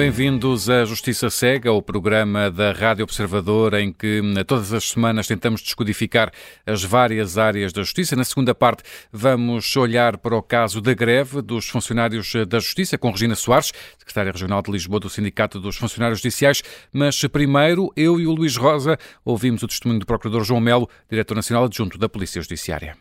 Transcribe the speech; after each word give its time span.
Bem-vindos 0.00 0.70
à 0.70 0.82
Justiça 0.86 1.28
Cega, 1.28 1.70
o 1.70 1.82
programa 1.82 2.50
da 2.50 2.72
Rádio 2.72 3.02
Observador, 3.02 3.74
em 3.74 3.92
que 3.92 4.22
hum, 4.22 4.32
todas 4.46 4.72
as 4.72 4.88
semanas 4.88 5.26
tentamos 5.26 5.60
descodificar 5.60 6.32
as 6.64 6.82
várias 6.82 7.36
áreas 7.36 7.70
da 7.70 7.82
justiça. 7.82 8.16
Na 8.16 8.24
segunda 8.24 8.54
parte, 8.54 8.82
vamos 9.12 9.76
olhar 9.76 10.16
para 10.16 10.34
o 10.34 10.42
caso 10.42 10.80
da 10.80 10.94
greve 10.94 11.42
dos 11.42 11.68
funcionários 11.68 12.32
da 12.48 12.58
Justiça, 12.58 12.96
com 12.96 13.10
Regina 13.10 13.34
Soares, 13.34 13.74
secretária 13.98 14.32
regional 14.32 14.62
de 14.62 14.72
Lisboa 14.72 15.00
do 15.00 15.10
Sindicato 15.10 15.60
dos 15.60 15.76
Funcionários 15.76 16.20
Judiciais. 16.20 16.62
Mas 16.90 17.20
primeiro, 17.26 17.92
eu 17.94 18.18
e 18.18 18.26
o 18.26 18.32
Luís 18.32 18.56
Rosa 18.56 18.98
ouvimos 19.22 19.62
o 19.62 19.68
testemunho 19.68 20.00
do 20.00 20.06
Procurador 20.06 20.44
João 20.44 20.62
Melo, 20.62 20.88
diretor 21.10 21.34
nacional 21.34 21.66
adjunto 21.66 21.98
da 21.98 22.08
Polícia 22.08 22.40
Judiciária. 22.40 22.96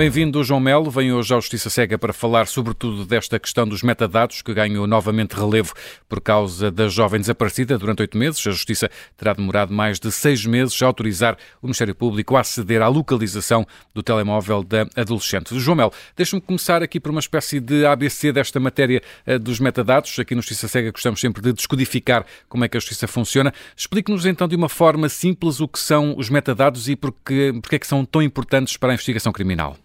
Bem-vindo, 0.00 0.42
João 0.42 0.60
Melo. 0.60 0.90
Vem 0.90 1.12
hoje 1.12 1.34
à 1.34 1.36
Justiça 1.36 1.68
Cega 1.68 1.98
para 1.98 2.14
falar 2.14 2.46
sobretudo 2.46 3.04
desta 3.04 3.38
questão 3.38 3.68
dos 3.68 3.82
metadados, 3.82 4.40
que 4.40 4.54
ganham 4.54 4.86
novamente 4.86 5.32
relevo 5.32 5.74
por 6.08 6.22
causa 6.22 6.70
da 6.70 6.88
jovem 6.88 7.20
desaparecida 7.20 7.76
durante 7.76 8.00
oito 8.00 8.16
meses. 8.16 8.46
A 8.46 8.50
Justiça 8.50 8.90
terá 9.14 9.34
demorado 9.34 9.74
mais 9.74 10.00
de 10.00 10.10
seis 10.10 10.46
meses 10.46 10.82
a 10.82 10.86
autorizar 10.86 11.36
o 11.60 11.66
Ministério 11.66 11.94
Público 11.94 12.34
a 12.34 12.40
aceder 12.40 12.80
à 12.80 12.88
localização 12.88 13.66
do 13.92 14.02
telemóvel 14.02 14.64
da 14.64 14.86
adolescente. 14.96 15.58
João 15.60 15.76
Melo, 15.76 15.92
deixe-me 16.16 16.40
começar 16.40 16.82
aqui 16.82 16.98
por 16.98 17.10
uma 17.10 17.20
espécie 17.20 17.60
de 17.60 17.84
ABC 17.84 18.32
desta 18.32 18.58
matéria 18.58 19.02
eh, 19.26 19.38
dos 19.38 19.60
metadados. 19.60 20.18
Aqui 20.18 20.34
no 20.34 20.40
Justiça 20.40 20.66
Cega 20.66 20.92
gostamos 20.92 21.20
sempre 21.20 21.42
de 21.42 21.52
descodificar 21.52 22.24
como 22.48 22.64
é 22.64 22.68
que 22.70 22.78
a 22.78 22.80
Justiça 22.80 23.06
funciona. 23.06 23.52
Explique-nos 23.76 24.24
então 24.24 24.48
de 24.48 24.56
uma 24.56 24.70
forma 24.70 25.10
simples 25.10 25.60
o 25.60 25.68
que 25.68 25.78
são 25.78 26.14
os 26.16 26.30
metadados 26.30 26.88
e 26.88 26.96
porque, 26.96 27.52
porque 27.60 27.76
é 27.76 27.78
que 27.78 27.86
são 27.86 28.02
tão 28.02 28.22
importantes 28.22 28.78
para 28.78 28.92
a 28.92 28.94
investigação 28.94 29.30
criminal. 29.30 29.76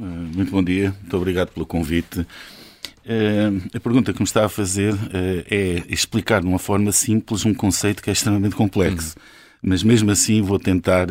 Eh, 0.00 0.36
muito 0.36 0.50
bom 0.50 0.62
dia, 0.62 0.94
muito 1.00 1.16
obrigado 1.16 1.50
pelo 1.50 1.66
convite. 1.66 2.26
Eh, 3.04 3.50
a 3.74 3.80
pergunta 3.80 4.12
que 4.12 4.20
me 4.20 4.24
está 4.24 4.44
a 4.44 4.48
fazer 4.48 4.94
eh, 5.12 5.44
é 5.50 5.92
explicar 5.92 6.40
de 6.40 6.46
uma 6.46 6.58
forma 6.58 6.92
simples 6.92 7.44
um 7.44 7.54
conceito 7.54 8.02
que 8.02 8.10
é 8.10 8.12
extremamente 8.12 8.54
complexo. 8.54 9.14
Uhum. 9.16 9.22
Mas 9.62 9.82
mesmo 9.82 10.10
assim 10.10 10.42
vou 10.42 10.60
tentar, 10.60 11.08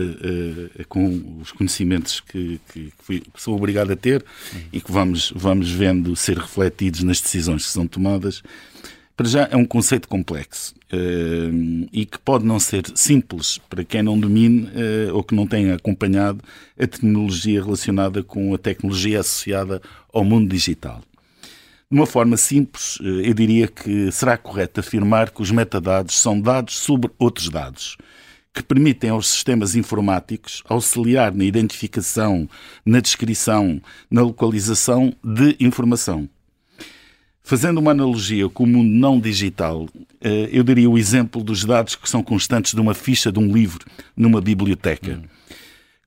com 0.88 1.40
os 1.42 1.52
conhecimentos 1.52 2.22
que, 2.22 2.62
que, 2.72 2.94
que, 3.06 3.24
sou 3.36 3.56
obrigado 3.56 3.92
a 3.92 3.96
ter 3.96 4.24
uhum. 4.54 4.62
e 4.72 4.80
que 4.80 4.92
vamos, 4.92 5.34
vamos 5.36 5.72
vendo 5.72 6.16
ser 6.16 6.38
refletidos 6.38 7.04
nas 7.04 7.20
decisões 7.20 7.66
que 7.66 7.72
são 7.72 7.86
tomadas, 7.86 8.44
para 9.16 9.28
já 9.28 9.48
é 9.50 9.56
um 9.56 9.66
conceito 9.66 10.08
complexo 10.08 10.76
uh, 10.92 11.88
e 11.92 12.06
que 12.06 12.20
pode 12.20 12.46
não 12.46 12.60
ser 12.60 12.84
simples 12.96 13.58
para 13.70 13.84
quem 13.84 14.04
não 14.04 14.20
domine 14.20 14.68
uh, 14.68 15.16
ou 15.16 15.24
que 15.24 15.34
não 15.34 15.48
tenha 15.48 15.76
acompanhado 15.76 16.44
a 16.78 16.86
tecnologia 16.86 17.64
relacionada 17.64 18.22
com 18.22 18.54
a 18.54 18.58
tecnologia 18.58 19.22
associada 19.22 19.82
ao 20.14 20.24
mundo 20.24 20.50
digital. 20.50 21.02
De 21.90 21.98
uma 21.98 22.06
forma 22.06 22.36
simples, 22.36 22.98
uh, 23.00 23.22
eu 23.22 23.34
diria 23.34 23.68
que 23.68 24.12
será 24.12 24.38
correto 24.38 24.82
afirmar 24.82 25.32
que 25.32 25.42
os 25.42 25.52
metadados 25.52 26.20
são 26.20 26.40
dados 26.40 26.76
sobre 26.78 27.10
outros 27.18 27.50
dados 27.50 27.98
que 28.54 28.64
permitem 28.64 29.10
aos 29.10 29.28
sistemas 29.28 29.76
informáticos 29.76 30.64
auxiliar 30.66 31.34
na 31.34 31.44
identificação, 31.44 32.50
na 32.86 33.02
descrição, 33.02 33.82
na 34.10 34.22
localização 34.22 35.14
de 35.22 35.58
informação. 35.60 36.30
Fazendo 37.48 37.78
uma 37.78 37.92
analogia 37.92 38.50
com 38.50 38.64
o 38.64 38.68
mundo 38.68 38.90
não 38.90 39.20
digital, 39.20 39.88
eh, 40.20 40.50
eu 40.52 40.64
daria 40.64 40.90
o 40.90 40.98
exemplo 40.98 41.44
dos 41.44 41.64
dados 41.64 41.96
que 41.96 42.10
são 42.10 42.24
constantes 42.24 42.74
de 42.74 42.82
uma 42.82 42.96
ficha 42.96 43.32
de 43.32 43.38
um 43.38 43.54
livro 43.54 43.86
numa 44.18 44.42
biblioteca. 44.42 45.22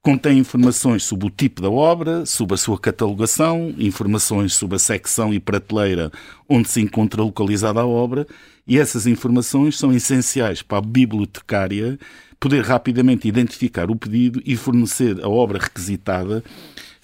Contém 0.02 0.36
informações 0.36 1.04
sobre 1.04 1.28
o 1.28 1.30
tipo 1.30 1.62
da 1.62 1.70
obra, 1.70 2.26
sobre 2.26 2.54
a 2.54 2.58
sua 2.58 2.76
catalogação, 2.76 3.72
informações 3.78 4.54
sobre 4.54 4.74
a 4.74 4.78
secção 4.80 5.32
e 5.32 5.38
prateleira 5.38 6.10
onde 6.48 6.68
se 6.68 6.80
encontra 6.80 7.22
localizada 7.22 7.78
a 7.78 7.86
obra, 7.86 8.26
e 8.66 8.76
essas 8.76 9.06
informações 9.06 9.78
são 9.78 9.92
essenciais 9.92 10.60
para 10.60 10.78
a 10.78 10.82
bibliotecária 10.82 12.00
poder 12.40 12.64
rapidamente 12.64 13.28
identificar 13.28 13.92
o 13.92 13.96
pedido 13.96 14.42
e 14.44 14.56
fornecer 14.56 15.24
a 15.24 15.28
obra 15.28 15.60
requisitada, 15.60 16.42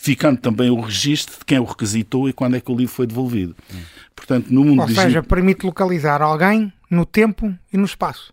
ficando 0.05 0.39
também 0.39 0.69
o 0.69 0.79
registro 0.83 1.39
de 1.39 1.47
quem 1.47 1.59
o 1.59 1.65
requisitou 1.65 2.29
e 2.29 2.33
quando 2.35 2.57
é 2.57 2.61
que 2.61 2.71
o 2.71 2.77
livro 2.77 2.95
foi 2.95 3.07
devolvido. 3.07 3.57
Hum. 3.73 3.81
Portanto, 4.15 4.49
no 4.51 4.63
mundo 4.63 4.83
Ou 4.83 4.89
seja, 4.89 5.23
permite 5.23 5.65
localizar 5.65 6.21
alguém 6.21 6.71
no 6.91 7.07
tempo 7.07 7.55
e 7.73 7.79
no 7.79 7.87
espaço. 7.87 8.31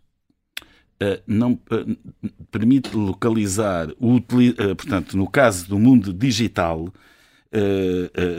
Uh, 1.02 1.22
não 1.26 1.54
uh, 1.54 1.98
permite 2.52 2.94
localizar 2.94 3.88
o 4.00 4.18
uh, 4.18 4.76
portanto 4.76 5.18
no 5.18 5.28
caso 5.28 5.68
do 5.68 5.80
mundo 5.80 6.14
digital 6.14 6.94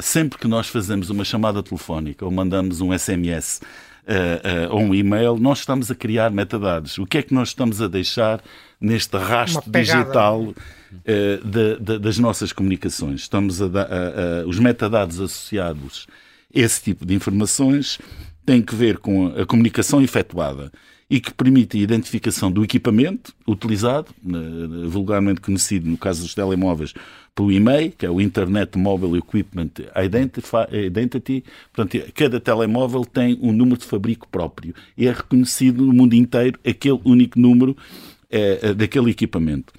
sempre 0.00 0.38
que 0.38 0.48
nós 0.48 0.68
fazemos 0.68 1.10
uma 1.10 1.22
chamada 1.22 1.62
telefónica 1.62 2.24
ou 2.24 2.30
mandamos 2.30 2.80
um 2.80 2.96
SMS 2.96 3.60
ou 4.70 4.80
um 4.80 4.94
e-mail 4.94 5.36
nós 5.36 5.60
estamos 5.60 5.90
a 5.90 5.94
criar 5.94 6.30
metadados. 6.30 6.98
O 6.98 7.06
que 7.06 7.18
é 7.18 7.22
que 7.22 7.32
nós 7.32 7.48
estamos 7.48 7.80
a 7.80 7.88
deixar 7.88 8.42
neste 8.80 9.16
rastro 9.16 9.70
digital 9.70 10.52
de, 11.04 11.78
de, 11.78 11.98
das 11.98 12.18
nossas 12.18 12.52
comunicações? 12.52 13.20
Estamos 13.22 13.62
a, 13.62 13.66
a, 13.66 14.42
a 14.42 14.46
os 14.46 14.58
metadados 14.58 15.20
associados 15.20 16.06
esse 16.52 16.82
tipo 16.82 17.06
de 17.06 17.14
informações 17.14 17.98
tem 18.44 18.60
que 18.60 18.74
ver 18.74 18.98
com 18.98 19.28
a 19.28 19.46
comunicação 19.46 20.02
efetuada 20.02 20.70
e 21.08 21.20
que 21.20 21.32
permite 21.32 21.78
a 21.78 21.80
identificação 21.80 22.50
do 22.50 22.64
equipamento 22.64 23.34
utilizado, 23.46 24.08
vulgarmente 24.88 25.40
conhecido 25.40 25.88
no 25.88 25.96
caso 25.96 26.22
dos 26.22 26.34
telemóveis 26.34 26.92
pelo 27.34 27.50
e-mail, 27.50 27.92
que 27.92 28.04
é 28.04 28.10
o 28.10 28.20
Internet 28.20 28.78
Mobile 28.78 29.18
Equipment 29.18 29.70
Identity. 29.96 31.44
Portanto, 31.72 32.12
cada 32.14 32.40
telemóvel 32.40 33.04
tem 33.04 33.38
um 33.40 33.52
número 33.52 33.78
de 33.78 33.86
fabrico 33.86 34.28
próprio 34.28 34.74
e 34.96 35.06
é 35.06 35.12
reconhecido 35.12 35.84
no 35.84 35.92
mundo 35.92 36.14
inteiro 36.14 36.58
aquele 36.66 37.00
único 37.04 37.38
número 37.38 37.76
é, 38.30 38.74
daquele 38.74 39.10
equipamento 39.10 39.72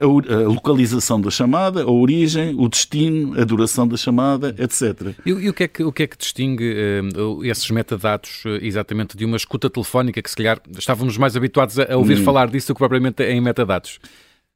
a, 0.00 0.48
localização 0.48 1.20
da 1.20 1.30
chamada, 1.30 1.82
a 1.82 1.90
origem, 1.90 2.54
o 2.58 2.68
destino, 2.68 3.38
a 3.40 3.44
duração 3.44 3.86
da 3.86 3.96
chamada, 3.96 4.54
etc. 4.58 5.14
E, 5.26 5.30
e 5.30 5.48
o, 5.48 5.52
que 5.52 5.64
é 5.64 5.68
que, 5.68 5.82
o 5.82 5.92
que 5.92 6.02
é 6.04 6.06
que 6.06 6.16
distingue 6.16 6.74
uh, 7.16 7.44
esses 7.44 7.68
metadados 7.70 8.44
uh, 8.44 8.50
exatamente 8.62 9.16
de 9.16 9.24
uma 9.24 9.36
escuta 9.36 9.68
telefónica 9.68 10.22
que 10.22 10.30
se 10.30 10.36
calhar 10.36 10.60
estávamos 10.78 11.16
mais 11.16 11.36
habituados 11.36 11.78
a, 11.78 11.92
a 11.92 11.96
ouvir 11.96 12.18
hum. 12.18 12.24
falar 12.24 12.48
disso 12.48 12.68
do 12.68 12.74
que 12.74 12.78
propriamente 12.78 13.22
em 13.24 13.40
metadados? 13.40 13.98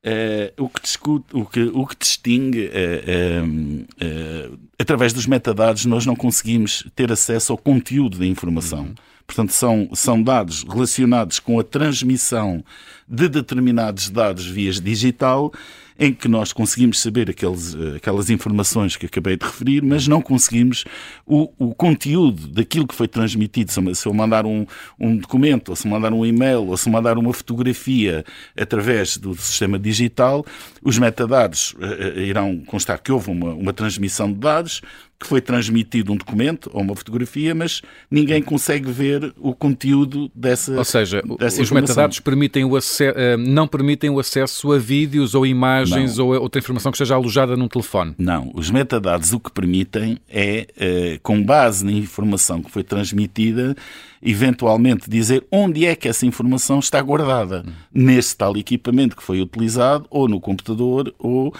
Uh, 0.05 0.65
o, 0.65 0.69
que 0.69 0.83
discute, 0.83 1.27
o, 1.33 1.45
que, 1.45 1.63
o 1.63 1.87
que 1.87 1.97
distingue, 1.97 2.69
através 4.79 5.13
dos 5.13 5.27
metadados, 5.27 5.85
nós 5.87 6.05
não 6.05 6.17
conseguimos 6.17 6.85
ter 6.97 7.13
acesso 7.13 7.53
ao 7.53 7.59
conteúdo 7.59 8.19
da 8.19 8.27
informação. 8.27 8.81
Uhum. 8.81 8.95
Portanto, 9.27 9.53
são, 9.53 9.89
são 9.95 10.23
dados 10.23 10.65
relacionados 10.65 11.39
com 11.39 11.59
a 11.59 11.65
transmissão 11.65 12.65
de 13.09 13.29
determinados 13.29 14.11
dados 14.11 14.45
via 14.45 14.73
digital 14.73 15.53
em 15.99 16.13
que 16.13 16.29
nós 16.29 16.53
conseguimos 16.53 17.01
saber 17.01 17.31
aqueles, 17.31 17.75
eh, 17.75 17.97
aquelas 17.97 18.31
informações 18.31 18.97
que 18.97 19.07
acabei 19.07 19.37
de 19.37 19.45
referir, 19.45 19.83
mas 19.83 20.07
não 20.07 20.21
conseguimos 20.21 20.85
o, 21.27 21.53
o 21.59 21.75
conteúdo 21.75 22.49
daquilo 22.49 22.87
que 22.87 22.95
foi 22.95 23.09
transmitido. 23.09 23.71
Se 23.95 24.07
eu 24.07 24.15
mandar 24.15 24.47
um, 24.47 24.67
um 24.99 25.17
documento, 25.17 25.71
ou 25.71 25.77
se 25.77 25.87
mandar 25.87 26.13
um 26.13 26.25
e-mail, 26.25 26.67
ou 26.67 26.77
se 26.77 26.89
mandar 26.91 27.19
uma 27.19 27.33
fotografia 27.33 28.25
através 28.57 29.17
do 29.17 29.35
sistema 29.35 29.79
digital, 29.79 30.45
os 30.83 30.99
metadados 30.99 31.75
uh, 31.75 32.19
irão 32.21 32.63
constar 32.67 33.01
que 33.01 33.13
houve 33.13 33.31
uma, 33.31 33.53
uma 33.53 33.73
transmissão 33.73 34.33
de 34.33 34.39
dados, 34.39 34.81
que 35.23 35.29
foi 35.29 35.41
transmitido 35.41 36.13
um 36.13 36.17
documento 36.17 36.71
ou 36.73 36.83
uma 36.83 36.95
fotografia, 36.95 37.55
mas 37.55 37.81
ninguém 38.11 38.43
consegue 38.43 38.91
ver 38.91 39.33
o 39.39 39.55
conteúdo 39.55 40.31
dessa 40.35 40.77
Ou 40.77 40.85
seja, 40.85 41.23
dessa 41.39 41.63
os 41.63 41.71
metadados 41.71 42.21
permitem 42.21 42.65
o 42.65 42.77
não 43.39 43.67
permitem 43.67 44.11
o 44.11 44.19
acesso 44.19 44.73
a 44.73 44.79
vídeos 44.79 45.35
ou 45.35 45.47
imagens 45.47 45.63
imagens 45.83 46.19
não. 46.19 46.27
ou 46.27 46.41
outra 46.41 46.59
informação 46.59 46.91
que 46.91 46.97
esteja 46.97 47.15
alojada 47.15 47.57
num 47.57 47.69
telefone? 47.69 48.15
Não. 48.19 48.51
Os 48.55 48.71
metadados 48.71 49.33
o 49.33 49.41
que 49.41 49.51
permitem 49.51 50.19
é, 50.29 50.67
eh, 50.77 51.19
com 51.23 51.43
base 51.43 51.85
na 51.85 51.93
informação 51.93 52.63
que 52.63 52.71
foi 52.71 52.83
transmitida, 52.83 53.75
eventualmente 54.23 55.11
dizer 55.11 55.45
onde 55.51 55.85
é 55.85 55.97
que 55.97 56.09
essa 56.09 56.25
informação 56.25 56.79
está 56.79 57.01
guardada 57.03 57.65
hum. 57.67 57.73
nesse 57.93 58.37
tal 58.37 58.57
equipamento 58.57 59.17
que 59.17 59.23
foi 59.23 59.41
utilizado, 59.41 60.07
ou 60.09 60.29
no 60.29 60.41
computador, 60.41 61.13
ou, 61.19 61.49
uh, 61.49 61.53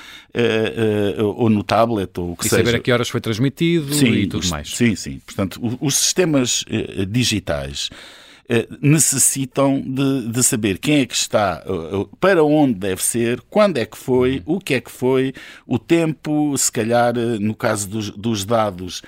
uh, 1.23 1.27
ou 1.37 1.51
no 1.51 1.65
tablet, 1.65 2.11
ou 2.19 2.33
o 2.33 2.37
que 2.37 2.47
e 2.47 2.49
seja. 2.49 2.65
saber 2.65 2.77
a 2.77 2.81
que 2.81 2.93
horas 2.93 3.09
foi 3.09 3.21
transmitido 3.21 3.93
sim, 3.93 4.13
e 4.13 4.27
tudo 4.27 4.47
mais. 4.49 4.75
Sim, 4.77 4.95
sim. 4.95 5.21
Portanto, 5.25 5.61
os, 5.81 5.97
sistemas 5.97 6.63
uh, 6.63 7.07
digitais 7.07 7.91
eh, 7.91 8.22
necessitam 8.81 9.81
de, 9.81 10.29
de, 10.29 10.43
saber 10.43 10.79
quem 10.79 11.01
é 11.01 11.07
que 11.07 11.15
está, 11.15 11.63
eh, 11.65 12.07
para 12.21 12.45
onde 12.45 12.75
deve 12.75 13.03
ser, 13.03 13.41
quando 13.49 13.79
é 13.79 13.87
que 13.87 13.97
foi, 13.97 14.43
uhum. 14.47 14.57
o 14.57 14.61
que 14.61 14.75
é 14.75 14.81
que 14.81 14.91
foi, 14.91 15.33
o 15.67 15.79
tempo, 15.79 16.57
se 16.59 16.71
calhar, 16.71 17.15
no 17.15 17.55
caso 17.55 17.89
dos, 17.89 18.11
dos 18.11 18.45
dados, 18.45 19.03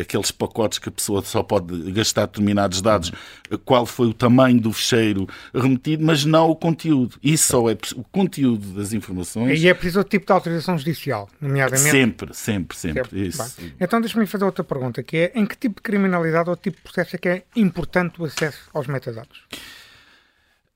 aqueles 0.00 0.30
pacotes 0.30 0.78
que 0.78 0.88
a 0.88 0.92
pessoa 0.92 1.22
só 1.22 1.42
pode 1.42 1.90
gastar 1.92 2.26
determinados 2.26 2.80
dados, 2.80 3.10
uhum. 3.50 3.58
qual 3.64 3.86
foi 3.86 4.06
o 4.06 4.14
tamanho 4.14 4.60
do 4.60 4.72
fecheiro 4.72 5.26
remetido, 5.54 6.04
mas 6.04 6.24
não 6.24 6.50
o 6.50 6.56
conteúdo. 6.56 7.16
Isso 7.22 7.48
só 7.48 7.68
é 7.70 7.76
o 7.96 8.04
conteúdo 8.04 8.68
das 8.74 8.92
informações. 8.92 9.60
E 9.60 9.68
é 9.68 9.74
preciso 9.74 10.00
o 10.00 10.04
tipo 10.04 10.26
de 10.26 10.32
autorização 10.32 10.78
judicial, 10.78 11.28
nomeadamente. 11.40 11.90
Sempre, 11.90 12.34
sempre, 12.34 12.76
sempre. 12.76 13.02
sempre. 13.02 13.26
Isso. 13.26 13.56
Então 13.80 14.00
deixa-me 14.00 14.26
fazer 14.26 14.44
outra 14.44 14.62
pergunta, 14.62 15.02
que 15.02 15.16
é 15.16 15.32
em 15.34 15.44
que 15.44 15.56
tipo 15.56 15.76
de 15.76 15.82
criminalidade 15.82 16.48
ou 16.48 16.56
tipo 16.56 16.76
de 16.76 16.82
processo 16.82 17.16
é 17.16 17.18
que 17.18 17.28
é 17.28 17.42
importante 17.56 18.20
o 18.20 18.24
acesso 18.24 18.58
aos 18.76 18.86
metadados? 18.86 19.42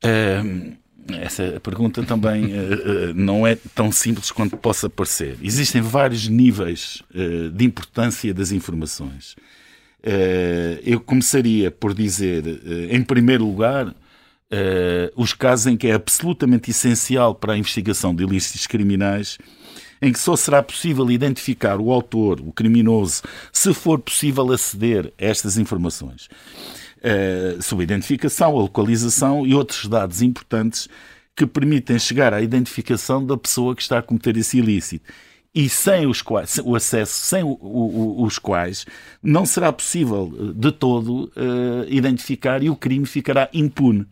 Um, 0.04 0.76
essa 1.20 1.60
pergunta 1.60 2.02
também 2.02 2.46
uh, 2.46 3.10
uh, 3.10 3.14
não 3.14 3.46
é 3.46 3.56
tão 3.74 3.92
simples 3.92 4.30
quanto 4.30 4.56
possa 4.56 4.88
parecer. 4.88 5.36
Existem 5.42 5.80
vários 5.80 6.28
níveis 6.28 7.02
uh, 7.14 7.50
de 7.50 7.64
importância 7.64 8.32
das 8.32 8.52
informações. 8.52 9.36
eu 10.82 10.98
começaria 11.00 11.70
por 11.70 11.92
dizer, 11.92 12.42
em 12.90 13.02
primeiro 13.02 13.44
lugar, 13.44 13.94
os 15.14 15.34
casos 15.34 15.66
em 15.66 15.76
que 15.76 15.88
é 15.88 15.92
absolutamente 15.92 16.70
essencial 16.70 17.34
para 17.34 17.52
a 17.52 17.58
investigação 17.58 18.14
de 18.14 18.24
ilícitos 18.24 18.66
criminais 18.66 19.36
em 20.02 20.10
que 20.12 20.18
só 20.18 20.34
será 20.36 20.62
possível 20.62 21.10
identificar 21.10 21.78
o 21.78 21.92
autor, 21.92 22.40
o 22.40 22.50
criminoso, 22.50 23.22
se 23.52 23.74
for 23.74 23.98
possível 23.98 24.50
aceder 24.50 25.12
a 25.20 25.24
estas 25.26 25.58
informações. 25.58 26.28
Uh, 27.00 27.62
sobre 27.62 27.84
a 27.84 27.84
identificação, 27.84 28.50
a 28.50 28.60
localização 28.60 29.46
e 29.46 29.54
outros 29.54 29.86
dados 29.86 30.20
importantes 30.20 30.86
que 31.34 31.46
permitem 31.46 31.98
chegar 31.98 32.34
à 32.34 32.42
identificação 32.42 33.24
da 33.24 33.36
pessoa 33.36 33.74
que 33.74 33.80
está 33.80 33.98
a 33.98 34.02
cometer 34.02 34.36
esse 34.36 34.58
ilícito 34.58 35.10
e 35.54 35.68
sem 35.68 36.06
os 36.06 36.22
quais, 36.22 36.60
o 36.64 36.76
acesso 36.76 37.12
sem 37.12 37.42
o, 37.42 37.58
o, 37.60 38.22
os 38.22 38.38
quais 38.38 38.86
não 39.22 39.44
será 39.44 39.72
possível 39.72 40.32
eh, 40.32 40.52
de 40.54 40.70
todo 40.70 41.24
uh, 41.36 41.84
identificar 41.88 42.62
e 42.62 42.70
o 42.70 42.76
crime 42.76 43.06
ficará 43.06 43.48
impune 43.52 44.06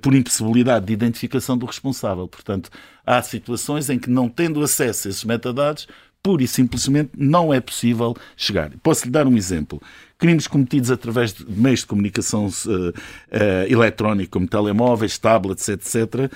por 0.00 0.14
impossibilidade 0.14 0.86
de 0.86 0.92
identificação 0.94 1.58
do 1.58 1.66
responsável. 1.66 2.26
Portanto, 2.26 2.70
há 3.04 3.20
situações 3.20 3.90
em 3.90 3.98
que, 3.98 4.08
não 4.08 4.26
tendo 4.26 4.62
acesso 4.62 5.06
a 5.06 5.10
esses 5.10 5.24
metadados, 5.24 5.86
pura 6.22 6.42
e 6.42 6.48
simplesmente 6.48 7.10
não 7.14 7.52
é 7.52 7.60
possível 7.60 8.16
chegar. 8.34 8.72
Posso 8.82 9.04
lhe 9.04 9.10
dar 9.10 9.26
um 9.26 9.36
exemplo. 9.36 9.82
Crimes 10.22 10.46
cometidos 10.46 10.88
através 10.88 11.32
de 11.32 11.44
meios 11.50 11.80
de 11.80 11.86
comunicação 11.86 12.46
uh, 12.46 12.90
uh, 12.90 12.92
eletrónica, 13.68 14.30
como 14.30 14.46
telemóveis, 14.46 15.18
tablets, 15.18 15.68
etc., 15.68 16.30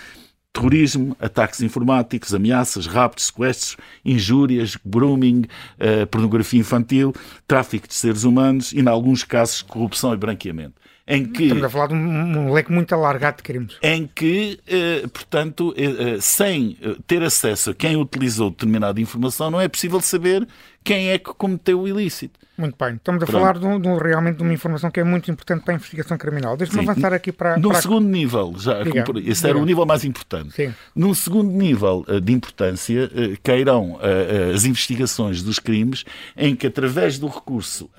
terrorismo, 0.52 1.16
ataques 1.20 1.60
informáticos, 1.60 2.34
ameaças, 2.34 2.88
raptos, 2.88 3.26
sequestros, 3.26 3.76
injúrias, 4.04 4.76
grooming, 4.84 5.44
uh, 5.78 6.04
pornografia 6.08 6.58
infantil, 6.58 7.14
tráfico 7.46 7.86
de 7.86 7.94
seres 7.94 8.24
humanos 8.24 8.72
e, 8.72 8.80
em 8.80 8.88
alguns 8.88 9.22
casos, 9.22 9.62
corrupção 9.62 10.12
e 10.12 10.16
branqueamento 10.16 10.80
em 11.06 11.24
que... 11.24 11.44
Estamos 11.44 11.64
a 11.64 11.70
falar 11.70 11.86
de 11.86 11.94
um, 11.94 11.98
um 11.98 12.52
leque 12.52 12.72
muito 12.72 12.92
alargado 12.94 13.36
de 13.36 13.42
crimes. 13.44 13.76
Em 13.80 14.10
que, 14.12 14.58
eh, 14.66 15.06
portanto, 15.12 15.72
eh, 15.76 15.84
eh, 15.84 16.18
sem 16.20 16.76
ter 17.06 17.22
acesso 17.22 17.70
a 17.70 17.74
quem 17.74 17.96
utilizou 17.96 18.50
determinada 18.50 19.00
informação, 19.00 19.50
não 19.50 19.60
é 19.60 19.68
possível 19.68 20.00
saber 20.00 20.46
quem 20.86 21.10
é 21.10 21.18
que 21.18 21.34
cometeu 21.34 21.80
o 21.80 21.88
ilícito. 21.88 22.38
Muito 22.56 22.76
bem. 22.82 22.94
Estamos 22.94 23.22
a 23.22 23.26
Pronto. 23.26 23.40
falar 23.40 23.58
de, 23.58 23.66
um, 23.66 23.78
de 23.78 23.88
um, 23.88 23.98
realmente 23.98 24.36
de 24.36 24.42
uma 24.42 24.54
informação 24.54 24.90
que 24.90 25.00
é 25.00 25.04
muito 25.04 25.30
importante 25.30 25.62
para 25.62 25.74
a 25.74 25.76
investigação 25.76 26.16
criminal. 26.16 26.56
Deixa-me 26.56 26.88
avançar 26.88 27.12
aqui 27.12 27.32
para. 27.32 27.58
Num 27.58 27.70
para... 27.70 27.82
segundo 27.82 28.08
nível, 28.08 28.54
já, 28.56 28.82
Diga. 28.82 29.04
esse 29.18 29.42
Diga. 29.42 29.48
era 29.48 29.58
o 29.58 29.64
nível 29.64 29.84
mais 29.84 30.04
importante. 30.04 30.54
Sim. 30.54 30.74
Num 30.94 31.12
segundo 31.12 31.50
nível 31.50 32.04
uh, 32.08 32.20
de 32.20 32.32
importância, 32.32 33.04
uh, 33.06 33.36
cairão 33.42 33.96
uh, 33.96 34.54
as 34.54 34.64
investigações 34.64 35.42
dos 35.42 35.58
crimes 35.58 36.04
em 36.36 36.54
que, 36.54 36.66
através 36.66 37.18
do 37.18 37.26
recurso 37.26 37.90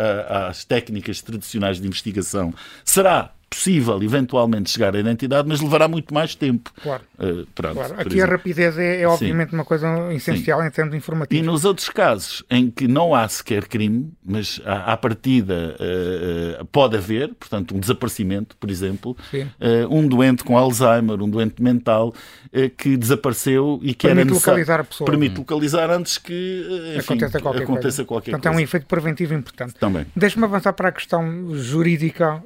às 0.47 0.63
técnicas 0.63 1.21
tradicionais 1.21 1.79
de 1.79 1.87
investigação, 1.87 2.53
será 2.83 3.31
possível 3.49 4.01
eventualmente 4.03 4.69
chegar 4.69 4.95
à 4.95 4.99
identidade, 4.99 5.47
mas 5.47 5.61
levará 5.61 5.87
muito 5.87 6.13
mais 6.13 6.35
tempo. 6.35 6.71
Claro. 6.81 7.03
Uh, 7.17 7.45
pronto, 7.55 7.75
claro. 7.75 7.95
Aqui 7.97 8.21
a 8.21 8.25
rapidez 8.25 8.77
é, 8.77 9.01
é 9.01 9.07
obviamente 9.07 9.49
Sim. 9.49 9.55
uma 9.55 9.65
coisa 9.65 10.13
essencial 10.13 10.61
Sim. 10.61 10.67
em 10.67 10.71
termos 10.71 10.95
informativos. 10.95 11.43
E 11.43 11.45
nos 11.45 11.65
outros 11.65 11.89
casos 11.89 12.43
em 12.49 12.69
que 12.69 12.87
não 12.87 13.15
há 13.15 13.27
sequer 13.27 13.67
crime, 13.67 14.11
mas 14.23 14.61
à, 14.65 14.93
à 14.93 14.97
partida 14.97 15.75
uh, 15.79 16.65
pode 16.65 16.97
haver, 16.97 17.33
portanto, 17.35 17.75
um 17.75 17.79
desaparecimento, 17.79 18.55
por 18.57 18.69
exemplo, 18.69 19.15
uh, 19.33 19.95
um 19.95 20.07
doente 20.07 20.43
com 20.43 20.57
Alzheimer, 20.57 21.21
um 21.21 21.29
doente 21.29 21.61
mental 21.61 22.13
que 22.77 22.97
desapareceu 22.97 23.79
e 23.83 23.93
que 23.93 24.07
permite 24.07 24.31
localizar 24.31 24.79
a 24.79 24.83
pessoa. 24.83 25.07
Permite 25.07 25.37
localizar 25.37 25.91
antes 25.91 26.17
que 26.17 26.95
enfim, 26.95 27.13
aconteça 27.13 27.39
qualquer 27.39 27.63
aconteça 27.63 27.81
coisa. 27.81 28.05
Qualquer 28.05 28.31
Portanto, 28.31 28.43
coisa. 28.43 28.57
é 28.57 28.61
um 28.61 28.63
efeito 28.63 28.85
preventivo 28.87 29.33
importante. 29.35 29.75
Também. 29.75 30.07
Deixe-me 30.15 30.45
avançar 30.45 30.73
para 30.73 30.89
a 30.89 30.91
questão 30.91 31.53
jurídica. 31.55 32.41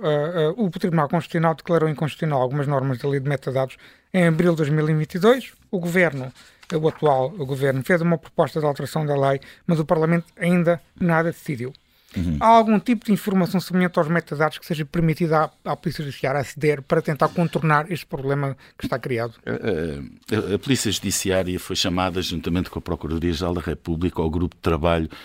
o 0.57 0.69
Tribunal 0.91 1.07
Constitucional 1.07 1.55
declarou 1.55 1.87
inconstitucional 1.87 2.41
algumas 2.41 2.67
normas 2.67 2.97
da 2.97 3.07
lei 3.07 3.21
de 3.21 3.29
metadados 3.29 3.77
em 4.13 4.27
abril 4.27 4.51
de 4.51 4.57
2022. 4.57 5.53
O 5.71 5.79
governo, 5.79 6.33
o 6.73 6.87
atual 6.89 7.29
governo, 7.29 7.81
fez 7.81 8.01
uma 8.01 8.17
proposta 8.17 8.59
de 8.59 8.65
alteração 8.65 9.05
da 9.05 9.15
lei, 9.15 9.39
mas 9.65 9.79
o 9.79 9.85
Parlamento 9.85 10.25
ainda 10.37 10.81
nada 10.99 11.31
decidiu. 11.31 11.71
Uhum. 12.17 12.35
Há 12.41 12.47
algum 12.47 12.77
tipo 12.77 13.05
de 13.05 13.13
informação 13.13 13.61
semelhante 13.61 13.97
aos 13.97 14.09
metadados 14.09 14.57
que 14.57 14.65
seja 14.65 14.83
permitida 14.83 15.49
à, 15.63 15.71
à 15.71 15.77
Polícia 15.77 16.03
Judiciária 16.03 16.41
aceder 16.41 16.81
para 16.81 17.01
tentar 17.01 17.29
contornar 17.29 17.89
este 17.89 18.05
problema 18.05 18.57
que 18.77 18.85
está 18.85 18.99
criado? 18.99 19.35
A, 19.45 20.51
a, 20.51 20.55
a 20.55 20.59
Polícia 20.59 20.91
Judiciária 20.91 21.57
foi 21.57 21.77
chamada, 21.77 22.21
juntamente 22.21 22.69
com 22.69 22.79
a 22.79 22.81
Procuradoria-Geral 22.81 23.53
da 23.53 23.61
República, 23.61 24.21
ao 24.21 24.29
grupo 24.29 24.57
de 24.57 24.61
trabalho 24.61 25.09
eh, 25.09 25.15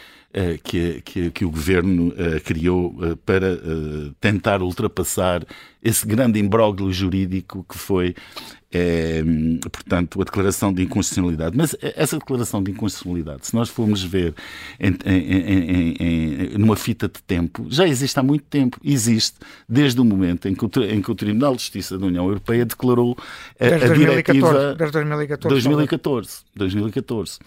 que, 0.62 1.00
que, 1.02 1.30
que, 1.30 1.44
o 1.44 1.50
governo 1.50 2.08
uh, 2.08 2.40
criou 2.44 2.88
uh, 2.88 3.16
para 3.18 3.58
tentar 4.20 4.60
ultrapassar 4.60 5.42
esse 5.82 6.06
grande 6.06 6.38
imbróglio 6.38 6.92
jurídico 6.92 7.64
que 7.68 7.78
foi, 7.78 8.14
portanto, 9.62 10.20
a 10.20 10.24
declaração 10.24 10.72
de 10.72 10.82
inconstitucionalidade. 10.82 11.56
Mas 11.56 11.76
essa 11.80 12.18
declaração 12.18 12.62
de 12.62 12.72
inconstitucionalidade, 12.72 13.46
se 13.46 13.54
nós 13.54 13.70
formos 13.70 14.02
ver 14.02 14.34
em, 14.80 14.94
em, 15.06 15.96
em, 15.98 16.58
numa 16.58 16.76
fita 16.76 17.08
de 17.08 17.22
tempo, 17.22 17.66
já 17.70 17.86
existe 17.86 18.18
há 18.18 18.22
muito 18.22 18.44
tempo. 18.44 18.78
Existe 18.84 19.38
desde 19.68 20.00
o 20.00 20.04
momento 20.04 20.48
em 20.48 20.54
que 20.54 20.64
o, 20.64 20.68
que 20.68 21.10
o 21.10 21.14
Tribunal 21.14 21.54
de 21.54 21.62
Justiça 21.62 21.96
da 21.96 22.04
União 22.04 22.26
Europeia 22.26 22.66
declarou 22.66 23.16
a, 23.58 23.64
a 23.64 23.94
diretiva... 23.94 24.74
Desde 24.74 24.92
2014. 24.92 25.48
2014. 25.48 26.44
2014. 26.56 27.38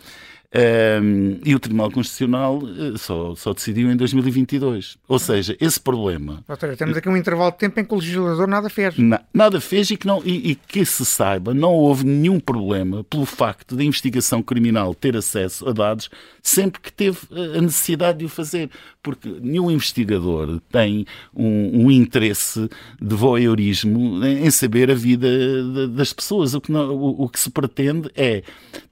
Um, 0.51 1.40
e 1.46 1.54
o 1.54 1.60
Tribunal 1.60 1.92
Constitucional 1.92 2.60
eh, 2.63 2.98
só, 2.98 3.36
só 3.36 3.54
decidiu 3.54 3.92
em 3.92 3.96
2022. 3.96 4.98
Ou 5.07 5.19
seja, 5.19 5.56
esse 5.62 5.80
problema. 5.80 6.44
Ou 6.48 6.56
seja, 6.56 6.75
temos 6.75 6.98
aqui 6.98 7.07
um 7.07 7.16
intervalo 7.16 7.51
de 7.51 7.60
tempo 7.60 7.80
em 7.80 7.86
que 7.86 7.94
o 7.94 7.98
legislador 7.98 8.48
nada 8.48 8.68
fez. 8.68 8.98
Na, 8.98 9.22
nada 9.31 9.62
fez 9.62 9.92
e 9.92 9.98
que, 9.98 10.07
não, 10.07 10.24
e, 10.25 10.51
e, 10.51 10.56
que 10.56 10.84
se 10.86 11.06
saiba, 11.06 11.53
não 11.53 11.72
houve 11.72 12.03
nenhum 12.03 12.39
problema 12.39 13.03
pelo 13.03 13.27
facto 13.27 13.75
da 13.75 13.84
investigação 13.84 14.41
criminal 14.41 14.96
ter 14.96 15.15
acesso 15.15 15.70
a 15.70 15.72
dados 15.72 16.10
sempre 16.41 16.82
que 16.82 16.91
teve 16.91 17.20
eh, 17.32 17.60
a 17.60 17.62
necessidade 17.62 18.18
de 18.18 18.25
o 18.25 18.29
fazer. 18.29 18.72
Porque 19.03 19.29
nenhum 19.41 19.70
investigador 19.70 20.60
tem 20.72 21.06
um, 21.34 21.86
um 21.86 21.91
interesse 21.91 22.68
de 23.00 23.15
voyeurismo 23.15 24.25
em 24.25 24.50
saber 24.50 24.89
a 24.89 24.96
vida 24.96 25.88
das 25.89 26.12
pessoas. 26.12 26.56
O 26.56 26.60
que, 26.60 26.72
não, 26.72 26.91
o, 26.91 27.24
o 27.24 27.29
que 27.29 27.39
se 27.39 27.50
pretende 27.51 28.10
é, 28.15 28.44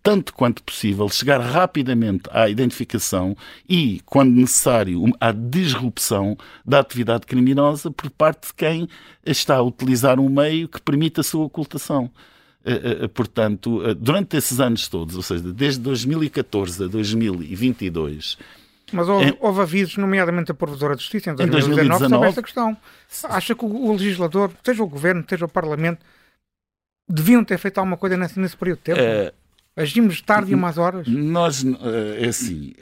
tanto 0.03 0.33
quanto 0.33 0.63
possível, 0.63 1.09
chegar 1.09 1.41
rapidamente 1.51 2.29
à 2.31 2.49
identificação 2.49 3.35
e, 3.67 4.01
quando 4.05 4.31
necessário, 4.31 5.03
à 5.19 5.31
disrupção 5.31 6.37
da 6.65 6.79
atividade 6.79 7.25
criminosa 7.25 7.91
por 7.91 8.09
parte 8.09 8.47
de 8.47 8.53
quem 8.53 8.89
está 9.25 9.55
a 9.55 9.61
utilizar 9.61 10.19
um 10.19 10.29
meio 10.29 10.67
que 10.67 10.81
permite 10.81 11.19
a 11.19 11.23
sua 11.23 11.45
ocultação. 11.45 12.11
Eh, 12.65 13.03
eh, 13.03 13.07
portanto, 13.07 13.81
eh, 13.85 13.93
durante 13.93 14.35
esses 14.35 14.59
anos 14.59 14.87
todos, 14.87 15.15
ou 15.15 15.21
seja, 15.21 15.53
desde 15.53 15.79
2014 15.79 16.83
a 16.83 16.87
2022, 16.87 18.37
mas 18.91 19.09
houve, 19.09 19.25
é, 19.25 19.37
houve 19.39 19.61
avisos, 19.61 19.97
nomeadamente 19.97 20.51
a 20.51 20.53
Provedora 20.53 20.95
de 20.95 21.01
Justiça, 21.01 21.31
em 21.31 21.35
2019, 21.35 21.73
em 21.73 21.87
2019 21.87 22.09
sobre 22.09 22.29
esta 22.29 22.41
questão. 22.41 22.77
Acha 23.29 23.55
que 23.55 23.65
o, 23.65 23.67
o, 23.67 23.91
legislador, 23.91 24.51
seja 24.63 24.83
o 24.83 24.87
Governo, 24.87 25.25
seja 25.27 25.45
o 25.45 25.49
Parlamento, 25.49 25.99
deviam 27.07 27.43
ter 27.43 27.57
feito 27.57 27.77
alguma 27.77 27.97
coisa 27.97 28.15
nesse, 28.15 28.39
nesse 28.39 28.55
período 28.55 28.77
de 28.79 28.83
tempo? 28.83 28.99
Uh, 28.99 29.33
Agimos 29.77 30.21
tarde 30.21 30.51
e 30.51 30.55
umas 30.55 30.77
horas? 30.79 31.07
Nós, 31.07 31.63
é 32.19 32.27
assim, 32.27 32.73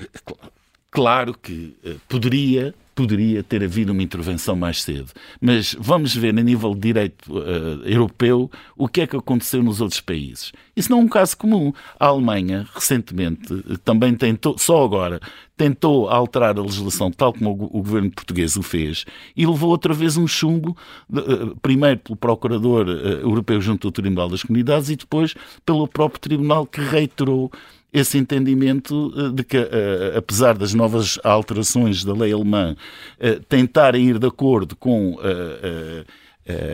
claro 0.89 1.37
que 1.37 1.75
poderia 2.07 2.73
poderia 2.95 3.43
ter 3.43 3.61
havido 3.61 3.91
uma 3.91 4.01
intervenção 4.01 4.55
mais 4.55 4.81
cedo. 4.81 5.11
Mas 5.41 5.75
vamos 5.77 6.15
ver, 6.15 6.29
a 6.29 6.41
nível 6.41 6.73
de 6.73 6.79
direito 6.79 7.31
uh, 7.31 7.83
europeu, 7.85 8.49
o 8.77 8.87
que 8.87 9.01
é 9.01 9.07
que 9.07 9.17
aconteceu 9.17 9.61
nos 9.61 9.81
outros 9.81 9.99
países. 9.99 10.53
Isso 10.75 10.89
não 10.89 10.99
é 10.99 11.03
um 11.03 11.07
caso 11.07 11.37
comum. 11.37 11.73
A 11.99 12.07
Alemanha, 12.07 12.65
recentemente, 12.73 13.53
também 13.83 14.15
tentou, 14.15 14.57
só 14.57 14.83
agora, 14.83 15.19
tentou 15.57 16.09
alterar 16.09 16.57
a 16.57 16.61
legislação 16.61 17.11
tal 17.11 17.33
como 17.33 17.51
o, 17.51 17.63
o 17.65 17.81
governo 17.81 18.11
português 18.11 18.55
o 18.55 18.63
fez 18.63 19.05
e 19.35 19.45
levou 19.45 19.69
outra 19.69 19.93
vez 19.93 20.17
um 20.17 20.27
chumbo, 20.27 20.75
uh, 21.09 21.55
primeiro 21.61 21.99
pelo 21.99 22.15
Procurador 22.15 22.87
uh, 22.87 22.91
Europeu 22.91 23.59
junto 23.59 23.87
ao 23.87 23.91
Tribunal 23.91 24.29
das 24.29 24.43
Comunidades 24.43 24.89
e 24.89 24.95
depois 24.95 25.33
pelo 25.65 25.87
próprio 25.87 26.21
Tribunal 26.21 26.65
que 26.65 26.81
reiterou 26.81 27.51
esse 27.95 28.17
entendimento 28.17 29.13
eh, 29.15 29.29
de 29.29 29.43
que, 29.43 29.55
eh, 29.55 30.13
apesar 30.17 30.57
das 30.57 30.73
novas 30.73 31.17
alterações 31.23 32.03
da 32.03 32.13
lei 32.13 32.33
alemã 32.33 32.75
eh, 33.17 33.39
tentarem 33.47 34.09
ir 34.09 34.19
de 34.19 34.27
acordo 34.27 34.75
com 34.75 35.17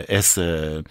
essa, 0.08 0.84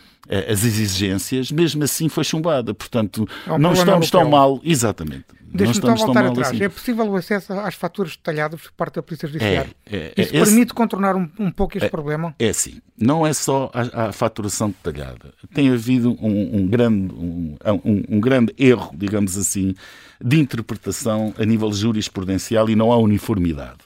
as 0.49 0.63
exigências, 0.63 1.51
mesmo 1.51 1.83
assim 1.83 2.07
foi 2.07 2.23
chumbada. 2.23 2.73
Portanto, 2.73 3.27
é 3.45 3.51
um 3.51 3.57
não 3.59 3.73
estamos 3.73 4.09
tão 4.09 4.29
mal. 4.29 4.61
Exatamente. 4.63 5.25
Deixa-me 5.53 5.81
só 5.81 6.05
voltar 6.05 6.25
atrás. 6.25 6.47
Assim. 6.49 6.63
É 6.63 6.69
possível 6.69 7.05
o 7.09 7.15
acesso 7.15 7.53
às 7.53 7.75
faturas 7.75 8.15
detalhadas 8.15 8.61
por 8.61 8.71
parte 8.71 8.95
da 8.95 9.03
Polícia 9.03 9.27
Judiciária? 9.27 9.69
É, 9.85 10.13
é, 10.15 10.21
Isso 10.21 10.35
é, 10.35 10.43
permite 10.43 10.73
contornar 10.73 11.15
um, 11.15 11.29
um 11.37 11.51
pouco 11.51 11.77
este 11.77 11.87
é, 11.87 11.89
problema? 11.89 12.33
É 12.39 12.53
sim. 12.53 12.81
Não 12.97 13.27
é 13.27 13.33
só 13.33 13.69
a, 13.73 14.07
a 14.07 14.11
faturação 14.11 14.69
detalhada. 14.69 15.33
Tem 15.53 15.69
havido 15.69 16.17
um, 16.21 16.57
um 16.57 16.67
grande, 16.67 17.13
um, 17.13 17.57
um, 17.83 18.19
grande 18.19 18.53
erro, 18.57 18.91
digamos 18.95 19.37
assim, 19.37 19.75
de 20.23 20.39
interpretação 20.39 21.33
a 21.37 21.45
nível 21.45 21.71
jurisprudencial 21.73 22.69
e 22.69 22.75
não 22.75 22.91
há 22.91 22.97
uniformidade. 22.97 23.79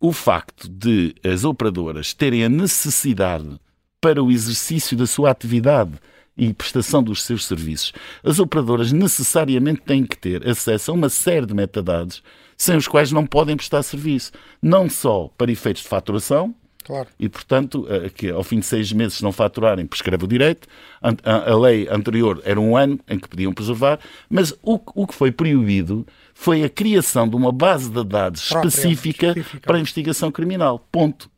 O 0.00 0.12
facto 0.12 0.68
de 0.68 1.14
as 1.22 1.44
operadoras 1.44 2.14
terem 2.14 2.44
a 2.44 2.48
necessidade 2.48 3.60
para 4.00 4.22
o 4.22 4.30
exercício 4.30 4.96
da 4.96 5.06
sua 5.06 5.30
atividade 5.30 5.92
e 6.40 6.54
prestação 6.54 7.02
dos 7.02 7.22
seus 7.22 7.44
serviços, 7.44 7.92
as 8.24 8.38
operadoras 8.38 8.90
necessariamente 8.92 9.82
têm 9.82 10.06
que 10.06 10.16
ter 10.16 10.48
acesso 10.48 10.90
a 10.90 10.94
uma 10.94 11.10
série 11.10 11.44
de 11.44 11.52
metadados 11.52 12.22
sem 12.56 12.76
os 12.76 12.88
quais 12.88 13.12
não 13.12 13.26
podem 13.26 13.56
prestar 13.56 13.82
serviço, 13.82 14.32
não 14.60 14.88
só 14.88 15.30
para 15.36 15.52
efeitos 15.52 15.82
de 15.82 15.88
faturação, 15.88 16.54
Claro. 16.82 17.08
E, 17.20 17.28
portanto, 17.28 17.86
que 18.14 18.30
ao 18.30 18.42
fim 18.42 18.58
de 18.58 18.66
seis 18.66 18.92
meses, 18.92 19.18
se 19.18 19.22
não 19.22 19.30
faturarem, 19.30 19.86
prescreve 19.86 20.24
o 20.24 20.26
direito. 20.26 20.66
A, 21.00 21.54
lei 21.54 21.86
anterior 21.88 22.40
era 22.44 22.60
um 22.60 22.76
ano 22.76 22.98
em 23.06 23.18
que 23.18 23.28
podiam 23.28 23.52
preservar, 23.52 24.00
mas 24.28 24.52
o, 24.62 24.80
o 24.94 25.06
que 25.06 25.14
foi 25.14 25.30
proibido 25.30 26.06
foi 26.34 26.64
a 26.64 26.68
criação 26.68 27.28
de 27.28 27.36
uma 27.36 27.52
base 27.52 27.90
de 27.90 28.02
dados 28.02 28.42
específica, 28.42 29.28
específica 29.28 29.66
para 29.66 29.76
a 29.76 29.80
investigação 29.80 30.32
criminal. 30.32 30.84
Ponto. 30.90 31.30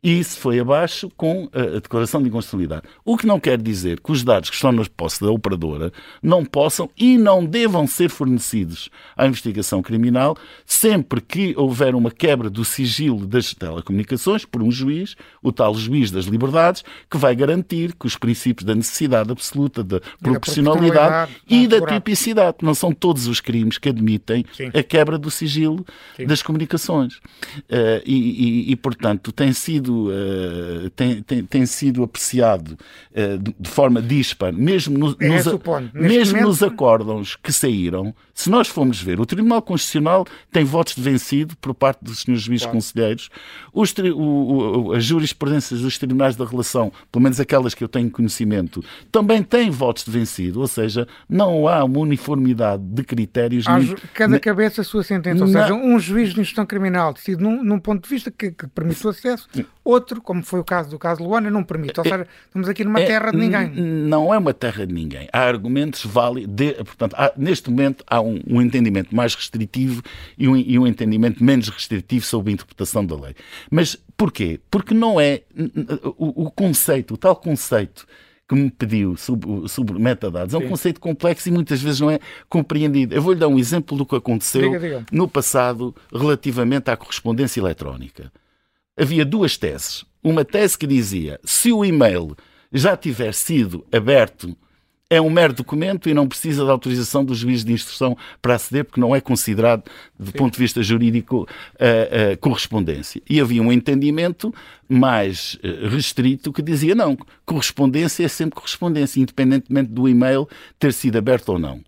E 0.00 0.20
isso 0.20 0.38
foi 0.38 0.60
abaixo 0.60 1.10
com 1.16 1.48
a 1.52 1.80
declaração 1.80 2.22
de 2.22 2.28
inconstitucionalidade. 2.28 2.82
O 3.04 3.16
que 3.16 3.26
não 3.26 3.40
quer 3.40 3.60
dizer 3.60 4.00
que 4.00 4.12
os 4.12 4.22
dados 4.22 4.48
que 4.48 4.54
estão 4.54 4.70
na 4.70 4.84
posse 4.96 5.20
da 5.20 5.30
operadora 5.30 5.92
não 6.22 6.44
possam 6.44 6.88
e 6.96 7.18
não 7.18 7.44
devam 7.44 7.84
ser 7.84 8.08
fornecidos 8.08 8.90
à 9.16 9.26
investigação 9.26 9.82
criminal 9.82 10.36
sempre 10.64 11.20
que 11.20 11.52
houver 11.56 11.96
uma 11.96 12.12
quebra 12.12 12.48
do 12.48 12.64
sigilo 12.64 13.26
das 13.26 13.52
telecomunicações 13.52 14.44
por 14.44 14.62
um 14.62 14.70
juiz, 14.70 15.16
o 15.42 15.50
tal 15.50 15.74
juiz 15.74 16.12
das 16.12 16.26
liberdades, 16.26 16.84
que 17.10 17.16
vai 17.16 17.34
garantir 17.34 17.92
que 17.94 18.06
os 18.06 18.16
princípios 18.16 18.64
da 18.64 18.76
necessidade 18.76 19.32
absoluta, 19.32 19.82
da 19.82 20.00
proporcionalidade 20.22 21.32
e 21.48 21.66
da 21.66 21.80
tipicidade, 21.80 22.58
não 22.62 22.74
são 22.74 22.92
todos 22.92 23.26
os 23.26 23.40
crimes 23.40 23.78
que 23.78 23.88
admitem 23.88 24.44
Sim. 24.52 24.70
a 24.72 24.82
quebra 24.82 25.18
do 25.18 25.30
sigilo 25.30 25.84
Sim. 26.16 26.26
das 26.26 26.40
comunicações. 26.40 27.16
Uh, 27.16 28.00
e, 28.06 28.68
e, 28.68 28.72
e, 28.72 28.76
portanto, 28.76 29.32
tem 29.32 29.52
sido 29.52 29.87
sido, 29.88 30.08
uh, 30.08 30.90
tem, 30.90 31.22
tem, 31.22 31.44
tem, 31.44 31.66
sido 31.66 32.02
apreciado 32.02 32.78
uh, 33.12 33.38
de, 33.38 33.54
de, 33.58 33.70
forma 33.70 34.02
dispar, 34.02 34.52
mesmo, 34.52 34.98
no, 34.98 35.16
é, 35.20 35.28
nos, 35.28 35.46
mesmo 35.94 36.36
momento... 36.36 36.48
nos 36.48 36.62
acórdãos 36.62 37.36
que 37.36 37.52
saíram. 37.52 38.14
Se 38.34 38.48
nós 38.48 38.68
formos 38.68 39.02
ver, 39.02 39.18
o 39.18 39.26
Tribunal 39.26 39.60
Constitucional 39.60 40.26
tem 40.52 40.64
votos 40.64 40.94
de 40.94 41.02
vencido 41.02 41.56
por 41.56 41.74
parte 41.74 42.04
dos 42.04 42.20
senhores 42.20 42.44
juízes 42.44 42.64
claro. 42.64 42.76
conselheiros. 42.76 43.30
Os, 43.72 43.92
o, 44.14 44.20
o, 44.20 44.92
as 44.92 45.04
jurisprudências 45.04 45.80
dos 45.80 45.98
tribunais 45.98 46.36
da 46.36 46.44
relação, 46.44 46.92
pelo 47.10 47.22
menos 47.22 47.40
aquelas 47.40 47.74
que 47.74 47.82
eu 47.82 47.88
tenho 47.88 48.08
conhecimento, 48.10 48.84
também 49.10 49.42
têm 49.42 49.70
votos 49.70 50.04
de 50.04 50.10
vencido, 50.10 50.60
ou 50.60 50.68
seja, 50.68 51.08
não 51.28 51.66
há 51.66 51.82
uma 51.82 51.98
uniformidade 51.98 52.82
de 52.84 53.02
critérios. 53.02 53.66
Há, 53.66 53.78
cada 54.14 54.38
cabeça 54.38 54.82
a 54.82 54.84
sua 54.84 55.02
sentença, 55.02 55.42
ou 55.42 55.48
seja, 55.48 55.74
um 55.74 55.98
juiz 55.98 56.32
de 56.32 56.40
instrução 56.40 56.64
criminal 56.64 57.12
decide 57.12 57.42
num, 57.42 57.64
num 57.64 57.80
ponto 57.80 58.04
de 58.04 58.08
vista 58.08 58.30
que, 58.30 58.52
que 58.52 58.68
permite 58.68 59.04
o 59.04 59.10
acesso, 59.10 59.48
Outro, 59.88 60.20
como 60.20 60.42
foi 60.42 60.60
o 60.60 60.64
caso 60.64 60.90
do 60.90 60.98
caso 60.98 61.24
Luana, 61.24 61.50
não 61.50 61.64
permite. 61.64 61.98
Ou 61.98 62.04
é, 62.04 62.10
seja, 62.10 62.26
estamos 62.44 62.68
aqui 62.68 62.84
numa 62.84 63.00
é, 63.00 63.06
terra 63.06 63.30
de 63.30 63.38
ninguém. 63.38 63.70
Não 63.70 64.34
é 64.34 64.36
uma 64.36 64.52
terra 64.52 64.86
de 64.86 64.92
ninguém. 64.92 65.30
Há 65.32 65.40
argumentos 65.40 66.04
válidos. 66.04 66.54
De, 66.54 66.74
portanto, 66.74 67.14
há, 67.16 67.32
neste 67.38 67.70
momento 67.70 68.04
há 68.06 68.20
um, 68.20 68.38
um, 68.46 68.60
entendimento 68.60 69.16
mais 69.16 69.34
restritivo 69.34 70.02
e 70.36 70.46
um, 70.46 70.54
e 70.54 70.78
um 70.78 70.86
entendimento 70.86 71.42
menos 71.42 71.70
restritivo 71.70 72.22
sobre 72.26 72.50
a 72.50 72.52
interpretação 72.52 73.02
da 73.02 73.16
lei. 73.16 73.34
Mas 73.70 73.96
porquê? 74.14 74.60
Porque 74.70 74.92
não 74.92 75.18
é 75.18 75.40
o, 76.18 76.44
o 76.44 76.50
conceito, 76.50 77.14
o 77.14 77.16
tal 77.16 77.34
conceito 77.34 78.06
que 78.46 78.54
me 78.54 78.70
pediu 78.70 79.16
sobre, 79.16 79.66
sobre 79.70 79.98
metadados. 79.98 80.52
É 80.52 80.58
um 80.58 80.60
Sim. 80.60 80.68
conceito 80.68 81.00
complexo 81.00 81.48
e 81.48 81.50
muitas 81.50 81.80
vezes 81.80 81.98
não 81.98 82.10
é 82.10 82.18
compreendido. 82.46 83.14
Eu 83.14 83.22
vou-lhe 83.22 83.40
dar 83.40 83.48
um 83.48 83.58
exemplo 83.58 83.96
do 83.96 84.04
que 84.04 84.16
aconteceu 84.16 84.70
diga, 84.70 84.78
diga. 84.78 85.06
no 85.10 85.26
passado 85.26 85.96
relativamente 86.12 86.90
à 86.90 86.96
correspondência 86.96 87.58
eletrónica 87.58 88.30
havia 88.98 89.24
duas 89.24 89.56
teses. 89.56 90.04
Uma 90.22 90.44
tese 90.44 90.76
que 90.76 90.86
dizia: 90.86 91.38
se 91.44 91.72
o 91.72 91.84
e-mail 91.84 92.36
já 92.72 92.96
tiver 92.96 93.32
sido 93.32 93.86
aberto, 93.92 94.56
é 95.10 95.20
um 95.20 95.30
mero 95.30 95.54
documento 95.54 96.08
e 96.08 96.14
não 96.14 96.28
precisa 96.28 96.66
da 96.66 96.72
autorização 96.72 97.24
do 97.24 97.34
juiz 97.34 97.64
de 97.64 97.72
instrução 97.72 98.16
para 98.42 98.56
aceder, 98.56 98.84
porque 98.84 99.00
não 99.00 99.16
é 99.16 99.20
considerado, 99.20 99.84
do 100.18 100.26
Sim. 100.26 100.32
ponto 100.32 100.52
de 100.54 100.58
vista 100.58 100.82
jurídico, 100.82 101.42
uh, 101.42 102.34
uh, 102.34 102.38
correspondência. 102.38 103.22
E 103.28 103.40
havia 103.40 103.62
um 103.62 103.72
entendimento 103.72 104.54
mais 104.86 105.54
uh, 105.64 105.88
restrito 105.88 106.52
que 106.52 106.60
dizia: 106.60 106.94
não, 106.94 107.16
correspondência 107.46 108.24
é 108.24 108.28
sempre 108.28 108.56
correspondência, 108.56 109.20
independentemente 109.20 109.90
do 109.90 110.08
e-mail 110.08 110.46
ter 110.78 110.92
sido 110.92 111.16
aberto 111.16 111.50
ou 111.50 111.58
não. 111.58 111.80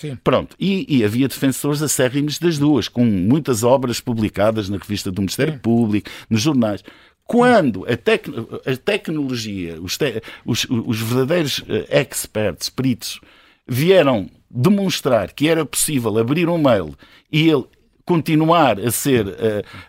Sim. 0.00 0.16
Pronto, 0.24 0.56
e, 0.58 0.86
e, 0.88 1.04
havia 1.04 1.28
defensores 1.28 1.82
acérrimos 1.82 2.38
das 2.38 2.56
duas, 2.56 2.88
com 2.88 3.04
muitas 3.04 3.62
obras 3.62 4.00
publicadas 4.00 4.70
na 4.70 4.78
revista 4.78 5.12
do 5.12 5.20
Ministério 5.20 5.52
Sim. 5.52 5.58
Público, 5.58 6.08
nos 6.30 6.40
jornais. 6.40 6.82
Quando 7.22 7.84
a, 7.84 7.94
tec 7.98 8.26
a 8.64 8.76
tecnologia, 8.78 9.78
os, 9.78 9.98
te 9.98 10.22
os, 10.42 10.66
os 10.70 11.00
verdadeiros 11.02 11.62
eh, 11.68 12.00
experts, 12.00 12.70
peritos, 12.70 13.20
vieram 13.68 14.30
demonstrar 14.50 15.34
que 15.34 15.46
era 15.46 15.66
possível 15.66 16.16
abrir 16.16 16.48
um 16.48 16.56
mail 16.56 16.94
e 17.30 17.50
ele 17.50 17.66
continuar 18.10 18.80
a 18.80 18.90
ser 18.90 19.24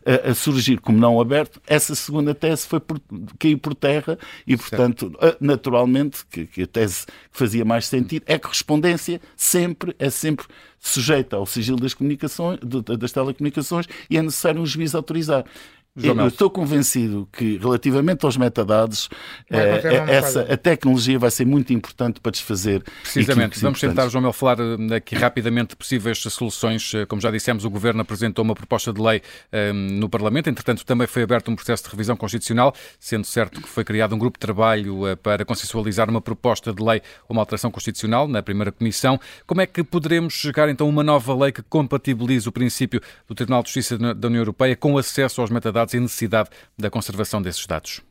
a, 0.05 0.29
a, 0.29 0.35
surgir 0.35 0.79
como 0.79 0.95
não 0.95 1.19
aberto, 1.19 1.59
essa 1.65 1.95
segunda 1.95 2.35
tese 2.35 2.67
foi 2.67 2.79
por, 2.79 3.01
caiu 3.39 3.57
por 3.57 3.73
terra 3.73 4.15
e, 4.45 4.55
portanto, 4.55 5.11
certo. 5.19 5.37
naturalmente, 5.41 6.23
que, 6.29 6.45
que, 6.45 6.61
a 6.61 6.67
tese 6.67 7.07
que 7.07 7.13
fazia 7.31 7.65
mais 7.65 7.87
sentido 7.87 8.21
é 8.27 8.37
que 8.37 8.43
correspondência 8.43 9.19
sempre 9.35 9.95
é 9.97 10.11
sempre 10.11 10.45
sujeita 10.79 11.35
ao 11.35 11.47
sigilo 11.47 11.79
das 11.79 11.95
comunicações, 11.95 12.59
das 12.99 13.11
telecomunicações 13.11 13.87
e 14.07 14.19
é 14.19 14.21
necessário 14.21 14.61
um 14.61 14.67
juiz 14.67 14.93
autorizar. 14.93 15.43
Eu 15.93 16.27
estou 16.27 16.49
convencido 16.49 17.27
que, 17.33 17.57
relativamente 17.57 18.25
aos 18.25 18.37
metadados, 18.37 19.09
eh, 19.49 20.05
essa, 20.07 20.41
a 20.43 20.55
tecnologia 20.55 21.19
vai 21.19 21.29
ser 21.29 21.45
muito 21.45 21.73
importante 21.73 22.21
para 22.21 22.31
desfazer. 22.31 22.81
Precisamente. 23.01 23.59
Vamos 23.59 23.81
tentar, 23.81 24.07
João 24.07 24.21
Mel, 24.21 24.31
falar 24.31 24.57
eh, 24.61 24.95
aqui 24.95 25.15
rapidamente 25.15 25.71
de 25.71 25.75
possíveis 25.75 26.19
soluções. 26.19 26.93
Eh, 26.93 27.05
como 27.05 27.21
já 27.21 27.29
dissemos, 27.29 27.65
o 27.65 27.69
Governo 27.69 27.99
apresentou 27.99 28.45
uma 28.45 28.55
proposta 28.55 28.93
de 28.93 29.01
lei 29.01 29.21
um, 29.51 29.99
no 29.99 30.07
Parlamento. 30.07 30.49
Entretanto, 30.49 30.85
também 30.85 31.07
foi 31.07 31.23
aberto 31.23 31.51
um 31.51 31.57
processo 31.57 31.83
de 31.83 31.89
revisão 31.89 32.15
constitucional, 32.15 32.73
sendo 32.97 33.25
certo 33.25 33.59
que 33.59 33.67
foi 33.67 33.83
criado 33.83 34.15
um 34.15 34.17
grupo 34.17 34.37
de 34.37 34.41
trabalho 34.41 35.11
uh, 35.11 35.17
para 35.17 35.43
consensualizar 35.43 36.09
uma 36.09 36.21
proposta 36.21 36.71
de 36.71 36.81
lei 36.81 37.01
ou 37.27 37.35
uma 37.35 37.41
alteração 37.41 37.69
constitucional 37.69 38.29
na 38.29 38.41
primeira 38.41 38.71
comissão. 38.71 39.19
Como 39.45 39.59
é 39.59 39.65
que 39.65 39.83
poderemos 39.83 40.35
chegar, 40.35 40.69
então, 40.69 40.87
a 40.87 40.89
uma 40.89 41.03
nova 41.03 41.35
lei 41.35 41.51
que 41.51 41.61
compatibilize 41.61 42.47
o 42.47 42.51
princípio 42.51 43.01
do 43.27 43.35
Tribunal 43.35 43.61
de 43.61 43.67
Justiça 43.67 43.97
da 43.97 44.27
União 44.29 44.39
Europeia 44.39 44.73
com 44.73 44.97
acesso 44.97 45.41
aos 45.41 45.49
metadados? 45.49 45.80
Dados 45.81 45.93
e 45.93 45.97
a 45.97 46.01
necessidade 46.01 46.49
da 46.77 46.89
conservação 46.89 47.41
desses 47.41 47.65
dados? 47.65 48.01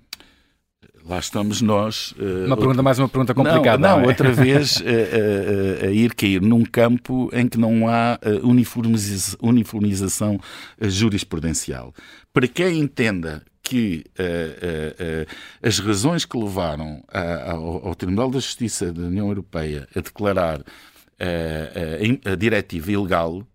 Lá 1.05 1.19
estamos 1.19 1.63
nós. 1.63 2.13
Uh, 2.13 2.47
uma 2.47 2.57
pergunta, 2.57 2.83
mais 2.83 2.99
uma 2.99 3.09
pergunta 3.09 3.35
complicada. 3.35 3.79
Não, 3.79 3.89
não, 3.89 3.97
não 3.99 4.05
é? 4.05 4.09
outra 4.09 4.33
vez 4.33 4.77
uh, 4.77 4.83
uh, 4.83 5.87
a 5.87 5.91
ir 5.91 6.15
cair 6.15 6.43
num 6.43 6.65
campo 6.65 7.31
em 7.33 7.49
que 7.49 7.59
não 7.59 7.89
há 7.89 8.19
uniformização, 8.43 9.39
uniformização 9.43 10.39
jurisprudencial. 10.81 11.95
Para 12.33 12.47
quem 12.47 12.79
entenda 12.79 13.43
que 13.63 14.05
as 15.63 15.79
razões 15.79 16.25
que 16.25 16.37
levaram 16.37 17.05
a, 17.09 17.53
ao, 17.53 17.89
ao, 17.89 17.95
Tribunal 17.95 18.29
da 18.29 18.41
Justiça 18.41 18.93
da 18.93 19.03
União 19.03 19.29
Europeia 19.29 19.87
a 19.95 20.01
declarar 20.01 20.61
a 21.21 22.35
diretiva 22.35 22.91
ilegal 22.91 23.47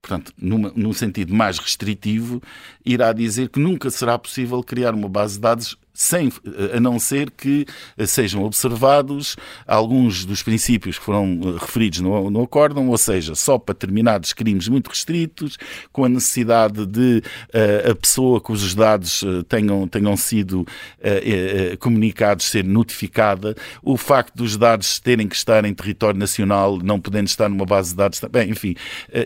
portanto, 0.00 0.32
numa, 0.36 0.72
num 0.74 0.92
sentido 0.92 1.34
mais 1.34 1.58
restritivo, 1.58 2.42
irá 2.84 3.12
dizer 3.12 3.48
que 3.48 3.60
nunca 3.60 3.90
será 3.90 4.18
possível 4.18 4.62
criar 4.62 4.94
uma 4.94 5.08
base 5.08 5.34
de 5.34 5.40
dados 5.40 5.76
sem, 6.00 6.32
a 6.74 6.80
não 6.80 6.98
ser 6.98 7.30
que 7.30 7.66
sejam 8.06 8.42
observados 8.42 9.36
alguns 9.66 10.24
dos 10.24 10.42
princípios 10.42 10.98
que 10.98 11.04
foram 11.04 11.38
eh, 11.44 11.58
referidos 11.60 12.00
no, 12.00 12.30
no 12.30 12.42
acórdão, 12.42 12.88
ou 12.88 12.96
seja, 12.96 13.34
só 13.34 13.58
para 13.58 13.74
determinados 13.74 14.32
crimes 14.32 14.66
muito 14.66 14.88
restritos, 14.88 15.58
com 15.92 16.06
a 16.06 16.08
necessidade 16.08 16.86
de 16.86 17.22
uh, 17.54 17.90
a 17.90 17.94
pessoa 17.94 18.40
cujos 18.40 18.74
dados 18.74 19.22
tenham, 19.46 19.86
tenham 19.86 20.16
sido 20.16 20.62
uh, 20.62 21.76
comunicados 21.78 22.46
ser 22.46 22.64
notificada, 22.64 23.54
o 23.82 23.98
facto 23.98 24.34
dos 24.36 24.56
dados 24.56 24.98
terem 25.00 25.28
que 25.28 25.36
estar 25.36 25.66
em 25.66 25.74
território 25.74 26.18
nacional, 26.18 26.78
não 26.78 26.98
podendo 26.98 27.26
estar 27.26 27.50
numa 27.50 27.66
base 27.66 27.90
de 27.90 27.96
dados, 27.96 28.20
bem, 28.32 28.48
enfim, 28.48 28.74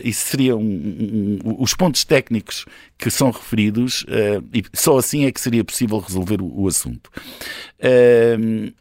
isso 0.03 0.25
seria 0.27 0.57
um, 0.57 0.59
um, 0.61 1.39
um, 1.45 1.55
os 1.59 1.73
pontos 1.73 2.03
técnicos 2.03 2.65
que 2.97 3.09
são 3.09 3.31
referidos 3.31 4.05
e 4.53 4.63
só 4.73 4.97
assim 4.97 5.25
é 5.25 5.31
que 5.31 5.39
seria 5.39 5.63
possível 5.63 5.99
resolver 5.99 6.41
o, 6.41 6.64
assunto. 6.67 7.09
Uh, 7.79 8.73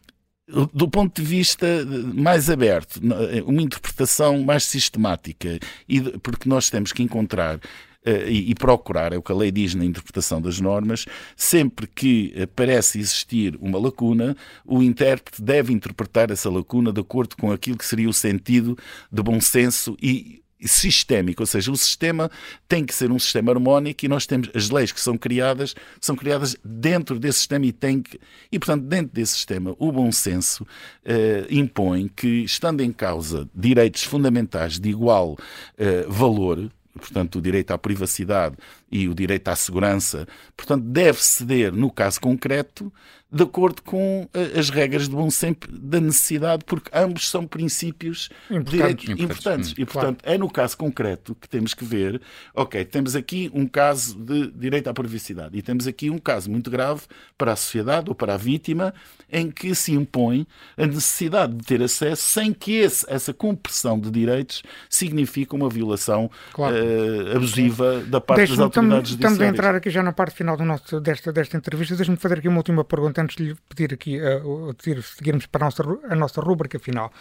do 0.73 0.89
ponto 0.89 1.23
de 1.23 1.27
vista 1.27 1.67
mais 2.15 2.51
aberto, 2.51 3.01
uma 3.47 3.63
interpretação 3.63 4.43
mais 4.43 4.65
sistemática, 4.65 5.59
e 5.89 6.01
porque 6.19 6.49
nós 6.49 6.69
temos 6.71 6.93
que 6.93 7.03
encontrar 7.03 7.59
Uh, 8.07 8.29
e, 8.29 8.55
procurar, 8.55 9.15
é 9.15 9.17
o 9.17 9.23
que 9.23 9.33
a 9.33 9.35
lei 9.35 9.51
diz 9.51 9.75
na 9.75 9.83
interpretação 9.83 10.39
das 10.39 10.61
normas, 10.61 11.07
sempre 11.35 11.87
que 11.87 12.35
parece 12.55 12.99
existir 12.99 13.57
uma 13.59 13.79
lacuna, 13.79 14.37
o 14.63 14.83
intérprete 14.83 15.41
deve 15.41 15.73
interpretar 15.73 16.31
essa 16.31 16.51
lacuna 16.51 16.93
de 16.93 17.01
acordo 17.01 17.35
com 17.35 17.51
aquilo 17.51 17.79
que 17.79 17.87
seria 17.87 18.07
o 18.07 18.13
sentido 18.13 18.77
de 19.11 19.23
bom 19.23 19.41
senso 19.41 19.97
e 20.03 20.44
sistémico, 20.61 21.43
ou 21.43 21.47
seja, 21.47 21.71
o 21.71 21.77
sistema 21.77 22.31
tem 22.69 22.85
que 22.85 22.95
ser 22.95 23.11
um 23.11 23.19
sistema 23.19 23.53
harmónico 23.53 24.05
e 24.05 24.09
nós 24.09 24.27
temos 24.27 24.51
as 24.55 24.71
leis 24.71 24.93
que 24.93 25.01
são 25.01 25.17
criadas, 25.17 25.75
são 26.01 26.17
criadas 26.17 26.57
dentro 26.65 27.19
desse 27.19 27.39
sistema 27.39 27.67
e 27.67 27.73
tem 27.73 28.03
que, 28.03 28.19
e 28.51 28.59
portanto, 28.59 28.85
dentro 28.85 29.13
desse 29.13 29.33
sistema, 29.33 29.75
o 29.79 29.93
bom 29.93 30.11
senso 30.11 30.67
eh, 31.05 31.47
impõe 31.51 32.09
que, 32.09 32.45
estando 32.45 32.81
em 32.81 32.93
causa 32.93 33.49
direitos 33.55 34.05
fundamentais 34.05 34.79
de 34.79 34.89
igual 34.89 35.37
eh, 35.77 36.07
valor, 36.09 36.71
portanto, 36.95 37.39
o 37.39 37.43
direito 37.43 37.73
à 37.73 37.79
privacidade 37.79 38.57
e 38.95 39.09
o 39.09 39.15
direito 39.15 39.49
à 39.49 39.57
segurança, 39.57 40.25
portanto, 40.57 40.85
deve 40.85 41.21
ceder, 41.21 41.73
no 41.73 41.91
caso 41.91 42.21
concreto, 42.21 42.93
de 43.35 43.43
acordo 43.43 43.83
com 43.83 44.29
eh, 44.33 44.57
as 44.57 44.71
regras 44.71 45.09
de 45.09 45.17
bom 45.17 45.29
sempre 45.29 45.69
da 45.77 46.01
necessidade, 46.01 46.65
porque 46.65 46.89
ambos 46.95 47.29
são 47.29 47.45
princípios 47.45 48.31
importantes. 48.49 48.71
Direito, 48.71 49.03
importantes. 49.11 49.25
importantes. 49.25 49.71
Hum, 49.71 49.75
e, 49.79 49.85
portanto, 49.85 50.23
claro. 50.23 50.37
é 50.37 50.39
no 50.39 50.49
caso 50.49 50.77
concreto 50.79 51.35
que 51.35 51.49
temos 51.49 51.75
que 51.75 51.85
ver, 51.85 52.23
ok, 52.55 52.85
temos 52.85 53.17
aqui 53.17 53.51
um 53.53 53.67
caso 53.67 54.17
de 54.17 54.53
direito 54.53 54.87
à 54.87 54.95
privacidade 54.95 55.59
e 55.59 55.63
temos 55.63 55.89
aqui 55.89 56.11
um 56.11 56.19
caso 56.19 56.49
muito 56.49 56.71
grave 56.71 57.03
para 57.37 57.55
a 57.55 57.57
sociedade 57.57 58.09
ou 58.09 58.15
para 58.15 58.35
a 58.35 58.37
vítima, 58.37 58.95
em 59.29 59.51
que 59.51 59.75
se 59.75 59.93
impõe 59.93 60.47
a 60.77 60.87
necessidade 60.87 61.55
de 61.55 61.65
ter 61.65 61.83
acesso 61.83 62.23
sem 62.23 62.53
que 62.53 62.75
esse, 62.75 63.05
essa 63.09 63.35
compressão 63.35 63.99
de 63.99 64.13
direitos 64.13 64.63
signifique 64.89 65.57
uma 65.57 65.69
violação 65.69 66.31
claro. 66.53 66.77
uh, 66.77 67.37
abusiva 67.37 68.01
da 68.07 68.21
parte 68.21 68.51
das 68.51 68.61
autoridades 68.61 68.84
estamos, 68.85 69.11
Estamos 69.11 69.41
a 69.41 69.47
entrar 69.47 69.75
aqui 69.75 69.91
já 69.91 70.03
na 70.03 70.13
parte 70.13 70.35
final 70.35 70.57
do 70.57 70.65
nosso, 70.65 71.01
desta, 71.01 71.33
desta 71.33 71.57
entrevista. 71.57 71.97
Deixe-me 71.97 72.17
fazer 72.17 72.39
aqui 72.39 72.49
uma 72.49 72.59
última 72.59 72.85
pergunta 72.85 73.23
antes 73.23 73.37
de 73.37 73.45
lhe 73.45 73.57
pedir 73.69 73.95
aqui, 73.95 74.21
uh, 74.21 74.75
pedir, 74.75 75.03
seguirmos 75.03 75.47
para 75.47 75.65
a 75.65 75.67
nossa, 75.67 75.83
a 76.09 76.15
nossa 76.15 76.41
rúbrica 76.41 76.79
final. 76.79 77.13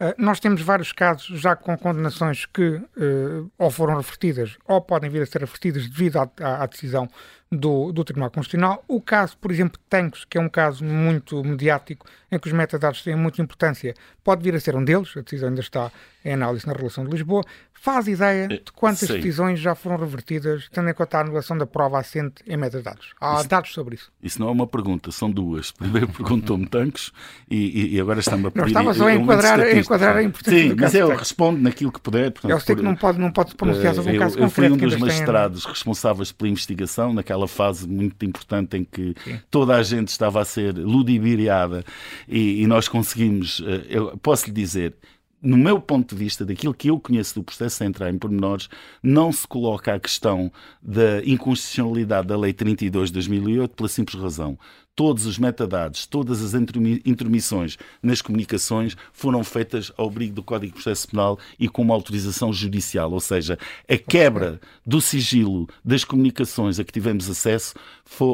Uh, 0.00 0.14
nós 0.18 0.40
temos 0.40 0.60
vários 0.62 0.92
casos 0.92 1.40
já 1.40 1.54
com 1.54 1.76
condenações 1.76 2.46
que 2.46 2.62
uh, 2.62 3.50
ou 3.58 3.70
foram 3.70 3.96
revertidas 3.96 4.56
ou 4.66 4.80
podem 4.80 5.10
vir 5.10 5.22
a 5.22 5.26
ser 5.26 5.40
revertidas 5.40 5.88
devido 5.88 6.18
à, 6.18 6.30
à, 6.40 6.62
à 6.64 6.66
decisão 6.66 7.08
do, 7.52 7.92
do, 7.92 8.02
Tribunal 8.02 8.30
Constitucional. 8.30 8.82
O 8.88 9.00
caso, 9.00 9.36
por 9.36 9.50
exemplo, 9.50 9.78
de 9.78 9.84
Tancos, 9.88 10.24
que 10.24 10.38
é 10.38 10.40
um 10.40 10.48
caso 10.48 10.82
muito 10.82 11.44
mediático, 11.44 12.06
em 12.30 12.38
que 12.38 12.48
os 12.48 12.52
metadados 12.54 13.02
têm 13.02 13.14
muita 13.14 13.42
importância, 13.42 13.94
pode 14.24 14.42
vir 14.42 14.54
a 14.54 14.60
ser 14.60 14.74
um 14.74 14.82
deles, 14.82 15.14
a 15.16 15.20
decisão 15.20 15.50
ainda 15.50 15.60
está 15.60 15.92
em 16.24 16.32
análise 16.32 16.66
na 16.66 16.72
relação 16.72 17.04
de 17.04 17.10
Lisboa. 17.10 17.44
Faz 17.74 18.06
ideia 18.06 18.46
de 18.46 18.62
quantas 18.76 19.08
decisões 19.08 19.58
já 19.58 19.74
foram 19.74 19.96
revertidas, 19.96 20.68
tendo 20.72 20.88
em 20.88 20.94
conta 20.94 21.18
a 21.18 21.20
anulação 21.22 21.58
da 21.58 21.66
prova 21.66 21.98
assente 21.98 22.36
em 22.46 22.56
metadados? 22.56 23.12
Há 23.20 23.40
isso, 23.40 23.48
dados 23.48 23.72
sobre 23.72 23.96
isso? 23.96 24.12
Isso 24.22 24.40
não 24.40 24.48
é 24.48 24.52
uma 24.52 24.68
pergunta, 24.68 25.10
são 25.10 25.28
duas. 25.28 25.72
Primeiro 25.72 26.06
perguntou-me 26.06 26.64
Tancos 26.66 27.12
e, 27.50 27.96
e, 27.96 28.00
agora 28.00 28.20
está-me 28.20 28.46
a 28.46 28.50
pedir... 28.52 28.60
Não, 28.60 28.68
estava 28.68 28.94
só 28.94 29.08
a 29.08 29.14
enquadrar, 29.14 29.60
a 29.60 29.72
enquadrar 29.72 30.16
a 30.16 30.22
importância 30.22 30.60
Sim, 30.60 30.76
mas 30.78 30.94
eu 30.94 31.08
respondo 31.08 31.60
naquilo 31.60 31.90
que 31.90 32.00
puder. 32.00 32.30
Portanto, 32.30 32.52
eu 32.52 32.60
sei 32.60 32.76
por, 32.76 32.82
que 32.82 32.88
não 32.88 32.94
pode, 32.94 33.18
não 33.18 33.32
pode 33.32 33.54
pronunciar 33.56 33.96
sobre 33.96 34.12
um 34.12 34.14
eh, 34.14 34.18
caso 34.18 34.38
eu, 34.38 34.44
concreto. 34.44 34.74
Eu 34.74 34.78
fui 34.78 34.86
um 34.86 34.88
dos 34.88 34.96
magistrados 35.00 35.62
tem... 35.64 35.72
responsáveis 35.72 36.30
pela 36.30 36.50
investigação, 36.50 37.12
naquela 37.12 37.41
fase 37.48 37.88
muito 37.88 38.24
importante 38.24 38.76
em 38.76 38.84
que 38.84 39.14
Sim. 39.24 39.40
toda 39.50 39.76
a 39.76 39.82
gente 39.82 40.08
estava 40.08 40.40
a 40.40 40.44
ser 40.44 40.74
ludibriada 40.76 41.84
e, 42.28 42.62
e 42.62 42.66
nós 42.66 42.88
conseguimos... 42.88 43.62
Eh, 43.66 43.86
eu 43.88 44.18
posso 44.18 44.46
lhe 44.46 44.52
dizer 44.52 44.94
no 45.42 45.56
meu 45.56 45.80
ponto 45.80 46.14
de 46.14 46.24
vista, 46.24 46.44
daquilo 46.44 46.72
que 46.72 46.88
eu 46.88 47.00
conheço 47.00 47.34
do 47.34 47.42
processo, 47.42 47.76
sem 47.76 47.88
entrar 47.88 48.10
em 48.10 48.16
pormenores, 48.16 48.68
não 49.02 49.32
se 49.32 49.46
coloca 49.46 49.92
a 49.92 49.98
questão 49.98 50.52
da 50.80 51.22
inconstitucionalidade 51.24 52.28
da 52.28 52.38
Lei 52.38 52.52
32 52.52 53.08
de 53.08 53.14
2008 53.14 53.74
pela 53.74 53.88
simples 53.88 54.22
razão. 54.22 54.56
Todos 54.94 55.24
os 55.24 55.38
metadados, 55.38 56.06
todas 56.06 56.42
as 56.42 56.52
intermissões 56.54 57.78
nas 58.02 58.20
comunicações 58.20 58.94
foram 59.10 59.42
feitas 59.42 59.90
ao 59.96 60.06
abrigo 60.06 60.34
do 60.34 60.42
Código 60.42 60.72
de 60.72 60.74
Processo 60.74 61.08
Penal 61.08 61.38
e 61.58 61.66
com 61.66 61.80
uma 61.80 61.94
autorização 61.94 62.52
judicial, 62.52 63.10
ou 63.10 63.20
seja, 63.20 63.58
a 63.88 63.96
quebra 63.96 64.60
do 64.86 65.00
sigilo 65.00 65.66
das 65.82 66.04
comunicações 66.04 66.78
a 66.78 66.84
que 66.84 66.92
tivemos 66.92 67.28
acesso 67.28 67.74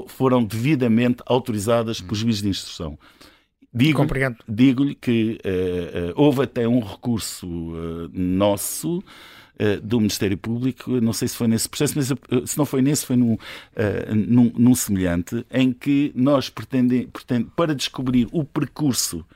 foram 0.09 0.45
devidamente 0.45 1.23
autorizadas 1.27 2.01
por 2.01 2.17
juízes 2.17 2.43
de 2.43 2.49
instrução. 2.49 2.99
Digo-lhe 3.73 4.37
digo 4.49 4.95
que 4.95 5.39
uh, 5.45 6.11
uh, 6.11 6.13
houve 6.17 6.43
até 6.43 6.67
um 6.67 6.81
recurso 6.81 7.47
uh, 7.47 8.11
nosso 8.13 9.03
do 9.83 9.99
Ministério 9.99 10.39
Público, 10.39 11.01
não 11.01 11.13
sei 11.13 11.27
se 11.27 11.35
foi 11.35 11.49
nesse 11.49 11.69
processo, 11.69 11.95
mas 11.97 12.07
se 12.49 12.57
não 12.57 12.65
foi 12.65 12.81
nesse, 12.81 13.05
foi 13.05 13.17
num, 13.17 13.37
num, 14.15 14.53
num 14.57 14.73
semelhante, 14.77 15.45
em 15.51 15.73
que 15.73 16.13
nós 16.15 16.49
pretendemos, 16.49 17.11
pretende, 17.11 17.51
para 17.57 17.75
descobrir 17.75 18.29
o 18.31 18.45
percurso 18.45 19.27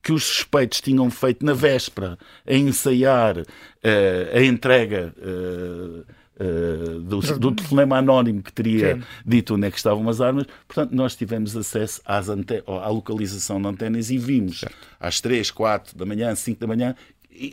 que 0.00 0.12
os 0.12 0.22
suspeitos 0.22 0.80
tinham 0.80 1.10
feito 1.10 1.44
na 1.44 1.52
véspera 1.52 2.16
a 2.46 2.54
ensaiar 2.54 3.38
a 4.32 4.40
entrega 4.40 5.12
uh, 6.40 7.00
do, 7.00 7.20
do, 7.20 7.52
telefonema 7.52 7.98
anónimo 7.98 8.42
que 8.42 8.52
teria 8.52 8.96
Sim. 8.96 9.02
dito 9.24 9.54
onde 9.54 9.66
é 9.66 9.70
que 9.70 9.76
estavam 9.76 10.08
as 10.08 10.20
armas. 10.20 10.46
Portanto, 10.66 10.92
nós 10.92 11.16
tivemos 11.16 11.56
acesso 11.56 12.00
às 12.04 12.28
à 12.28 12.88
localização 12.88 13.60
de 13.60 13.68
antenas 13.68 14.10
e 14.10 14.18
vimos 14.18 14.60
certo. 14.60 14.76
às 15.00 15.20
3, 15.20 15.50
4 15.50 15.96
da 15.96 16.04
manhã, 16.04 16.34
5 16.34 16.60
da 16.60 16.66
manhã, 16.66 16.94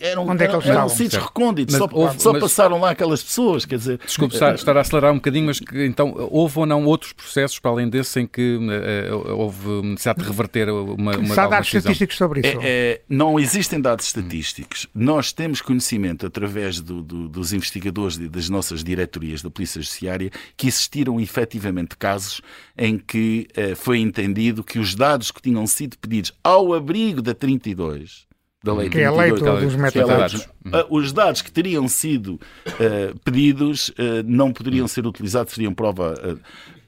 eram, 0.02 0.28
Onde 0.28 0.43
é 0.43 0.48
que 0.48 0.56
eles 0.56 0.65
eram 0.65 0.89
sítios 0.89 1.24
recônditos, 1.24 1.76
só, 1.76 1.88
houve, 1.91 2.22
só 2.22 2.34
mas, 2.34 2.41
passaram 2.41 2.80
lá 2.80 2.91
aquelas 2.91 3.24
pessoas, 3.24 3.65
quer 3.65 3.78
dizer... 3.78 4.00
Desculpe 4.06 4.34
estar, 4.34 4.56
estar, 4.56 4.78
a 4.78 4.82
acelerar 4.82 5.12
um 5.12 5.15
bocadinho, 5.15 5.46
mas 5.46 5.60
que, 5.60 5.86
então 5.86 6.13
houve 6.32 6.60
ou 6.60 6.65
não 6.65 6.86
outros 6.86 7.13
processos 7.13 7.60
para 7.60 7.72
além 7.72 7.89
desse 7.89 8.19
em 8.19 8.28
que 8.28 8.58
uh, 8.58 9.38
houve 9.38 9.67
necessidade 9.84 10.19
de 10.19 10.26
reverter 10.26 10.69
uma, 10.69 11.17
uma 11.17 11.34
Há 11.34 11.48
dados 11.48 11.74
estatísticos 11.74 12.17
sobre 12.17 12.41
isso? 12.41 12.60
É, 12.62 12.63
é, 12.63 13.02
não 13.10 13.39
existem 13.39 13.80
dados 13.80 14.06
estatísticos. 14.06 14.88
Nós 14.93 15.32
temos 15.32 15.62
conhecimento, 15.62 16.26
através 16.26 16.80
do, 16.80 17.02
do, 17.02 17.28
dos 17.28 17.54
investigadores 17.54 18.17
e 18.17 18.30
das 18.30 18.50
nossas 18.50 18.84
diretorias 18.84 19.41
da 19.41 19.50
Polícia 19.50 19.82
Judiciária, 19.82 20.32
que 20.56 20.67
existiram 20.67 21.19
efetivamente 21.19 21.98
casos 21.98 22.41
em 22.78 22.98
que 22.98 23.48
uh, 23.58 23.76
foi 23.76 24.00
entendido 24.00 24.63
que 24.63 24.80
os 24.80 24.96
dados 24.96 25.32
que 25.32 25.41
tinham 25.41 25.65
sido 25.67 25.98
pedidos 25.98 26.32
ao 26.43 26.74
abrigo 26.74 27.22
da 27.22 27.34
32 27.34 28.33
da 28.63 28.73
lei 28.73 28.89
que 28.89 28.99
é 28.99 29.06
a 29.06 29.12
lei 29.12 29.32
dos 29.32 29.76
metadados. 29.76 30.47
É 30.71 30.86
os 30.89 31.12
dados 31.12 31.41
que 31.41 31.52
teriam 31.52 31.86
sido 31.88 32.39
uh, 32.67 33.19
pedidos 33.26 33.89
uh, 33.89 34.23
não 34.26 34.54
poderiam 34.54 34.88
ser 34.88 35.06
utilizados, 35.06 35.54
seriam 35.54 35.73
prova 35.73 36.13
uh, 36.13 36.39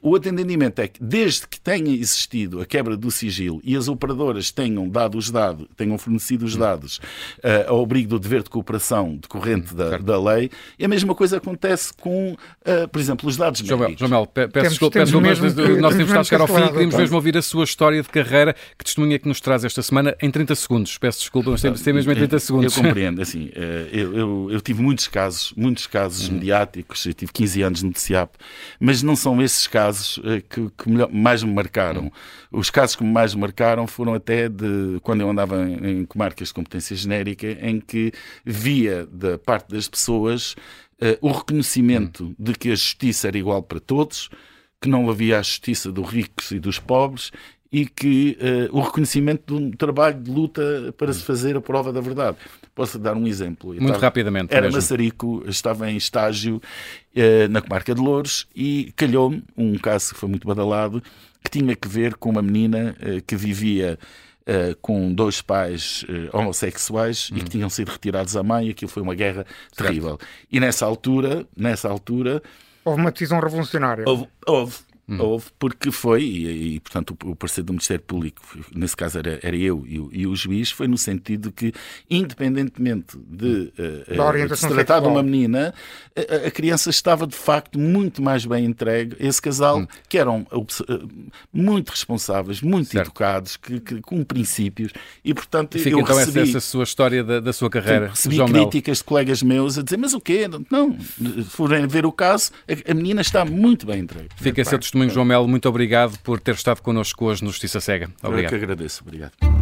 o 0.06 0.16
atendimento 0.16 0.80
é 0.80 0.88
que, 0.88 1.04
desde 1.04 1.48
que 1.48 1.60
tenha 1.60 1.92
existido 1.92 2.62
a 2.62 2.66
quebra 2.66 2.96
do 2.96 3.10
sigilo 3.10 3.60
e 3.64 3.76
as 3.76 3.88
operadoras 3.88 4.52
tenham 4.52 4.88
dado 4.88 5.18
os 5.18 5.32
dados, 5.32 5.66
tenham 5.76 5.98
fornecido 5.98 6.46
os 6.46 6.56
dados 6.56 6.98
uh, 7.40 7.70
ao 7.70 7.82
abrigo 7.82 8.10
do 8.10 8.20
dever 8.20 8.44
de 8.44 8.50
cooperação 8.52 9.16
decorrente 9.16 9.74
da, 9.74 9.98
da 9.98 10.22
lei, 10.22 10.52
e 10.78 10.86
a 10.86 10.88
mesma 10.88 11.16
coisa 11.16 11.38
acontece 11.38 11.92
com, 11.92 12.34
uh, 12.34 12.88
por 12.88 13.02
exemplo, 13.02 13.28
os 13.28 13.36
dados 13.36 13.62
João 13.62 13.80
médicos. 13.80 14.08
João 14.08 14.12
Mel, 14.12 14.28
peço 14.28 14.70
desculpa, 14.70 15.00
mas 15.00 15.12
nós 15.80 15.96
temos 15.96 16.14
de 16.14 16.24
chegar 16.24 16.42
ao 16.42 16.48
fim 16.48 16.66
e 16.66 16.70
queríamos 16.70 16.96
mesmo 16.96 17.16
ouvir 17.16 17.36
a 17.36 17.42
sua 17.42 17.64
história 17.64 18.00
de 18.00 18.10
carreira, 18.10 18.56
que 18.78 18.86
testemunha 18.86 19.18
que 19.18 19.28
nos 19.28 19.42
traz 19.42 19.64
esta 19.66 19.82
semana 19.82 20.16
em 20.22 20.30
30 20.30 20.54
segundos. 20.54 21.00
Peço 21.00 21.22
desculpa, 21.22 21.50
mas 21.50 21.82
tem 21.82 21.94
mesmo 21.94 22.12
em 22.12 22.16
30 22.16 22.40
segundos. 22.40 22.78
Eu, 22.78 22.84
compreendo, 22.84 23.24
assim, 23.24 23.50
eh, 23.56 23.90
eu, 23.92 24.16
eu, 24.16 24.48
eu, 24.52 24.62
tive 24.62 24.84
muitos 24.84 25.08
casos, 25.08 25.52
muitos 25.58 25.88
casos 25.88 26.28
uhum. 26.28 26.36
mediáticos, 26.36 27.04
eu 27.08 27.14
tive 27.14 27.32
15 27.32 27.62
anos 27.64 27.82
no 27.82 27.92
TCIAP, 27.92 28.36
mas 28.80 29.02
não 29.02 29.16
são 29.16 29.42
esses 29.42 29.66
casos 29.66 29.95
casos 29.96 30.20
que, 30.50 30.70
que 30.78 30.90
melhor, 30.90 31.12
mais 31.12 31.44
me 31.44 31.54
marcaram. 31.54 32.12
Os 32.52 32.70
casos 32.70 32.96
que 32.96 33.04
mais 33.04 33.34
me 33.34 33.42
marcaram 33.42 33.88
foram 33.88 34.14
até 34.14 34.50
de 34.50 35.00
quando 35.02 35.22
eu 35.22 35.30
andava 35.30 35.64
em, 35.64 36.02
em 36.02 36.06
comarcas 36.06 36.50
de 36.50 36.54
competência 36.54 36.96
genérica, 36.96 37.48
em 37.48 37.80
que 37.80 38.12
via 38.46 39.06
da 39.06 39.38
parte 39.38 39.70
das 39.70 39.88
pessoas 39.88 40.54
uh, 41.02 41.18
o 41.22 41.32
reconhecimento 41.32 42.36
de 42.38 42.54
que 42.54 42.70
a 42.70 42.76
justiça 42.76 43.28
era 43.28 43.38
igual 43.38 43.64
para 43.64 43.80
todos, 43.80 44.30
que 44.82 44.90
não 44.90 45.10
havia 45.10 45.40
a 45.40 45.42
justiça 45.42 45.92
dos 45.92 46.10
ricos 46.10 46.52
e 46.52 46.60
dos 46.60 46.80
pobres 46.80 47.32
e 47.72 47.86
que 47.86 48.38
uh, 48.72 48.78
o 48.78 48.82
reconhecimento 48.82 49.54
de 49.54 49.64
um 49.64 49.72
trabalho 49.72 50.20
de 50.20 50.32
luta 50.32 50.94
para 50.98 51.12
se 51.12 51.24
fazer 51.24 51.58
a 51.58 51.62
prova 51.62 51.92
da 51.92 52.02
verdade. 52.02 52.38
Posso 52.74 53.00
dar 53.00 53.16
um 53.16 53.26
exemplo? 53.28 53.70
Eu 53.70 53.82
Muito 53.82 53.86
estava, 53.86 54.06
rapidamente. 54.06 54.54
Era 54.54 54.64
mesmo. 54.64 54.78
Massarico, 54.78 55.44
estava 55.48 55.90
em 55.90 55.98
estágio 55.98 56.62
uh, 57.16 57.50
na 57.50 57.62
comarca 57.62 57.94
de 57.94 58.02
Louros 58.02 58.48
e 58.56 58.94
calhou-me 58.96 59.44
um 59.58 59.78
caso 59.78 60.14
que 60.14 60.20
foi 60.20 60.30
muito 60.30 60.48
badalado 60.48 61.02
que 61.44 61.60
tinha 61.60 61.76
que 61.76 61.88
ver 61.88 62.16
com 62.16 62.30
uma 62.30 62.42
menina 62.42 62.96
uh, 63.02 63.22
que 63.26 63.36
vivia 63.36 63.98
Uh, 64.48 64.78
com 64.80 65.12
dois 65.12 65.42
pais 65.42 66.04
uh, 66.04 66.38
homossexuais 66.38 67.30
e 67.32 67.38
que 67.38 67.42
uhum. 67.42 67.48
tinham 67.48 67.70
sido 67.72 67.90
retirados 67.90 68.38
à 68.38 68.44
mãe, 68.44 68.68
e 68.68 68.70
aquilo 68.70 68.92
foi 68.92 69.02
uma 69.02 69.16
guerra 69.16 69.44
terrível. 69.76 70.20
Certo. 70.20 70.28
E 70.52 70.60
nessa 70.60 70.86
altura, 70.86 71.48
nessa 71.58 71.90
altura. 71.90 72.44
Houve 72.84 73.02
uma 73.02 73.12
decisão 73.12 73.40
revolucionária. 73.40 74.06
Houve, 74.08 74.28
houve 74.46 74.76
Hum. 75.08 75.20
Houve, 75.20 75.46
porque 75.60 75.92
foi, 75.92 76.24
e, 76.24 76.76
e, 76.76 76.80
portanto 76.80 77.16
o, 77.24 77.32
o 77.32 77.36
parecer 77.36 77.62
do 77.62 77.72
Ministério 77.74 78.04
Público, 78.04 78.42
nesse 78.76 78.98
caso 78.98 79.20
era, 79.20 79.40
era 79.44 79.56
eu 79.56 79.86
e 79.88 80.00
o, 80.00 80.10
e 80.12 80.26
o 80.26 80.36
juiz, 80.36 80.72
foi 80.72 80.88
no 80.88 80.98
sentido 80.98 81.52
que, 81.52 81.72
independentemente 82.10 83.16
de, 83.16 83.72
uh, 83.78 84.48
de 84.48 84.58
se 84.58 84.68
tratar 84.68 85.02
de 85.02 85.08
uma 85.08 85.22
menina, 85.22 85.76
a, 86.16 86.48
a, 86.48 86.52
criança 86.52 86.90
estava 86.90 87.28
de 87.28 87.36
facto 87.36 87.78
muito 87.78 88.20
mais 88.20 88.48
bem 88.48 88.66
entregue. 88.66 89.16
Esse 89.20 89.40
casal, 89.40 89.82
hum. 89.82 89.88
que 90.10 90.18
eram 90.18 90.48
uh, 90.52 90.66
muito 91.54 91.90
responsáveis, 91.90 92.62
muito 92.62 92.90
certo. 92.90 93.06
educados, 93.06 93.58
que, 93.58 93.80
que, 93.80 94.02
com 94.02 94.24
princípios, 94.24 94.92
e 95.24 95.36
portanto 95.36 95.78
Fica 95.78 95.92
eu 95.92 96.00
então 96.00 96.16
recebi, 96.16 96.40
essa, 96.40 96.58
essa 96.58 96.60
sua 96.62 96.84
história 96.84 97.24
da, 97.24 97.40
da 97.40 97.54
sua 97.54 97.70
carreira. 97.70 98.08
Recebi 98.08 98.44
críticas 98.44 98.98
Mel. 98.98 99.02
de 99.02 99.04
colegas 99.04 99.44
meus 99.44 99.78
a 99.78 99.84
dizer, 99.84 99.98
mas 99.98 100.16
o 100.16 100.20
quê? 100.20 100.48
Não, 100.72 100.98
forem 101.48 101.86
ver 101.86 102.08
o 102.08 102.12
caso, 102.12 102.52
a, 102.68 102.92
a 102.92 102.94
menina 102.96 103.22
está 103.22 103.46
muito 103.46 103.86
bem 103.86 104.00
entregue. 104.00 104.30
Fica 104.36 104.62
esse 104.62 104.74
testemunho, 104.96 105.10
João 105.10 105.26
Melo. 105.26 105.48
Muito 105.48 105.68
obrigado 105.68 106.18
por 106.20 106.40
ter 106.40 106.56
estado 106.56 106.82
connosco 106.82 107.26
hoje 107.26 107.44
no 107.44 107.50
Justiça 107.50 107.82
Cega. 107.82 108.10
Obrigado. 108.24 108.54
Eu 108.54 108.60
que 108.60 108.64
agradeço. 108.64 109.04
Obrigado. 109.06 109.55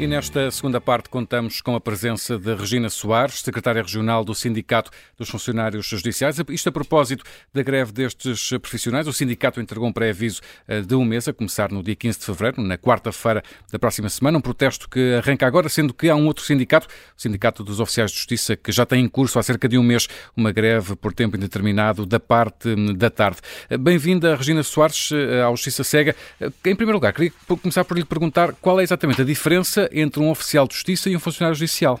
E 0.00 0.06
nesta 0.06 0.48
segunda 0.52 0.80
parte 0.80 1.08
contamos 1.08 1.60
com 1.60 1.74
a 1.74 1.80
presença 1.80 2.38
de 2.38 2.54
Regina 2.54 2.88
Soares, 2.88 3.40
secretária 3.40 3.82
regional 3.82 4.24
do 4.24 4.32
Sindicato 4.32 4.92
dos 5.16 5.28
Funcionários 5.28 5.86
Judiciais. 5.86 6.36
Isto 6.50 6.68
a 6.68 6.72
propósito 6.72 7.24
da 7.52 7.64
greve 7.64 7.90
destes 7.90 8.50
profissionais. 8.62 9.08
O 9.08 9.12
sindicato 9.12 9.60
entregou 9.60 9.88
um 9.88 9.92
pré-aviso 9.92 10.40
eh, 10.68 10.82
de 10.82 10.94
um 10.94 11.04
mês, 11.04 11.26
a 11.26 11.32
começar 11.32 11.72
no 11.72 11.82
dia 11.82 11.96
15 11.96 12.16
de 12.16 12.24
fevereiro, 12.26 12.62
na 12.62 12.78
quarta-feira 12.78 13.42
da 13.72 13.78
próxima 13.80 14.08
semana. 14.08 14.38
Um 14.38 14.40
protesto 14.40 14.88
que 14.88 15.14
arranca 15.14 15.44
agora, 15.44 15.68
sendo 15.68 15.92
que 15.92 16.08
há 16.08 16.14
um 16.14 16.26
outro 16.26 16.44
sindicato, 16.44 16.86
o 16.86 17.20
Sindicato 17.20 17.64
dos 17.64 17.80
Oficiais 17.80 18.12
de 18.12 18.18
Justiça, 18.18 18.54
que 18.54 18.70
já 18.70 18.86
tem 18.86 19.04
em 19.04 19.08
curso 19.08 19.36
há 19.36 19.42
cerca 19.42 19.68
de 19.68 19.76
um 19.76 19.82
mês 19.82 20.06
uma 20.36 20.52
greve 20.52 20.94
por 20.94 21.12
tempo 21.12 21.36
indeterminado 21.36 22.06
da 22.06 22.20
parte 22.20 22.68
hum, 22.68 22.94
da 22.94 23.10
tarde. 23.10 23.38
Eh, 23.68 23.76
bem-vinda, 23.76 24.36
Regina 24.36 24.62
Soares, 24.62 25.10
eh, 25.10 25.42
à 25.42 25.50
Justiça 25.50 25.82
Cega. 25.82 26.14
Em 26.40 26.76
primeiro 26.76 26.92
lugar, 26.92 27.12
queria 27.12 27.32
começar 27.60 27.84
por 27.84 27.98
lhe 27.98 28.04
perguntar 28.04 28.52
qual 28.62 28.78
é 28.78 28.84
exatamente 28.84 29.20
a 29.22 29.24
diferença 29.24 29.87
entre 29.92 30.20
um 30.20 30.30
oficial 30.30 30.66
de 30.66 30.74
justiça 30.74 31.10
e 31.10 31.16
um 31.16 31.20
funcionário 31.20 31.56
judicial. 31.56 32.00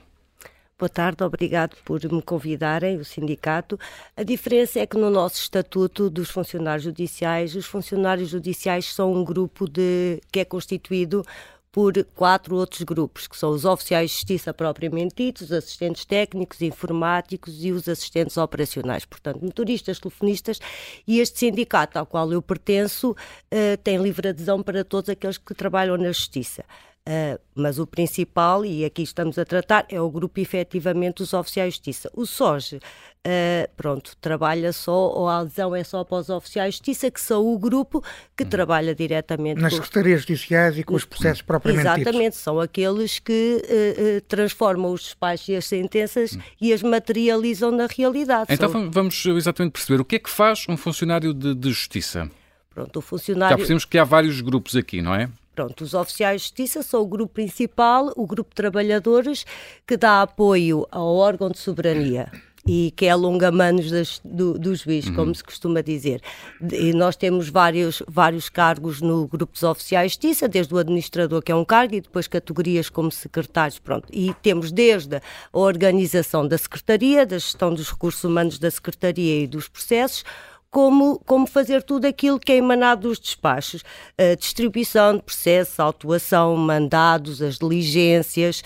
Boa 0.78 0.88
tarde, 0.88 1.24
obrigado 1.24 1.76
por 1.84 2.00
me 2.04 2.22
convidarem, 2.22 2.98
o 2.98 3.04
sindicato. 3.04 3.76
A 4.16 4.22
diferença 4.22 4.78
é 4.78 4.86
que 4.86 4.96
no 4.96 5.10
nosso 5.10 5.42
estatuto 5.42 6.08
dos 6.08 6.30
funcionários 6.30 6.84
judiciais, 6.84 7.56
os 7.56 7.66
funcionários 7.66 8.28
judiciais 8.28 8.84
são 8.84 9.12
um 9.12 9.24
grupo 9.24 9.68
de, 9.68 10.20
que 10.30 10.38
é 10.38 10.44
constituído 10.44 11.24
por 11.72 11.92
quatro 12.14 12.54
outros 12.54 12.82
grupos, 12.82 13.26
que 13.26 13.36
são 13.36 13.50
os 13.50 13.64
oficiais 13.64 14.10
de 14.10 14.16
justiça 14.16 14.54
propriamente 14.54 15.16
ditos, 15.16 15.42
os 15.42 15.52
assistentes 15.52 16.04
técnicos, 16.04 16.62
informáticos 16.62 17.64
e 17.64 17.72
os 17.72 17.88
assistentes 17.88 18.36
operacionais, 18.36 19.04
portanto, 19.04 19.44
motoristas, 19.44 19.98
telefonistas, 19.98 20.60
e 21.06 21.20
este 21.20 21.40
sindicato 21.40 21.98
ao 21.98 22.06
qual 22.06 22.32
eu 22.32 22.40
pertenço 22.40 23.10
uh, 23.10 23.76
tem 23.82 23.98
livre 23.98 24.28
adesão 24.28 24.62
para 24.62 24.84
todos 24.84 25.10
aqueles 25.10 25.38
que 25.38 25.54
trabalham 25.54 25.96
na 25.96 26.12
justiça. 26.12 26.64
Uh, 27.06 27.40
mas 27.54 27.78
o 27.78 27.86
principal, 27.86 28.66
e 28.66 28.84
aqui 28.84 29.02
estamos 29.02 29.38
a 29.38 29.44
tratar, 29.44 29.86
é 29.88 29.98
o 29.98 30.10
grupo 30.10 30.40
efetivamente 30.40 31.16
dos 31.16 31.32
oficiais 31.32 31.72
de 31.72 31.76
justiça. 31.76 32.10
O 32.12 32.26
SOGE, 32.26 32.76
uh, 32.76 32.80
pronto, 33.78 34.14
trabalha 34.20 34.74
só, 34.74 35.08
ou 35.14 35.26
a 35.26 35.38
adesão 35.38 35.74
é 35.74 35.82
só 35.82 36.04
para 36.04 36.18
os 36.18 36.28
oficiais 36.28 36.74
de 36.74 36.78
justiça, 36.78 37.10
que 37.10 37.18
são 37.18 37.46
o 37.46 37.58
grupo 37.58 38.04
que 38.36 38.44
uhum. 38.44 38.50
trabalha 38.50 38.94
diretamente... 38.94 39.58
Nas 39.58 39.72
com... 39.72 39.76
secretarias 39.76 40.20
judiciais 40.20 40.76
e 40.76 40.84
com 40.84 40.94
os 40.94 41.06
processos 41.06 41.40
propriamente 41.40 42.02
Exatamente, 42.02 42.36
são 42.36 42.60
aqueles 42.60 43.18
que 43.18 43.62
uh, 43.64 44.20
transformam 44.28 44.92
os 44.92 45.04
despachos 45.04 45.48
e 45.48 45.56
as 45.56 45.64
sentenças 45.64 46.32
uhum. 46.32 46.42
e 46.60 46.74
as 46.74 46.82
materializam 46.82 47.70
na 47.70 47.86
realidade. 47.86 48.52
Então 48.52 48.70
são... 48.70 48.90
vamos 48.90 49.24
exatamente 49.24 49.72
perceber 49.72 49.98
o 49.98 50.04
que 50.04 50.16
é 50.16 50.18
que 50.18 50.28
faz 50.28 50.66
um 50.68 50.76
funcionário 50.76 51.32
de, 51.32 51.54
de 51.54 51.70
justiça. 51.70 52.30
Pronto, 52.68 52.98
o 52.98 53.00
funcionário... 53.00 53.54
Já 53.54 53.56
percebemos 53.56 53.86
que 53.86 53.96
há 53.96 54.04
vários 54.04 54.42
grupos 54.42 54.76
aqui, 54.76 55.00
não 55.00 55.14
é? 55.14 55.30
Pronto, 55.58 55.82
os 55.82 55.92
oficiais 55.92 56.42
de 56.42 56.46
justiça 56.46 56.84
são 56.84 57.02
o 57.02 57.06
grupo 57.06 57.34
principal, 57.34 58.12
o 58.14 58.28
grupo 58.28 58.50
de 58.50 58.54
trabalhadores 58.54 59.44
que 59.84 59.96
dá 59.96 60.22
apoio 60.22 60.86
ao 60.88 61.16
órgão 61.16 61.50
de 61.50 61.58
soberania 61.58 62.30
e 62.64 62.92
que 62.94 63.06
é 63.06 63.10
alonga-manos 63.10 64.20
do, 64.24 64.56
do 64.56 64.72
juiz, 64.76 65.08
uhum. 65.08 65.14
como 65.16 65.34
se 65.34 65.42
costuma 65.42 65.80
dizer. 65.80 66.20
E 66.72 66.92
nós 66.92 67.16
temos 67.16 67.48
vários, 67.48 68.04
vários 68.06 68.48
cargos 68.48 69.00
no 69.00 69.26
grupo 69.26 69.52
dos 69.52 69.64
oficiais 69.64 70.12
de 70.12 70.28
justiça, 70.28 70.46
desde 70.46 70.72
o 70.72 70.78
administrador, 70.78 71.42
que 71.42 71.50
é 71.50 71.54
um 71.56 71.64
cargo, 71.64 71.96
e 71.96 72.00
depois 72.00 72.28
categorias 72.28 72.88
como 72.88 73.10
secretários, 73.10 73.80
pronto. 73.80 74.06
E 74.12 74.32
temos 74.42 74.70
desde 74.70 75.16
a 75.16 75.22
organização 75.58 76.46
da 76.46 76.56
secretaria, 76.56 77.26
da 77.26 77.36
gestão 77.36 77.74
dos 77.74 77.90
recursos 77.90 78.22
humanos 78.22 78.60
da 78.60 78.70
secretaria 78.70 79.42
e 79.42 79.46
dos 79.48 79.66
processos, 79.66 80.22
como, 80.70 81.18
como 81.20 81.46
fazer 81.46 81.82
tudo 81.82 82.06
aquilo 82.06 82.38
que 82.38 82.52
é 82.52 82.56
emanado 82.56 83.08
dos 83.08 83.18
despachos. 83.18 83.82
A 84.18 84.34
distribuição 84.34 85.16
de 85.16 85.22
processos, 85.22 85.80
autuação, 85.80 86.54
mandados, 86.56 87.40
as 87.40 87.58
diligências. 87.58 88.62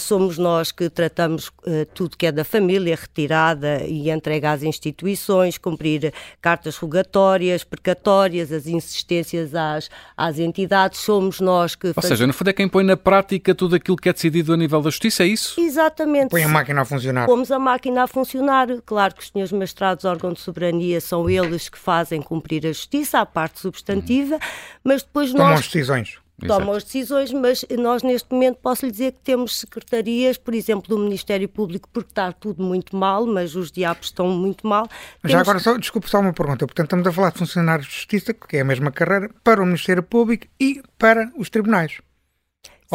Somos 0.00 0.38
nós 0.38 0.72
que 0.72 0.88
tratamos 0.88 1.50
tudo 1.94 2.16
que 2.16 2.26
é 2.26 2.32
da 2.32 2.44
família, 2.44 2.96
retirada 2.96 3.84
e 3.84 4.10
entrega 4.10 4.52
às 4.52 4.62
instituições, 4.62 5.58
cumprir 5.58 6.12
cartas 6.40 6.76
rogatórias, 6.76 7.64
precatórias, 7.64 8.50
as 8.50 8.66
insistências 8.66 9.54
às, 9.54 9.90
às 10.16 10.38
entidades. 10.38 11.00
Somos 11.00 11.38
nós 11.38 11.74
que. 11.74 11.88
Ou 11.88 11.94
faz... 11.94 12.06
seja, 12.06 12.26
no 12.26 12.32
fundo 12.32 12.48
é 12.48 12.52
quem 12.52 12.68
põe 12.68 12.82
na 12.82 12.96
prática 12.96 13.54
tudo 13.54 13.76
aquilo 13.76 13.96
que 13.96 14.08
é 14.08 14.12
decidido 14.12 14.54
a 14.54 14.56
nível 14.56 14.80
da 14.80 14.88
justiça, 14.88 15.22
é 15.22 15.26
isso? 15.26 15.60
Exatamente. 15.60 16.30
Põe 16.30 16.44
a 16.44 16.48
máquina 16.48 16.80
a 16.80 16.84
funcionar. 16.84 17.26
Pomos 17.26 17.50
a 17.50 17.58
máquina 17.58 18.04
a 18.04 18.06
funcionar. 18.06 18.68
Claro 18.86 19.14
que 19.14 19.22
os 19.22 19.28
senhores 19.28 19.52
mestrados, 19.52 20.06
órgão 20.06 20.32
de 20.32 20.40
soberania, 20.40 21.00
são 21.00 21.28
eles 21.28 21.41
eles 21.44 21.68
que 21.68 21.78
fazem 21.78 22.20
cumprir 22.22 22.66
a 22.66 22.68
justiça, 22.68 23.20
a 23.20 23.26
parte 23.26 23.60
substantiva, 23.60 24.38
mas 24.82 25.02
depois 25.02 25.32
Tomam 25.32 25.48
nós... 25.48 25.60
as 25.60 25.66
decisões. 25.66 26.22
Tomam 26.46 26.72
as 26.74 26.82
decisões, 26.82 27.32
mas 27.32 27.64
nós 27.78 28.02
neste 28.02 28.32
momento 28.32 28.56
posso 28.56 28.84
lhe 28.84 28.90
dizer 28.90 29.12
que 29.12 29.20
temos 29.22 29.60
secretarias, 29.60 30.36
por 30.36 30.54
exemplo, 30.54 30.88
do 30.88 30.98
Ministério 30.98 31.48
Público, 31.48 31.88
porque 31.92 32.10
está 32.10 32.32
tudo 32.32 32.62
muito 32.62 32.96
mal, 32.96 33.26
mas 33.26 33.54
os 33.54 33.70
diabos 33.70 34.06
estão 34.06 34.28
muito 34.28 34.66
mal. 34.66 34.88
Temos... 35.20 35.32
Já 35.32 35.40
agora, 35.40 35.58
só, 35.60 35.76
desculpe 35.76 36.10
só 36.10 36.18
uma 36.18 36.32
pergunta. 36.32 36.66
Portanto, 36.66 36.86
estamos 36.86 37.06
a 37.06 37.12
falar 37.12 37.30
de 37.30 37.38
funcionários 37.38 37.86
de 37.86 37.94
justiça, 37.94 38.34
que 38.34 38.56
é 38.56 38.60
a 38.60 38.64
mesma 38.64 38.90
carreira, 38.90 39.30
para 39.44 39.62
o 39.62 39.66
Ministério 39.66 40.02
Público 40.02 40.46
e 40.58 40.82
para 40.98 41.30
os 41.36 41.48
tribunais. 41.48 42.00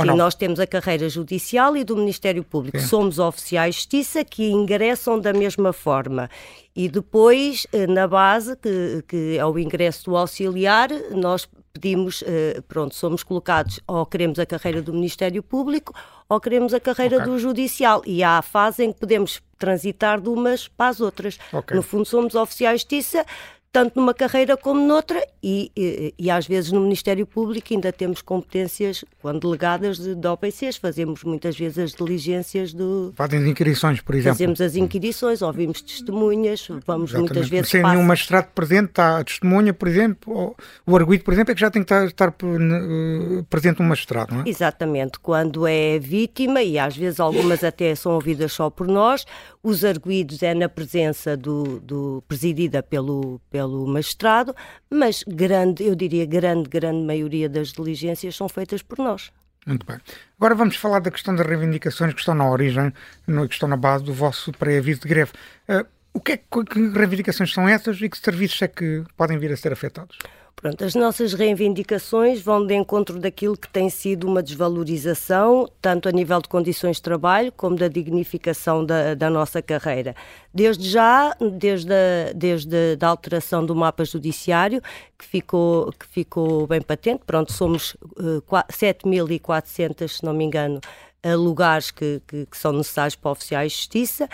Sim, 0.03 0.17
nós 0.17 0.35
temos 0.35 0.59
a 0.59 0.67
carreira 0.67 1.09
judicial 1.09 1.75
e 1.75 1.83
do 1.83 1.95
Ministério 1.95 2.43
Público. 2.43 2.79
Sim. 2.79 2.87
Somos 2.87 3.19
oficiais 3.19 3.75
de 3.75 3.81
justiça 3.81 4.23
que 4.23 4.49
ingressam 4.49 5.19
da 5.19 5.33
mesma 5.33 5.73
forma. 5.73 6.29
E 6.75 6.87
depois, 6.87 7.65
eh, 7.73 7.87
na 7.87 8.07
base, 8.07 8.55
que, 8.55 9.03
que 9.07 9.37
é 9.37 9.45
o 9.45 9.57
ingresso 9.57 10.05
do 10.05 10.15
auxiliar, 10.15 10.89
nós 11.11 11.47
pedimos, 11.73 12.23
eh, 12.25 12.61
pronto, 12.67 12.93
somos 12.95 13.23
colocados 13.23 13.79
ou 13.87 14.05
queremos 14.05 14.37
a 14.39 14.45
carreira 14.45 14.81
do 14.81 14.93
Ministério 14.93 15.41
Público 15.41 15.93
ou 16.29 16.39
queremos 16.39 16.73
a 16.73 16.79
carreira 16.79 17.17
okay. 17.17 17.27
do 17.27 17.39
Judicial. 17.39 18.01
E 18.05 18.23
há 18.23 18.37
a 18.37 18.41
fase 18.41 18.83
em 18.83 18.91
que 18.91 18.99
podemos 18.99 19.41
transitar 19.57 20.21
de 20.21 20.29
umas 20.29 20.67
para 20.67 20.89
as 20.89 21.01
outras. 21.01 21.37
Okay. 21.51 21.75
No 21.75 21.81
fundo, 21.81 22.05
somos 22.05 22.35
oficiais 22.35 22.83
de 22.83 22.97
justiça, 22.97 23.25
tanto 23.71 23.99
numa 23.99 24.13
carreira 24.13 24.57
como 24.57 24.79
noutra, 24.85 25.25
e, 25.43 25.71
e, 25.75 26.13
e, 26.17 26.31
às 26.31 26.47
vezes 26.47 26.71
no 26.71 26.81
Ministério 26.81 27.25
Público 27.25 27.73
ainda 27.73 27.91
temos 27.91 28.21
competências, 28.21 29.05
quando 29.21 29.41
delegadas 29.41 29.97
de, 29.97 30.15
de 30.15 30.27
OPCs, 30.27 30.77
fazemos 30.77 31.23
muitas 31.23 31.57
vezes 31.57 31.77
as 31.77 31.91
diligências 31.93 32.73
do. 32.73 33.13
Fazem 33.15 33.39
as 33.39 33.45
inquirições, 33.45 34.01
por 34.01 34.15
exemplo. 34.15 34.37
Fazemos 34.37 34.61
as 34.61 34.75
inquirições, 34.75 35.41
ouvimos 35.41 35.81
testemunhas, 35.81 36.67
vamos 36.85 37.11
Exatamente. 37.11 37.33
muitas 37.33 37.49
vezes. 37.49 37.69
Sem 37.69 37.83
nenhum 37.83 38.03
magistrado 38.03 38.47
presente, 38.55 38.89
está 38.89 39.19
a 39.19 39.23
testemunha, 39.23 39.73
por 39.73 39.87
exemplo, 39.87 40.33
ou, 40.33 40.57
o 40.85 40.95
arguído, 40.95 41.23
por 41.23 41.33
exemplo, 41.33 41.51
é 41.51 41.55
que 41.55 41.61
já 41.61 41.69
tem 41.69 41.83
que 41.83 41.93
estar, 41.93 42.05
estar 42.05 42.29
uh, 42.29 43.43
presente 43.49 43.81
um 43.81 43.85
magistrado, 43.85 44.33
não 44.33 44.41
é? 44.41 44.49
Exatamente. 44.49 45.19
Quando 45.19 45.67
é 45.67 45.99
vítima, 45.99 46.63
e 46.63 46.79
às 46.79 46.97
vezes 46.97 47.19
algumas 47.19 47.63
até 47.63 47.93
são 47.93 48.13
ouvidas 48.13 48.53
só 48.53 48.69
por 48.69 48.87
nós, 48.87 49.25
os 49.61 49.85
arguídos 49.85 50.41
é 50.41 50.53
na 50.53 50.69
presença 50.69 51.37
do, 51.37 51.79
do 51.79 52.23
presidida 52.27 52.81
pelo, 52.81 53.39
pelo 53.49 53.66
magistrado, 53.87 54.55
mas 54.89 55.23
grande, 55.27 55.83
eu 55.83 55.95
diria 55.95 56.25
grande, 56.25 56.69
grande 56.69 57.05
maioria 57.05 57.49
das 57.49 57.69
diligências 57.69 58.35
são 58.35 58.47
feitas 58.47 58.81
por 58.81 58.97
nós. 58.97 59.31
Muito 59.65 59.85
bem. 59.85 59.97
Agora 60.37 60.55
vamos 60.55 60.77
falar 60.77 60.99
da 60.99 61.11
questão 61.11 61.35
das 61.35 61.45
reivindicações 61.45 62.13
que 62.13 62.19
estão 62.19 62.33
na 62.33 62.49
origem, 62.49 62.93
que 63.25 63.53
estão 63.53 63.67
na 63.67 63.75
base 63.75 64.03
do 64.03 64.13
vosso 64.13 64.51
pré-aviso 64.53 65.01
de 65.01 65.09
greve. 65.09 65.31
Uh, 65.67 65.85
o 66.13 66.21
que, 66.21 66.31
é, 66.31 66.37
que 66.37 66.87
reivindicações 66.95 67.53
são 67.53 67.67
essas 67.67 68.01
e 68.01 68.09
que 68.09 68.17
serviços 68.17 68.61
é 68.61 68.67
que 68.67 69.03
podem 69.15 69.37
vir 69.37 69.51
a 69.51 69.57
ser 69.57 69.73
afetados? 69.73 70.17
Pronto, 70.59 70.83
as 70.83 70.95
nossas 70.95 71.33
reivindicações 71.33 72.41
vão 72.41 72.65
de 72.65 72.73
encontro 72.73 73.19
daquilo 73.19 73.55
que 73.55 73.69
tem 73.69 73.91
sido 73.91 74.27
uma 74.27 74.41
desvalorização, 74.41 75.69
tanto 75.79 76.09
a 76.09 76.11
nível 76.11 76.41
de 76.41 76.49
condições 76.49 76.95
de 76.95 77.03
trabalho 77.03 77.51
como 77.51 77.75
da 77.75 77.87
dignificação 77.87 78.83
da, 78.83 79.13
da 79.13 79.29
nossa 79.29 79.61
carreira. 79.61 80.15
Desde 80.51 80.89
já, 80.89 81.37
desde 81.59 81.93
a, 81.93 82.33
desde 82.33 82.97
a 82.99 83.07
alteração 83.07 83.63
do 83.63 83.75
mapa 83.75 84.03
judiciário, 84.03 84.81
que 85.15 85.25
ficou, 85.25 85.91
que 85.91 86.07
ficou 86.07 86.65
bem 86.65 86.81
patente, 86.81 87.21
pronto, 87.23 87.53
somos 87.53 87.93
uh, 88.17 88.41
7.400, 88.71 90.07
se 90.07 90.23
não 90.25 90.33
me 90.33 90.43
engano, 90.43 90.81
uh, 91.23 91.37
lugares 91.37 91.91
que, 91.91 92.19
que, 92.27 92.47
que 92.47 92.57
são 92.57 92.73
necessários 92.73 93.15
para 93.15 93.29
oficiais 93.29 93.73
de 93.73 93.77
justiça 93.77 94.27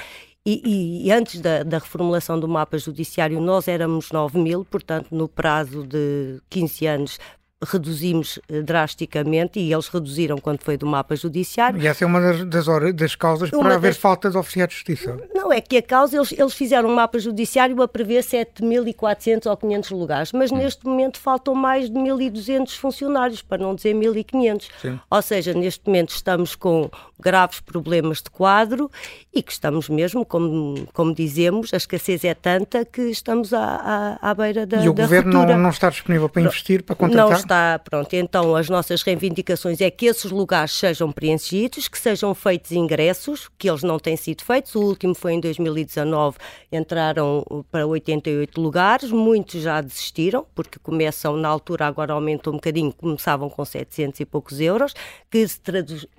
e, 0.45 1.07
e, 1.07 1.11
antes 1.11 1.39
da, 1.39 1.63
da, 1.63 1.77
reformulação 1.77 2.37
do 2.37 2.49
mapa 2.49 2.77
judiciário, 2.77 3.39
nós 3.39 3.69
éramos 3.69 4.11
9 4.11 4.37
mil, 4.37 4.65
portanto, 4.65 5.07
no 5.11 5.29
prazo 5.29 5.87
de 5.87 6.41
15 6.49 6.85
anos 6.85 7.19
reduzimos 7.63 8.39
eh, 8.49 8.61
drasticamente 8.61 9.59
e 9.59 9.71
eles 9.73 9.87
reduziram 9.87 10.37
quando 10.37 10.61
foi 10.61 10.77
do 10.77 10.85
mapa 10.85 11.15
judiciário. 11.15 11.81
E 11.81 11.87
essa 11.87 12.03
é 12.03 12.07
uma 12.07 12.19
das, 12.19 12.45
das, 12.45 12.65
das 12.95 13.15
causas 13.15 13.51
uma 13.51 13.63
para 13.63 13.75
haver 13.75 13.91
das... 13.91 13.97
falta 13.97 14.29
de 14.29 14.37
oficiais 14.37 14.69
de 14.69 14.75
justiça. 14.75 15.17
Não, 15.33 15.51
é 15.51 15.61
que 15.61 15.77
a 15.77 15.81
causa, 15.81 16.17
eles, 16.17 16.31
eles 16.31 16.53
fizeram 16.53 16.89
um 16.89 16.95
mapa 16.95 17.19
judiciário 17.19 17.81
a 17.81 17.87
prever 17.87 18.23
7.400 18.23 19.49
ou 19.49 19.57
500 19.57 19.89
lugares, 19.91 20.31
mas 20.31 20.51
hum. 20.51 20.57
neste 20.57 20.85
momento 20.85 21.19
faltam 21.19 21.55
mais 21.55 21.89
de 21.89 21.95
1.200 21.95 22.75
funcionários, 22.77 23.41
para 23.41 23.61
não 23.61 23.75
dizer 23.75 23.95
1.500. 23.95 24.99
Ou 25.09 25.21
seja, 25.21 25.53
neste 25.53 25.85
momento 25.85 26.09
estamos 26.09 26.55
com 26.55 26.89
graves 27.19 27.59
problemas 27.61 28.21
de 28.21 28.29
quadro 28.29 28.91
e 29.33 29.41
que 29.41 29.51
estamos 29.51 29.87
mesmo, 29.87 30.25
como, 30.25 30.85
como 30.93 31.15
dizemos, 31.15 31.73
a 31.73 31.77
escassez 31.77 32.23
é 32.23 32.33
tanta 32.33 32.83
que 32.85 33.03
estamos 33.03 33.53
à, 33.53 34.17
à, 34.21 34.31
à 34.31 34.33
beira 34.33 34.65
da 34.65 34.83
E 34.83 34.89
o 34.89 34.93
da 34.93 35.03
Governo 35.03 35.45
não, 35.45 35.57
não, 35.57 35.69
está 35.69 35.89
disponível 35.89 36.27
para 36.27 36.41
investir, 36.41 36.83
para 36.83 36.95
contratar? 36.95 37.37
Está, 37.53 37.77
pronto. 37.77 38.11
Então 38.15 38.55
as 38.55 38.67
nossas 38.67 39.03
reivindicações 39.03 39.79
é 39.79 39.91
que 39.91 40.07
esses 40.07 40.31
lugares 40.31 40.71
sejam 40.71 41.11
preenchidos, 41.11 41.87
que 41.87 41.99
sejam 41.99 42.33
feitos 42.33 42.71
ingressos, 42.71 43.47
que 43.59 43.69
eles 43.69 43.83
não 43.83 43.99
têm 43.99 44.17
sido 44.17 44.43
feitos. 44.43 44.73
O 44.73 44.81
último 44.81 45.13
foi 45.13 45.33
em 45.33 45.39
2019, 45.39 46.37
entraram 46.71 47.45
para 47.71 47.85
88 47.85 48.59
lugares, 48.59 49.11
muitos 49.11 49.61
já 49.61 49.81
desistiram, 49.81 50.47
porque 50.55 50.79
começam, 50.79 51.37
na 51.37 51.47
altura 51.47 51.85
agora 51.85 52.13
aumentou 52.13 52.53
um 52.53 52.55
bocadinho, 52.55 52.91
começavam 52.91 53.47
com 53.51 53.63
700 53.63 54.19
e 54.21 54.25
poucos 54.25 54.59
euros, 54.59 54.95
que 55.29 55.47
se 55.47 55.59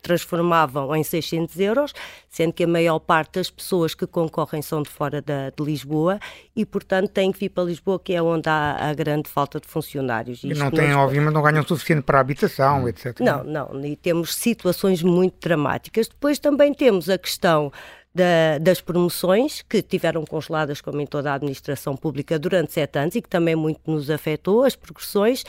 transformavam 0.01 0.95
em 0.95 1.03
600 1.03 1.59
euros, 1.59 1.93
sendo 2.29 2.53
que 2.53 2.63
a 2.63 2.69
maior 2.69 3.01
parte 3.01 3.35
das 3.35 3.51
pessoas 3.51 3.93
que 3.93 4.07
concorrem 4.07 4.63
são 4.63 4.83
de 4.83 4.91
fora 4.91 5.21
da, 5.21 5.51
de 5.51 5.65
Lisboa 5.65 6.21
e, 6.55 6.65
portanto, 6.65 7.09
têm 7.09 7.33
que 7.33 7.41
vir 7.41 7.49
para 7.49 7.65
Lisboa, 7.65 7.99
que 7.99 8.13
é 8.13 8.23
onde 8.23 8.49
há 8.49 8.91
a 8.91 8.95
grande 8.95 9.29
falta 9.29 9.59
de 9.59 9.67
funcionários. 9.67 10.45
E 10.45 10.55
não 10.55 10.71
têm, 10.71 10.95
obviamente, 10.95 11.14
não 11.21 11.43
ganham 11.43 11.63
o 11.63 11.67
suficiente 11.67 12.03
para 12.03 12.19
a 12.19 12.21
habitação, 12.21 12.89
etc. 12.89 13.21
Não, 13.21 13.45
não, 13.45 13.85
e 13.85 13.97
temos 13.97 14.35
situações 14.35 15.03
muito 15.03 15.37
dramáticas. 15.41 16.09
Depois 16.09 16.39
também 16.39 16.73
temos 16.73 17.09
a 17.09 17.19
questão 17.19 17.73
da, 18.15 18.59
das 18.61 18.81
promoções 18.81 19.63
que 19.63 19.83
tiveram 19.83 20.25
congeladas, 20.25 20.81
como 20.81 21.01
em 21.01 21.07
toda 21.07 21.33
a 21.33 21.35
administração 21.35 21.97
pública, 21.97 22.39
durante 22.39 22.73
sete 22.73 22.99
anos 22.99 23.15
e 23.17 23.23
que 23.23 23.29
também 23.29 23.57
muito 23.57 23.81
nos 23.91 24.09
afetou, 24.09 24.63
as 24.63 24.77
progressões 24.77 25.45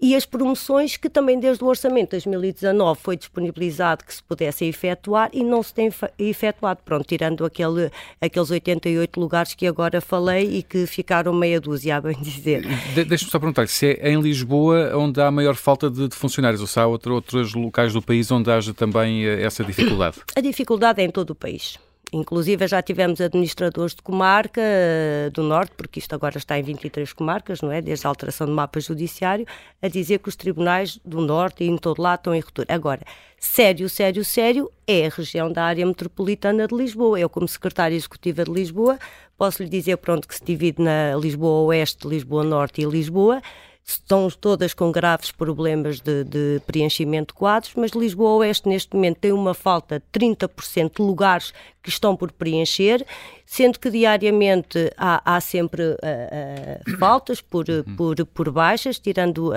e 0.00 0.14
as 0.14 0.26
promoções 0.26 0.96
que 0.96 1.08
também 1.08 1.40
desde 1.40 1.64
o 1.64 1.66
orçamento 1.66 2.10
de 2.10 2.24
2019 2.24 3.00
foi 3.00 3.16
disponibilizado 3.16 4.04
que 4.04 4.14
se 4.14 4.22
pudessem 4.22 4.68
efetuar 4.68 5.30
e 5.32 5.42
não 5.42 5.62
se 5.62 5.72
tem 5.72 5.90
efetuado, 6.18 6.80
pronto, 6.84 7.06
tirando 7.06 7.44
aquele, 7.44 7.90
aqueles 8.20 8.50
88 8.50 9.18
lugares 9.18 9.54
que 9.54 9.66
agora 9.66 10.00
falei 10.00 10.58
e 10.58 10.62
que 10.62 10.86
ficaram 10.86 11.32
meia 11.32 11.60
dúzia, 11.60 11.96
a 11.96 12.00
bem 12.00 12.16
dizer. 12.20 12.66
De, 12.94 13.04
Deixa-me 13.04 13.30
só 13.30 13.38
perguntar 13.38 13.66
se 13.68 13.98
é 13.98 14.10
em 14.10 14.20
Lisboa 14.20 14.94
onde 14.96 15.20
há 15.20 15.30
maior 15.30 15.54
falta 15.54 15.90
de, 15.90 16.08
de 16.08 16.14
funcionários 16.14 16.60
ou 16.60 16.66
se 16.66 16.78
há 16.78 16.86
outro, 16.86 17.14
outros 17.14 17.54
locais 17.54 17.92
do 17.92 18.02
país 18.02 18.30
onde 18.30 18.50
haja 18.50 18.74
também 18.74 19.24
eh, 19.24 19.42
essa 19.42 19.64
dificuldade? 19.64 20.18
A 20.36 20.40
dificuldade 20.40 21.00
é 21.00 21.04
em 21.04 21.10
todo 21.10 21.30
o 21.30 21.34
país. 21.34 21.78
Inclusive 22.12 22.68
já 22.68 22.80
tivemos 22.80 23.20
administradores 23.20 23.94
de 23.94 24.00
comarca 24.00 24.60
uh, 24.60 25.30
do 25.32 25.42
Norte, 25.42 25.72
porque 25.76 25.98
isto 25.98 26.14
agora 26.14 26.38
está 26.38 26.56
em 26.56 26.62
23 26.62 27.12
comarcas, 27.12 27.60
não 27.60 27.72
é? 27.72 27.82
Desde 27.82 28.06
a 28.06 28.08
alteração 28.08 28.46
do 28.46 28.52
mapa 28.52 28.78
judiciário, 28.78 29.44
a 29.82 29.88
dizer 29.88 30.20
que 30.20 30.28
os 30.28 30.36
tribunais 30.36 31.00
do 31.04 31.20
Norte 31.20 31.64
e 31.64 31.66
em 31.66 31.76
todo 31.76 32.00
lado 32.00 32.20
estão 32.20 32.34
em 32.34 32.38
ruptura. 32.38 32.68
Agora, 32.72 33.02
sério, 33.40 33.88
sério, 33.88 34.24
sério, 34.24 34.70
é 34.86 35.06
a 35.06 35.08
região 35.08 35.50
da 35.50 35.64
área 35.64 35.84
metropolitana 35.84 36.68
de 36.68 36.76
Lisboa. 36.76 37.18
Eu, 37.18 37.28
como 37.28 37.48
secretária 37.48 37.96
executiva 37.96 38.44
de 38.44 38.52
Lisboa, 38.52 39.00
posso 39.36 39.64
lhe 39.64 39.68
dizer, 39.68 39.96
pronto, 39.96 40.28
que 40.28 40.34
se 40.36 40.44
divide 40.44 40.80
na 40.80 41.16
Lisboa 41.16 41.66
Oeste, 41.66 42.06
Lisboa 42.06 42.44
Norte 42.44 42.82
e 42.82 42.84
Lisboa, 42.84 43.42
estão 43.86 44.28
todas 44.28 44.74
com 44.74 44.90
graves 44.90 45.30
problemas 45.30 46.00
de, 46.00 46.24
de, 46.24 46.60
preenchimento 46.66 47.32
de 47.32 47.38
quadros, 47.38 47.72
mas 47.76 47.92
Lisboa 47.92 48.38
Oeste 48.38 48.68
neste 48.68 48.94
momento 48.94 49.18
tem 49.18 49.32
uma 49.32 49.54
falta 49.54 50.00
de 50.00 50.20
30% 50.20 50.96
de 50.96 51.02
lugares 51.02 51.52
que 51.82 51.88
estão 51.88 52.16
por 52.16 52.32
preencher, 52.32 53.06
sendo 53.46 53.78
que 53.78 53.88
diariamente 53.88 54.92
há, 54.96 55.36
há 55.36 55.40
sempre 55.40 55.82
uh, 55.82 55.94
uh, 55.94 56.98
faltas 56.98 57.40
por, 57.40 57.64
uhum. 57.68 57.96
por, 57.96 58.26
por 58.26 58.50
baixas, 58.50 58.98
tirando 58.98 59.50
uh, 59.50 59.54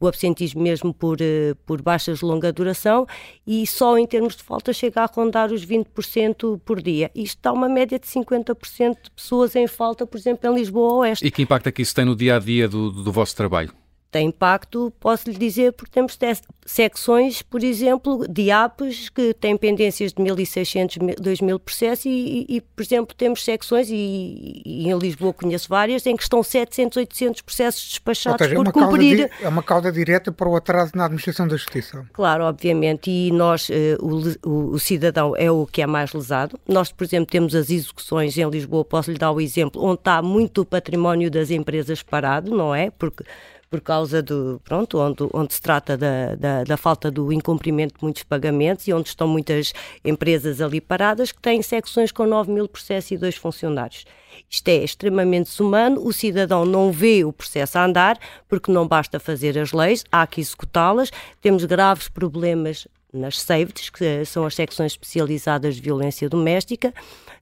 o 0.00 0.08
absentismo 0.08 0.62
mesmo 0.62 0.94
por, 0.94 1.18
por 1.66 1.82
baixas 1.82 2.20
de 2.20 2.24
longa 2.24 2.50
duração, 2.52 3.06
e 3.46 3.66
só 3.66 3.98
em 3.98 4.06
termos 4.06 4.34
de 4.34 4.42
faltas 4.42 4.76
chega 4.76 5.02
a 5.02 5.06
rondar 5.06 5.52
os 5.52 5.64
20% 5.64 6.58
por 6.64 6.80
dia. 6.80 7.10
Isto 7.14 7.38
dá 7.42 7.52
uma 7.52 7.68
média 7.68 7.98
de 7.98 8.06
50% 8.06 8.96
de 9.02 9.10
pessoas 9.10 9.54
em 9.54 9.66
falta, 9.66 10.06
por 10.06 10.16
exemplo, 10.16 10.50
em 10.50 10.54
Lisboa 10.54 10.94
Oeste. 10.94 11.26
E 11.26 11.30
que 11.30 11.42
impacto 11.42 11.68
é 11.68 11.72
que 11.72 11.82
isso 11.82 11.94
tem 11.94 12.06
no 12.06 12.16
dia 12.16 12.36
a 12.36 12.38
dia 12.38 12.66
do, 12.66 12.90
do 12.90 13.12
vosso 13.12 13.36
trabalho? 13.36 13.72
Tem 14.10 14.28
impacto, 14.28 14.92
posso 14.98 15.30
lhe 15.30 15.36
dizer, 15.36 15.72
porque 15.72 15.92
temos 15.92 16.18
secções, 16.64 17.42
por 17.42 17.62
exemplo, 17.62 18.26
de 18.28 18.50
APs 18.50 19.10
que 19.10 19.34
têm 19.34 19.56
pendências 19.56 20.12
de 20.12 20.22
1.600, 20.22 20.98
2.000 21.20 21.58
processos 21.58 22.06
e, 22.06 22.46
e, 22.48 22.60
por 22.60 22.82
exemplo, 22.82 23.14
temos 23.14 23.44
secções, 23.44 23.88
e, 23.90 24.62
e, 24.64 24.88
em 24.88 24.98
Lisboa 24.98 25.34
conheço 25.34 25.68
várias, 25.68 26.06
em 26.06 26.16
que 26.16 26.22
estão 26.22 26.42
700, 26.42 26.96
800 26.96 27.42
processos 27.42 27.88
despachados 27.88 28.46
seja, 28.46 28.56
por 28.56 28.68
é 28.68 28.72
cumprir... 28.72 29.30
é 29.42 29.48
uma 29.48 29.62
causa 29.62 29.92
direta 29.92 30.32
para 30.32 30.48
o 30.48 30.56
atraso 30.56 30.92
na 30.94 31.04
administração 31.04 31.46
da 31.46 31.56
justiça. 31.56 32.06
Claro, 32.12 32.44
obviamente, 32.44 33.10
e 33.10 33.30
nós, 33.30 33.68
eh, 33.70 33.96
o, 34.00 34.48
o, 34.48 34.70
o 34.72 34.78
cidadão 34.78 35.34
é 35.36 35.50
o 35.50 35.66
que 35.66 35.82
é 35.82 35.86
mais 35.86 36.12
lesado. 36.14 36.58
Nós, 36.66 36.90
por 36.90 37.04
exemplo, 37.04 37.26
temos 37.26 37.54
as 37.54 37.68
execuções 37.68 38.36
em 38.38 38.48
Lisboa, 38.48 38.84
posso 38.84 39.10
lhe 39.10 39.18
dar 39.18 39.32
o 39.32 39.40
exemplo, 39.40 39.84
onde 39.84 40.00
está 40.00 40.22
muito 40.22 40.62
o 40.62 40.64
património 40.64 41.30
das 41.30 41.50
empresas 41.50 42.02
parado, 42.02 42.50
não 42.50 42.74
é? 42.74 42.90
Porque 42.90 43.24
por 43.70 43.80
causa 43.80 44.22
do, 44.22 44.60
pronto, 44.64 44.98
onde, 44.98 45.28
onde 45.32 45.54
se 45.54 45.60
trata 45.60 45.96
da, 45.96 46.34
da, 46.34 46.64
da, 46.64 46.76
falta 46.76 47.10
do 47.10 47.32
incumprimento 47.32 47.94
de 47.98 48.02
muitos 48.02 48.22
pagamentos 48.22 48.88
e 48.88 48.92
onde 48.92 49.08
estão 49.08 49.28
muitas 49.28 49.72
empresas 50.04 50.60
ali 50.60 50.80
paradas 50.80 51.32
que 51.32 51.40
têm 51.40 51.60
secções 51.62 52.10
com 52.10 52.26
9 52.26 52.50
mil 52.50 52.68
processos 52.68 53.10
e 53.10 53.16
dois 53.16 53.36
funcionários. 53.36 54.04
Isto 54.48 54.68
é 54.68 54.84
extremamente 54.84 55.50
desumano, 55.50 56.06
o 56.06 56.12
cidadão 56.12 56.64
não 56.64 56.90
vê 56.90 57.24
o 57.24 57.32
processo 57.32 57.78
a 57.78 57.84
andar, 57.84 58.18
porque 58.48 58.72
não 58.72 58.86
basta 58.86 59.20
fazer 59.20 59.58
as 59.58 59.72
leis, 59.72 60.04
há 60.10 60.26
que 60.26 60.40
executá-las, 60.40 61.10
temos 61.40 61.64
graves 61.64 62.08
problemas 62.08 62.86
nas 63.12 63.40
SAVEDs, 63.40 63.90
que 63.90 64.24
são 64.24 64.44
as 64.44 64.54
secções 64.54 64.92
especializadas 64.92 65.76
de 65.76 65.82
violência 65.82 66.28
doméstica. 66.28 66.92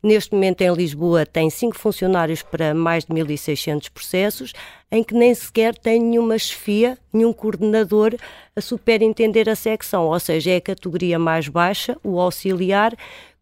Neste 0.06 0.32
momento, 0.34 0.60
em 0.60 0.72
Lisboa, 0.72 1.26
tem 1.26 1.50
cinco 1.50 1.76
funcionários 1.76 2.40
para 2.40 2.72
mais 2.72 3.04
de 3.04 3.12
1.600 3.12 3.90
processos, 3.90 4.52
em 4.88 5.02
que 5.02 5.12
nem 5.12 5.34
sequer 5.34 5.76
tem 5.76 6.00
nenhuma 6.00 6.38
chefia, 6.38 6.96
nenhum 7.12 7.32
coordenador 7.32 8.14
a 8.54 8.60
superintender 8.60 9.48
a 9.48 9.56
secção, 9.56 10.06
ou 10.06 10.20
seja, 10.20 10.52
é 10.52 10.56
a 10.58 10.60
categoria 10.60 11.18
mais 11.18 11.48
baixa, 11.48 11.96
o 12.04 12.20
auxiliar, 12.20 12.94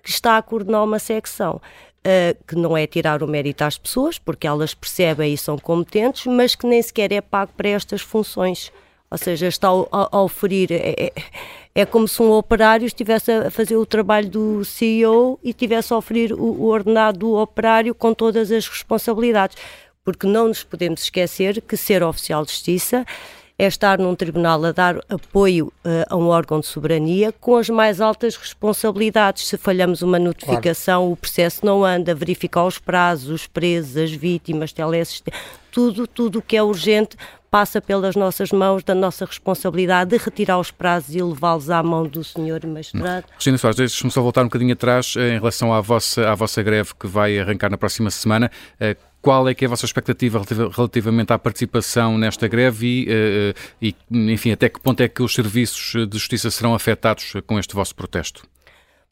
que 0.02 0.08
está 0.08 0.38
a 0.38 0.42
coordenar 0.42 0.82
uma 0.82 0.98
secção. 0.98 1.60
uh, 2.06 2.44
que 2.46 2.56
não 2.56 2.74
é 2.74 2.86
tirar 2.86 3.22
o 3.22 3.28
mérito 3.28 3.62
às 3.62 3.76
pessoas, 3.76 4.18
porque 4.18 4.46
elas 4.46 4.72
percebem 4.72 5.34
e 5.34 5.36
são 5.36 5.58
competentes, 5.58 6.24
mas 6.24 6.54
que 6.54 6.66
nem 6.66 6.80
sequer 6.80 7.12
é 7.12 7.20
pago 7.20 7.52
para 7.54 7.68
estas 7.68 8.00
funções. 8.00 8.72
Ou 9.14 9.18
seja, 9.18 9.46
está 9.46 9.68
a, 9.68 10.20
oferir. 10.20 10.72
É, 10.72 11.06
é, 11.06 11.12
é, 11.72 11.86
como 11.86 12.08
se 12.08 12.20
um 12.20 12.32
operário 12.32 12.84
estivesse 12.84 13.30
a 13.30 13.48
fazer 13.48 13.76
o 13.76 13.86
trabalho 13.86 14.28
do 14.28 14.64
CEO 14.64 15.38
e 15.40 15.50
estivesse 15.50 15.92
a 15.92 15.96
oferir 15.96 16.32
o, 16.32 16.42
o 16.42 16.64
ordenado 16.64 17.20
do 17.20 17.34
operário 17.34 17.94
com 17.94 18.12
todas 18.12 18.50
as 18.50 18.66
responsabilidades. 18.66 19.56
Porque 20.04 20.26
não 20.26 20.48
nos 20.48 20.64
podemos 20.64 21.04
esquecer 21.04 21.62
que 21.62 21.76
ser 21.76 22.02
oficial 22.02 22.44
de 22.44 22.50
justiça 22.50 23.06
é 23.56 23.66
estar 23.66 23.98
num 24.00 24.16
tribunal 24.16 24.64
a 24.64 24.72
dar 24.72 24.96
apoio 25.08 25.72
uh, 25.84 26.04
a 26.10 26.16
um 26.16 26.26
órgão 26.26 26.58
de 26.58 26.66
soberania 26.66 27.32
com 27.40 27.56
as 27.56 27.68
mais 27.68 28.00
altas 28.00 28.34
responsabilidades. 28.34 29.46
Se 29.46 29.56
falhamos 29.56 30.02
uma 30.02 30.18
notificação, 30.18 31.02
claro. 31.02 31.12
o 31.12 31.16
processo 31.16 31.64
não 31.64 31.84
anda, 31.84 32.16
verificar 32.16 32.64
os 32.64 32.80
prazos, 32.80 33.30
os 33.30 33.46
presos, 33.46 33.96
as 33.96 34.10
vítimas, 34.10 34.72
teleassistentes, 34.72 35.40
tudo, 35.70 36.04
tudo 36.06 36.40
o 36.40 36.42
que 36.42 36.56
é 36.56 36.62
urgente 36.62 37.16
passa 37.54 37.80
pelas 37.80 38.16
nossas 38.16 38.50
mãos, 38.50 38.82
da 38.82 38.96
nossa 38.96 39.24
responsabilidade 39.24 40.10
de 40.10 40.16
retirar 40.16 40.58
os 40.58 40.72
prazos 40.72 41.14
e 41.14 41.22
levá-los 41.22 41.70
à 41.70 41.80
mão 41.84 42.02
do 42.02 42.24
senhor 42.24 42.66
magistrado. 42.66 43.28
Cristina 43.28 43.56
Soares, 43.56 43.76
deixe-me 43.76 44.10
só 44.10 44.20
voltar 44.20 44.40
um 44.40 44.46
bocadinho 44.46 44.72
atrás 44.72 45.14
eh, 45.16 45.36
em 45.36 45.38
relação 45.38 45.72
à 45.72 45.80
vossa, 45.80 46.28
à 46.28 46.34
vossa 46.34 46.60
greve 46.64 46.90
que 46.98 47.06
vai 47.06 47.38
arrancar 47.38 47.70
na 47.70 47.78
próxima 47.78 48.10
semana. 48.10 48.50
Eh, 48.80 48.96
qual 49.22 49.48
é 49.48 49.54
que 49.54 49.64
é 49.64 49.66
a 49.66 49.68
vossa 49.68 49.86
expectativa 49.86 50.42
relativamente 50.76 51.32
à 51.32 51.38
participação 51.38 52.18
nesta 52.18 52.48
greve 52.48 52.86
e, 52.88 53.06
eh, 53.08 53.54
e, 53.80 53.94
enfim, 54.32 54.50
até 54.50 54.68
que 54.68 54.80
ponto 54.80 55.00
é 55.00 55.06
que 55.06 55.22
os 55.22 55.32
serviços 55.32 56.08
de 56.08 56.18
justiça 56.18 56.50
serão 56.50 56.74
afetados 56.74 57.34
com 57.46 57.56
este 57.56 57.72
vosso 57.72 57.94
protesto? 57.94 58.42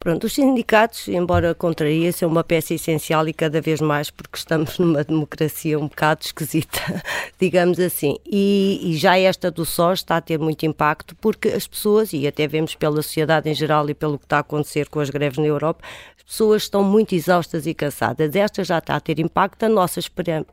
Pronto, 0.03 0.25
os 0.25 0.33
sindicatos, 0.33 1.07
embora 1.07 1.55
contraria, 1.55 2.13
são 2.13 2.29
uma 2.29 2.43
peça 2.43 2.75
essencial 2.75 3.29
e 3.29 3.33
cada 3.33 3.61
vez 3.61 3.81
mais 3.81 4.11
porque 4.11 4.37
estamos 4.37 4.77
numa 4.81 5.05
democracia 5.05 5.79
um 5.79 5.87
bocado 5.87 6.23
esquisita, 6.25 6.81
digamos 7.39 7.79
assim. 7.79 8.17
E, 8.27 8.81
e, 8.83 8.97
já 8.97 9.17
esta 9.17 9.49
do 9.49 9.65
SOS 9.65 10.01
está 10.01 10.17
a 10.17 10.21
ter 10.21 10.41
muito 10.41 10.67
impacto 10.67 11.15
porque 11.21 11.51
as 11.51 11.69
pessoas, 11.69 12.13
e 12.13 12.27
até 12.27 12.49
vemos 12.49 12.75
pela 12.75 12.97
sociedade 12.97 13.49
em 13.49 13.55
geral 13.55 13.89
e 13.89 13.95
pelo 13.95 14.19
que 14.19 14.25
está 14.25 14.39
a 14.39 14.41
acontecer 14.41 14.89
com 14.89 14.99
as 14.99 15.09
greves 15.09 15.39
na 15.39 15.47
Europa, 15.47 15.85
as 16.17 16.25
pessoas 16.25 16.63
estão 16.63 16.83
muito 16.83 17.15
exaustas 17.15 17.65
e 17.65 17.73
cansadas. 17.73 18.35
Esta 18.35 18.65
já 18.65 18.79
está 18.79 18.97
a 18.97 19.01
ter 19.01 19.21
impacto, 19.21 19.63
a 19.63 19.69
nossa 19.69 20.01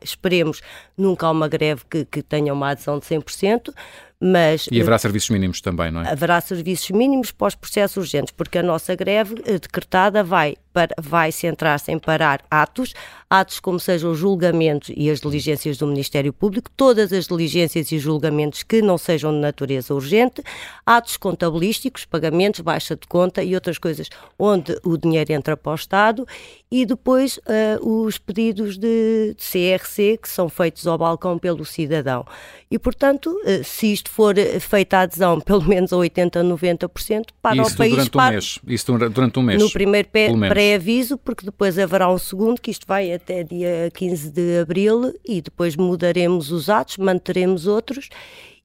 esperemos 0.00 0.62
nunca 0.96 1.26
há 1.26 1.30
uma 1.32 1.48
greve 1.48 1.82
que, 1.90 2.04
que 2.04 2.22
tenha 2.22 2.54
uma 2.54 2.70
adesão 2.70 3.00
de 3.00 3.04
100%, 3.04 3.74
mas, 4.22 4.68
e 4.70 4.78
haverá 4.78 4.98
serviços 4.98 5.30
mínimos 5.30 5.62
também, 5.62 5.90
não 5.90 6.02
é? 6.02 6.10
Haverá 6.10 6.38
serviços 6.42 6.90
mínimos 6.90 7.32
pós 7.32 7.54
processos 7.54 7.96
urgentes, 7.96 8.34
porque 8.36 8.58
a 8.58 8.62
nossa 8.62 8.94
greve 8.94 9.36
eh, 9.46 9.58
decretada 9.58 10.22
vai 10.22 10.56
para, 10.74 10.94
vai 11.00 11.32
centrar-se 11.32 11.90
em 11.90 11.98
parar 11.98 12.42
atos, 12.50 12.92
atos 13.30 13.58
como 13.58 13.80
sejam 13.80 14.10
os 14.10 14.18
julgamentos 14.18 14.92
e 14.94 15.10
as 15.10 15.20
diligências 15.20 15.78
do 15.78 15.86
Ministério 15.86 16.34
Público, 16.34 16.70
todas 16.76 17.14
as 17.14 17.26
diligências 17.26 17.90
e 17.92 17.98
julgamentos 17.98 18.62
que 18.62 18.82
não 18.82 18.98
sejam 18.98 19.32
de 19.32 19.38
natureza 19.38 19.94
urgente, 19.94 20.42
atos 20.84 21.16
contabilísticos, 21.16 22.04
pagamentos, 22.04 22.60
baixa 22.60 22.94
de 22.94 23.06
conta 23.06 23.42
e 23.42 23.54
outras 23.54 23.78
coisas 23.78 24.10
onde 24.38 24.78
o 24.84 24.98
dinheiro 24.98 25.32
entra 25.32 25.56
para 25.56 25.72
o 25.72 25.74
Estado 25.74 26.26
e 26.70 26.86
depois 26.86 27.38
uh, 27.38 28.04
os 28.04 28.16
pedidos 28.16 28.78
de, 28.78 29.34
de, 29.34 29.36
CRC 29.36 30.18
que 30.22 30.28
são 30.28 30.48
feitos 30.48 30.86
ao 30.86 30.96
balcão 30.96 31.36
pelo 31.36 31.64
cidadão. 31.64 32.24
E, 32.70 32.78
portanto, 32.78 33.26
uh, 33.26 33.64
se 33.64 33.92
isto 33.92 34.08
for 34.08 34.36
feita 34.60 34.98
a 34.98 35.00
adesão 35.02 35.40
pelo 35.42 35.66
menos 35.66 35.92
a 35.92 35.96
80%, 35.96 36.30
90%, 36.30 37.24
para 37.42 37.60
Isso 37.60 37.74
o 37.74 37.76
país... 37.76 37.90
Durante 37.92 38.08
um 38.08 38.12
para... 38.12 38.30
mês. 38.30 38.58
Isso 38.66 38.98
durante 38.98 39.38
um 39.38 39.42
mês. 39.42 39.60
No 39.60 39.70
primeiro 39.70 40.08
pré-aviso, 40.48 41.18
porque 41.18 41.44
depois 41.44 41.76
haverá 41.76 42.08
um 42.08 42.18
segundo, 42.18 42.60
que 42.60 42.70
isto 42.70 42.86
vai 42.86 43.12
até 43.12 43.42
dia 43.42 43.90
15 43.92 44.30
de 44.30 44.60
abril, 44.60 45.12
e 45.26 45.42
depois 45.42 45.74
mudaremos 45.74 46.52
os 46.52 46.70
atos, 46.70 46.98
manteremos 46.98 47.66
outros. 47.66 48.08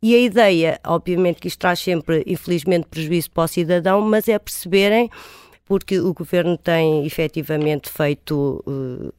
E 0.01 0.13
a 0.13 0.19
ideia, 0.19 0.79
obviamente, 0.85 1.41
que 1.41 1.47
isto 1.47 1.57
traz 1.57 1.79
sempre, 1.79 2.23
infelizmente, 2.27 2.85
prejuízo 2.87 3.31
para 3.31 3.45
o 3.45 3.47
cidadão, 3.47 4.01
mas 4.01 4.27
é 4.27 4.37
perceberem, 4.37 5.09
porque 5.65 5.99
o 5.99 6.13
governo 6.13 6.57
tem 6.57 7.05
efetivamente 7.05 7.89
feito. 7.89 8.63
Uh, 8.65 9.13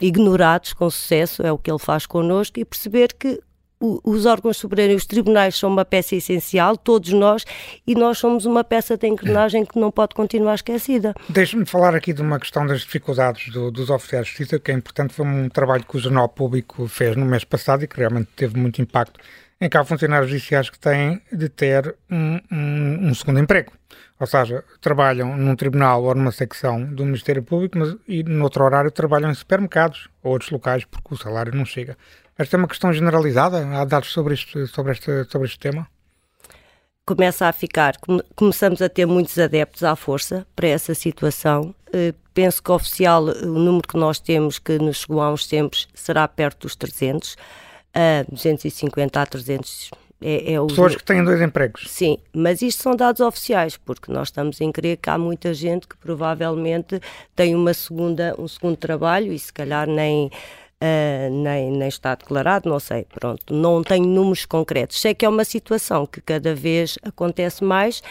ignorados 0.00 0.72
com 0.72 0.90
sucesso, 0.90 1.42
é 1.42 1.50
o 1.50 1.56
que 1.56 1.70
ele 1.70 1.78
faz 1.78 2.04
connosco, 2.04 2.60
e 2.60 2.64
perceber 2.64 3.14
que 3.14 3.40
os 3.78 4.24
órgãos 4.24 4.56
soberanos, 4.56 4.96
os 4.96 5.06
tribunais 5.06 5.54
são 5.54 5.70
uma 5.70 5.84
peça 5.84 6.16
essencial, 6.16 6.76
todos 6.76 7.12
nós, 7.12 7.44
e 7.86 7.94
nós 7.94 8.18
somos 8.18 8.46
uma 8.46 8.64
peça 8.64 8.96
de 8.96 9.06
engrenagem 9.06 9.66
que 9.66 9.78
não 9.78 9.90
pode 9.90 10.14
continuar 10.14 10.54
esquecida. 10.54 11.14
Deixe-me 11.28 11.66
falar 11.66 11.94
aqui 11.94 12.12
de 12.12 12.22
uma 12.22 12.40
questão 12.40 12.66
das 12.66 12.80
dificuldades 12.80 13.52
do, 13.52 13.70
dos 13.70 13.90
oficiais 13.90 14.26
de 14.26 14.30
justiça, 14.30 14.58
que 14.58 14.70
é 14.70 14.74
importante, 14.74 15.12
foi 15.12 15.26
um 15.26 15.48
trabalho 15.48 15.84
que 15.84 15.96
o 15.96 16.00
Jornal 16.00 16.28
Público 16.28 16.88
fez 16.88 17.16
no 17.16 17.26
mês 17.26 17.44
passado 17.44 17.84
e 17.84 17.86
que 17.86 17.98
realmente 17.98 18.28
teve 18.34 18.58
muito 18.58 18.80
impacto, 18.80 19.20
em 19.60 19.68
que 19.68 19.76
há 19.76 19.84
funcionários 19.84 20.30
judiciais 20.30 20.68
que 20.68 20.78
têm 20.78 21.20
de 21.32 21.48
ter 21.48 21.96
um, 22.10 22.38
um, 22.52 23.08
um 23.08 23.14
segundo 23.14 23.40
emprego. 23.40 23.72
Ou 24.18 24.26
seja, 24.26 24.64
trabalham 24.80 25.36
num 25.36 25.54
tribunal 25.54 26.02
ou 26.02 26.14
numa 26.14 26.32
secção 26.32 26.82
do 26.84 27.04
Ministério 27.04 27.42
Público, 27.42 27.78
mas 27.78 27.94
e 28.08 28.22
no 28.22 28.44
outro 28.44 28.64
horário 28.64 28.90
trabalham 28.90 29.30
em 29.30 29.34
supermercados 29.34 30.08
ou 30.22 30.32
outros 30.32 30.50
locais 30.50 30.84
porque 30.84 31.14
o 31.14 31.16
salário 31.16 31.54
não 31.54 31.64
chega. 31.64 31.96
Esta 32.38 32.56
é 32.56 32.58
uma 32.58 32.68
questão 32.68 32.92
generalizada? 32.92 33.66
Há 33.78 33.84
dados 33.84 34.12
sobre, 34.12 34.34
isto, 34.34 34.66
sobre, 34.66 34.92
este, 34.92 35.24
sobre 35.30 35.46
este 35.46 35.58
tema? 35.58 35.86
Começa 37.06 37.46
a 37.46 37.52
ficar, 37.52 37.94
começamos 38.34 38.82
a 38.82 38.88
ter 38.88 39.06
muitos 39.06 39.38
adeptos 39.38 39.84
à 39.84 39.94
força 39.94 40.46
para 40.56 40.66
essa 40.66 40.92
situação. 40.92 41.74
Eh, 41.92 42.12
penso 42.34 42.62
que 42.62 42.70
oficial, 42.70 43.24
o 43.24 43.46
número 43.58 43.86
que 43.86 43.96
nós 43.96 44.18
temos, 44.18 44.58
que 44.58 44.76
nos 44.78 44.98
chegou 44.98 45.22
há 45.22 45.32
uns 45.32 45.46
tempos, 45.46 45.88
será 45.94 46.26
perto 46.26 46.62
dos 46.62 46.74
300, 46.74 47.36
a 47.96 48.30
250 48.30 49.22
a 49.22 49.26
300 49.26 49.90
é, 50.20 50.54
é 50.54 50.60
o... 50.60 50.66
Pessoas 50.66 50.96
que 50.96 51.04
têm 51.04 51.22
dois 51.22 51.40
empregos. 51.40 51.84
Sim, 51.88 52.18
mas 52.32 52.62
isto 52.62 52.82
são 52.82 52.96
dados 52.96 53.20
oficiais, 53.20 53.76
porque 53.76 54.10
nós 54.10 54.28
estamos 54.28 54.60
em 54.60 54.72
crer 54.72 54.96
que 54.96 55.10
há 55.10 55.18
muita 55.18 55.52
gente 55.52 55.86
que 55.86 55.96
provavelmente 55.96 57.00
tem 57.34 57.54
uma 57.54 57.74
segunda, 57.74 58.34
um 58.38 58.48
segundo 58.48 58.76
trabalho 58.76 59.32
e 59.32 59.38
se 59.38 59.52
calhar 59.52 59.86
nem 59.86 60.30
Uh, 60.78 61.32
nem, 61.32 61.70
nem 61.70 61.88
está 61.88 62.14
declarado, 62.14 62.68
não 62.68 62.78
sei, 62.78 63.06
pronto, 63.18 63.42
não 63.50 63.82
tenho 63.82 64.04
números 64.04 64.44
concretos. 64.44 65.00
Sei 65.00 65.14
que 65.14 65.24
é 65.24 65.28
uma 65.28 65.42
situação 65.42 66.04
que 66.04 66.20
cada 66.20 66.54
vez 66.54 66.98
acontece 67.02 67.64
mais, 67.64 68.02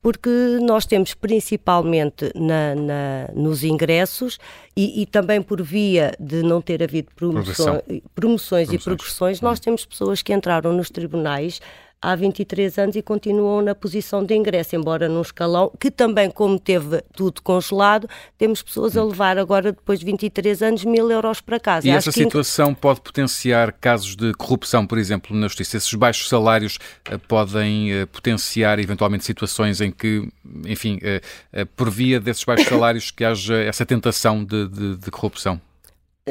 porque 0.00 0.30
nós 0.62 0.86
temos 0.86 1.14
principalmente 1.14 2.30
na, 2.34 2.74
na 2.74 3.28
nos 3.34 3.64
ingressos 3.64 4.38
e, 4.76 5.02
e, 5.02 5.06
também 5.06 5.42
por 5.42 5.60
via 5.60 6.14
de 6.20 6.42
não 6.42 6.60
ter 6.60 6.82
havido 6.82 7.08
promoções, 7.16 7.82
promoções 8.14 8.72
e 8.72 8.78
progressões, 8.78 9.40
nós 9.40 9.58
hum. 9.58 9.62
temos 9.62 9.84
pessoas 9.84 10.22
que 10.22 10.32
entraram 10.32 10.72
nos 10.72 10.88
tribunais 10.88 11.60
há 12.00 12.14
23 12.14 12.78
anos 12.78 12.96
e 12.96 13.02
continuam 13.02 13.62
na 13.62 13.74
posição 13.74 14.24
de 14.24 14.34
ingresso, 14.34 14.76
embora 14.76 15.08
num 15.08 15.20
escalão 15.20 15.72
que 15.78 15.90
também, 15.90 16.30
como 16.30 16.58
teve 16.58 17.02
tudo 17.14 17.42
congelado, 17.42 18.08
temos 18.36 18.62
pessoas 18.62 18.96
a 18.96 19.04
levar 19.04 19.38
agora, 19.38 19.72
depois 19.72 19.98
de 19.98 20.06
23 20.06 20.62
anos, 20.62 20.84
mil 20.84 21.10
euros 21.10 21.40
para 21.40 21.58
casa. 21.58 21.86
E 21.86 21.90
essa 21.90 22.12
situação 22.12 22.74
pode 22.74 23.00
potenciar 23.00 23.72
casos 23.72 24.14
de 24.14 24.32
corrupção, 24.34 24.86
por 24.86 24.98
exemplo, 24.98 25.36
na 25.36 25.48
justiça? 25.48 25.76
Esses 25.76 25.92
baixos 25.94 26.28
salários 26.28 26.78
uh, 27.10 27.18
podem 27.18 28.02
uh, 28.02 28.06
potenciar 28.06 28.78
eventualmente 28.78 29.24
situações 29.24 29.80
em 29.80 29.90
que, 29.90 30.28
enfim, 30.66 30.98
uh, 30.98 31.66
por 31.76 31.90
via 31.90 32.20
desses 32.20 32.44
baixos 32.44 32.68
salários, 32.68 33.10
que 33.10 33.24
haja 33.24 33.56
essa 33.58 33.84
tentação 33.84 34.44
de, 34.44 34.68
de, 34.68 34.96
de 34.96 35.10
corrupção? 35.10 35.60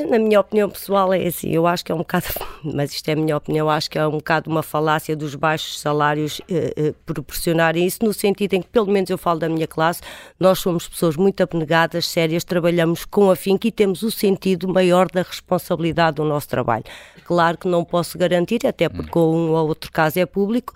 Na 0.05 0.19
minha 0.19 0.39
opinião 0.39 0.69
pessoal 0.69 1.11
é 1.11 1.25
assim, 1.25 1.49
eu 1.49 1.65
acho 1.65 1.83
que 1.83 1.91
é 1.91 1.95
um 1.95 1.99
bocado, 1.99 2.25
mas 2.63 2.91
isto 2.91 3.09
é 3.09 3.13
a 3.13 3.15
minha 3.15 3.35
opinião, 3.35 3.69
acho 3.69 3.89
que 3.89 3.97
é 3.97 4.05
um 4.05 4.11
bocado 4.11 4.49
uma 4.49 4.61
falácia 4.61 5.15
dos 5.15 5.33
baixos 5.33 5.79
salários 5.79 6.39
eh, 6.49 6.73
eh, 6.77 6.93
proporcionarem 7.05 7.85
isso, 7.85 8.03
no 8.03 8.13
sentido 8.13 8.53
em 8.53 8.61
que, 8.61 8.67
pelo 8.67 8.87
menos 8.87 9.09
eu 9.09 9.17
falo 9.17 9.39
da 9.39 9.49
minha 9.49 9.67
classe, 9.67 10.01
nós 10.39 10.59
somos 10.59 10.87
pessoas 10.87 11.15
muito 11.15 11.41
abnegadas, 11.41 12.07
sérias, 12.07 12.43
trabalhamos 12.43 13.05
com 13.05 13.31
afinco 13.31 13.65
e 13.65 13.71
temos 13.71 14.03
o 14.03 14.11
sentido 14.11 14.67
maior 14.67 15.07
da 15.09 15.23
responsabilidade 15.23 16.17
do 16.17 16.23
nosso 16.23 16.47
trabalho. 16.47 16.83
Claro 17.25 17.57
que 17.57 17.67
não 17.67 17.83
posso 17.83 18.17
garantir, 18.17 18.65
até 18.67 18.87
porque 18.87 19.17
um 19.17 19.51
ou 19.51 19.67
outro 19.67 19.91
caso 19.91 20.19
é 20.19 20.25
público, 20.25 20.73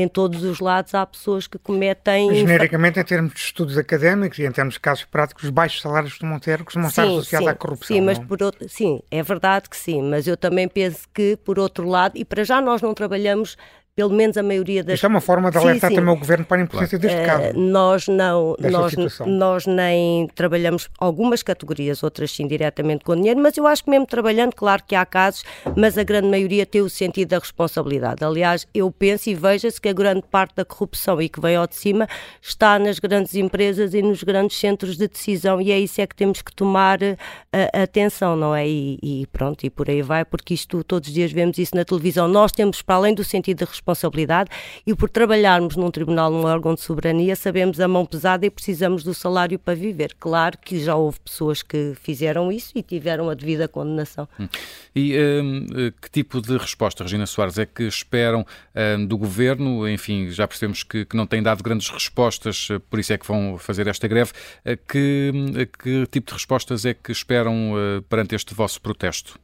em 0.00 0.08
todos 0.08 0.42
os 0.42 0.60
lados 0.60 0.94
há 0.94 1.06
pessoas 1.06 1.46
que 1.46 1.58
cometem. 1.58 2.34
Genericamente, 2.34 2.98
em 2.98 3.04
termos 3.04 3.32
de 3.32 3.38
estudos 3.38 3.78
académicos 3.78 4.38
e 4.38 4.44
em 4.44 4.50
termos 4.50 4.74
de 4.74 4.80
casos 4.80 5.04
práticos, 5.04 5.44
os 5.44 5.50
baixos 5.50 5.80
salários 5.80 6.12
costumam 6.12 6.38
ter, 6.38 6.64
costumam 6.64 6.88
estar 6.88 7.04
associados 7.04 7.48
à 7.48 7.54
corrupção. 7.54 7.96
Sim, 7.96 8.00
mas 8.00 8.18
por 8.18 8.42
outro, 8.42 8.68
sim, 8.68 9.00
é 9.10 9.22
verdade 9.22 9.68
que 9.68 9.76
sim, 9.76 10.02
mas 10.02 10.26
eu 10.26 10.36
também 10.36 10.68
penso 10.68 11.08
que, 11.14 11.36
por 11.36 11.58
outro 11.58 11.88
lado, 11.88 12.16
e 12.16 12.24
para 12.24 12.42
já 12.42 12.60
nós 12.60 12.82
não 12.82 12.92
trabalhamos 12.92 13.56
pelo 13.96 14.10
menos 14.10 14.36
a 14.36 14.42
maioria 14.42 14.82
das... 14.82 14.94
Isto 14.94 15.06
é 15.06 15.08
uma 15.08 15.20
forma 15.20 15.50
de 15.52 15.58
alertar 15.58 15.88
sim, 15.90 15.94
sim. 15.94 16.00
também 16.00 16.14
o 16.14 16.18
Governo 16.18 16.44
para 16.44 16.60
a 16.60 16.64
importância 16.64 16.98
claro. 16.98 17.14
deste 17.16 17.26
caso. 17.26 17.56
Uh, 17.56 17.60
nós 17.60 18.08
não, 18.08 18.56
nós, 18.58 18.94
nós 19.24 19.66
nem 19.66 20.26
trabalhamos 20.34 20.88
algumas 20.98 21.44
categorias, 21.44 22.02
outras 22.02 22.32
sim 22.32 22.48
diretamente 22.48 23.04
com 23.04 23.14
dinheiro, 23.14 23.40
mas 23.40 23.56
eu 23.56 23.66
acho 23.66 23.84
que 23.84 23.90
mesmo 23.90 24.06
trabalhando, 24.06 24.52
claro 24.54 24.82
que 24.84 24.96
há 24.96 25.06
casos, 25.06 25.44
mas 25.76 25.96
a 25.96 26.02
grande 26.02 26.28
maioria 26.28 26.66
tem 26.66 26.80
o 26.80 26.90
sentido 26.90 27.28
da 27.28 27.38
responsabilidade. 27.38 28.24
Aliás, 28.24 28.66
eu 28.74 28.90
penso 28.90 29.30
e 29.30 29.34
veja-se 29.34 29.80
que 29.80 29.88
a 29.88 29.92
grande 29.92 30.24
parte 30.28 30.56
da 30.56 30.64
corrupção 30.64 31.22
e 31.22 31.28
que 31.28 31.40
vem 31.40 31.54
ao 31.54 31.66
de 31.68 31.76
cima 31.76 32.08
está 32.42 32.80
nas 32.80 32.98
grandes 32.98 33.36
empresas 33.36 33.94
e 33.94 34.02
nos 34.02 34.24
grandes 34.24 34.58
centros 34.58 34.96
de 34.96 35.06
decisão 35.06 35.60
e 35.60 35.70
é 35.70 35.78
isso 35.78 36.00
é 36.00 36.06
que 36.06 36.16
temos 36.16 36.42
que 36.42 36.52
tomar 36.52 36.98
uh, 37.00 37.16
atenção, 37.72 38.34
não 38.34 38.56
é? 38.56 38.66
E, 38.66 38.98
e, 39.00 39.26
pronto, 39.28 39.64
e 39.64 39.70
por 39.70 39.88
aí 39.88 40.02
vai, 40.02 40.24
porque 40.24 40.52
isto 40.52 40.82
todos 40.82 41.08
os 41.08 41.14
dias 41.14 41.30
vemos 41.30 41.58
isso 41.58 41.76
na 41.76 41.84
televisão. 41.84 42.26
Nós 42.26 42.50
temos, 42.50 42.82
para 42.82 42.96
além 42.96 43.14
do 43.14 43.22
sentido 43.22 43.58
da 43.58 43.66
responsabilidade 43.66 43.83
e 44.86 44.94
por 44.94 45.10
trabalharmos 45.10 45.76
num 45.76 45.90
tribunal, 45.90 46.30
num 46.30 46.44
órgão 46.44 46.74
de 46.74 46.80
soberania, 46.80 47.36
sabemos 47.36 47.78
a 47.80 47.86
mão 47.86 48.06
pesada 48.06 48.46
e 48.46 48.50
precisamos 48.50 49.02
do 49.02 49.12
salário 49.12 49.58
para 49.58 49.74
viver. 49.74 50.14
Claro 50.18 50.58
que 50.58 50.80
já 50.80 50.94
houve 50.94 51.20
pessoas 51.20 51.62
que 51.62 51.94
fizeram 52.00 52.50
isso 52.50 52.72
e 52.74 52.82
tiveram 52.82 53.28
a 53.28 53.34
devida 53.34 53.68
condenação. 53.68 54.28
Hum. 54.38 54.48
E 54.94 55.16
um, 55.18 55.66
que 56.00 56.10
tipo 56.10 56.40
de 56.40 56.56
resposta, 56.56 57.02
Regina 57.02 57.26
Soares, 57.26 57.58
é 57.58 57.66
que 57.66 57.84
esperam 57.84 58.46
um, 58.74 59.06
do 59.06 59.18
governo? 59.18 59.88
Enfim, 59.88 60.30
já 60.30 60.46
percebemos 60.46 60.82
que, 60.82 61.04
que, 61.04 61.16
não 61.16 61.26
têm 61.26 61.42
dado 61.42 61.62
grandes 61.62 61.88
respostas, 61.90 62.68
por 62.88 62.98
isso 62.98 63.12
é 63.12 63.18
que 63.18 63.26
vão 63.26 63.58
fazer 63.58 63.86
esta 63.86 64.08
greve. 64.08 64.32
Que, 64.88 65.32
que 65.78 66.06
tipo 66.06 66.28
de 66.28 66.32
respostas 66.32 66.84
é 66.84 66.94
que 66.94 67.12
esperam 67.12 67.72
perante 68.08 68.34
este 68.34 68.54
vosso 68.54 68.80
protesto? 68.80 69.38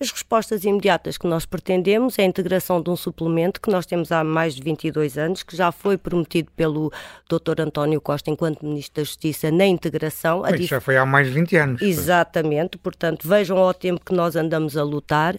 As 0.00 0.12
respostas 0.12 0.64
imediatas 0.64 1.18
que 1.18 1.26
nós 1.26 1.44
pretendemos 1.44 2.20
é 2.20 2.22
a 2.22 2.24
integração 2.24 2.80
de 2.80 2.88
um 2.88 2.94
suplemento 2.94 3.60
que 3.60 3.68
nós 3.68 3.84
temos 3.84 4.12
há 4.12 4.22
mais 4.22 4.54
de 4.54 4.62
22 4.62 5.18
anos, 5.18 5.42
que 5.42 5.56
já 5.56 5.72
foi 5.72 5.98
prometido 5.98 6.52
pelo 6.56 6.92
Dr. 7.28 7.62
António 7.62 8.00
Costa 8.00 8.30
enquanto 8.30 8.64
Ministro 8.64 9.02
da 9.02 9.04
Justiça 9.04 9.50
na 9.50 9.66
integração. 9.66 10.42
Mas 10.42 10.52
dif... 10.52 10.70
já 10.70 10.80
foi 10.80 10.96
há 10.96 11.04
mais 11.04 11.26
de 11.26 11.32
20 11.32 11.56
anos. 11.56 11.82
Exatamente, 11.82 12.78
portanto, 12.78 13.26
vejam 13.26 13.58
ao 13.58 13.74
tempo 13.74 14.04
que 14.04 14.14
nós 14.14 14.36
andamos 14.36 14.76
a 14.76 14.84
lutar 14.84 15.36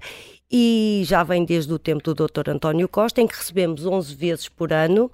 e 0.51 1.03
já 1.05 1.23
vem 1.23 1.45
desde 1.45 1.71
o 1.71 1.79
tempo 1.79 2.13
do 2.13 2.27
Dr. 2.27 2.49
António 2.49 2.89
Costa, 2.89 3.21
em 3.21 3.27
que 3.27 3.37
recebemos 3.37 3.85
11 3.85 4.13
vezes 4.13 4.49
por 4.49 4.73
ano 4.73 5.09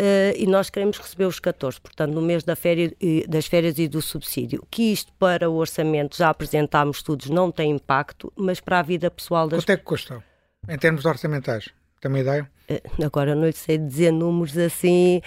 Uh, 0.00 0.34
e 0.36 0.46
nós 0.46 0.70
queremos 0.70 0.98
receber 0.98 1.26
os 1.26 1.38
14, 1.38 1.80
portanto, 1.80 2.12
no 2.12 2.20
mês 2.20 2.42
da 2.42 2.56
féria, 2.56 2.92
das 3.28 3.46
férias 3.46 3.78
e 3.78 3.86
do 3.86 4.02
subsídio. 4.02 4.66
Que 4.68 4.92
isto 4.92 5.12
para 5.18 5.48
o 5.48 5.54
orçamento, 5.54 6.16
já 6.16 6.30
apresentámos 6.30 6.96
estudos, 6.96 7.30
não 7.30 7.52
tem 7.52 7.70
impacto, 7.70 8.32
mas 8.36 8.60
para 8.60 8.80
a 8.80 8.82
vida 8.82 9.08
pessoal 9.08 9.48
das... 9.48 9.60
Quanto 9.60 9.70
é 9.70 9.76
que 9.76 9.84
custam, 9.84 10.22
em 10.68 10.76
termos 10.76 11.04
orçamentais? 11.04 11.68
Tem 12.00 12.10
uma 12.10 12.18
ideia? 12.18 12.50
Uh, 12.68 13.04
agora 13.04 13.36
não 13.36 13.46
lhe 13.46 13.52
sei 13.52 13.78
dizer 13.78 14.10
números 14.10 14.58
assim, 14.58 15.20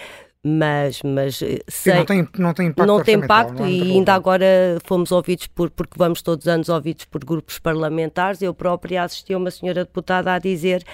mas, 0.44 1.02
mas 1.02 1.42
eh, 1.42 1.58
sei, 1.66 1.94
não, 1.94 2.04
tem, 2.04 2.28
não 2.38 2.54
tem 2.54 2.66
impacto, 2.68 2.86
não 2.86 3.02
tem 3.02 3.14
impacto 3.16 3.58
não 3.58 3.66
é 3.66 3.70
e 3.70 3.92
ainda 3.92 4.14
agora 4.14 4.78
fomos 4.84 5.10
ouvidos 5.10 5.48
por, 5.48 5.68
porque 5.70 5.94
vamos 5.96 6.22
todos 6.22 6.46
os 6.46 6.48
anos 6.48 6.68
ouvidos 6.68 7.04
por 7.06 7.24
grupos 7.24 7.58
parlamentares, 7.58 8.40
eu 8.40 8.54
própria 8.54 9.02
assisti 9.02 9.34
a 9.34 9.38
uma 9.38 9.50
senhora 9.50 9.84
deputada 9.84 10.32
a 10.32 10.38
dizer 10.38 10.84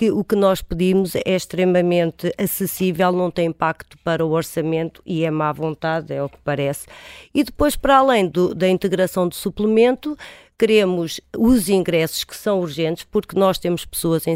que 0.00 0.10
o 0.10 0.24
que 0.24 0.34
nós 0.34 0.62
pedimos 0.62 1.14
é 1.14 1.22
extremamente 1.26 2.32
acessível, 2.38 3.12
não 3.12 3.30
tem 3.30 3.48
impacto 3.48 3.98
para 3.98 4.24
o 4.24 4.30
orçamento 4.30 5.02
e 5.04 5.26
é 5.26 5.30
má 5.30 5.52
vontade, 5.52 6.14
é 6.14 6.22
o 6.22 6.28
que 6.30 6.38
parece. 6.42 6.86
E 7.34 7.44
depois, 7.44 7.76
para 7.76 7.98
além 7.98 8.26
do, 8.26 8.54
da 8.54 8.66
integração 8.66 9.28
do 9.28 9.34
suplemento, 9.34 10.16
queremos 10.60 11.22
os 11.38 11.70
ingressos 11.70 12.22
que 12.22 12.36
são 12.36 12.60
urgentes, 12.60 13.04
porque 13.10 13.34
nós 13.34 13.56
temos 13.56 13.86
pessoas 13.86 14.26
em, 14.26 14.34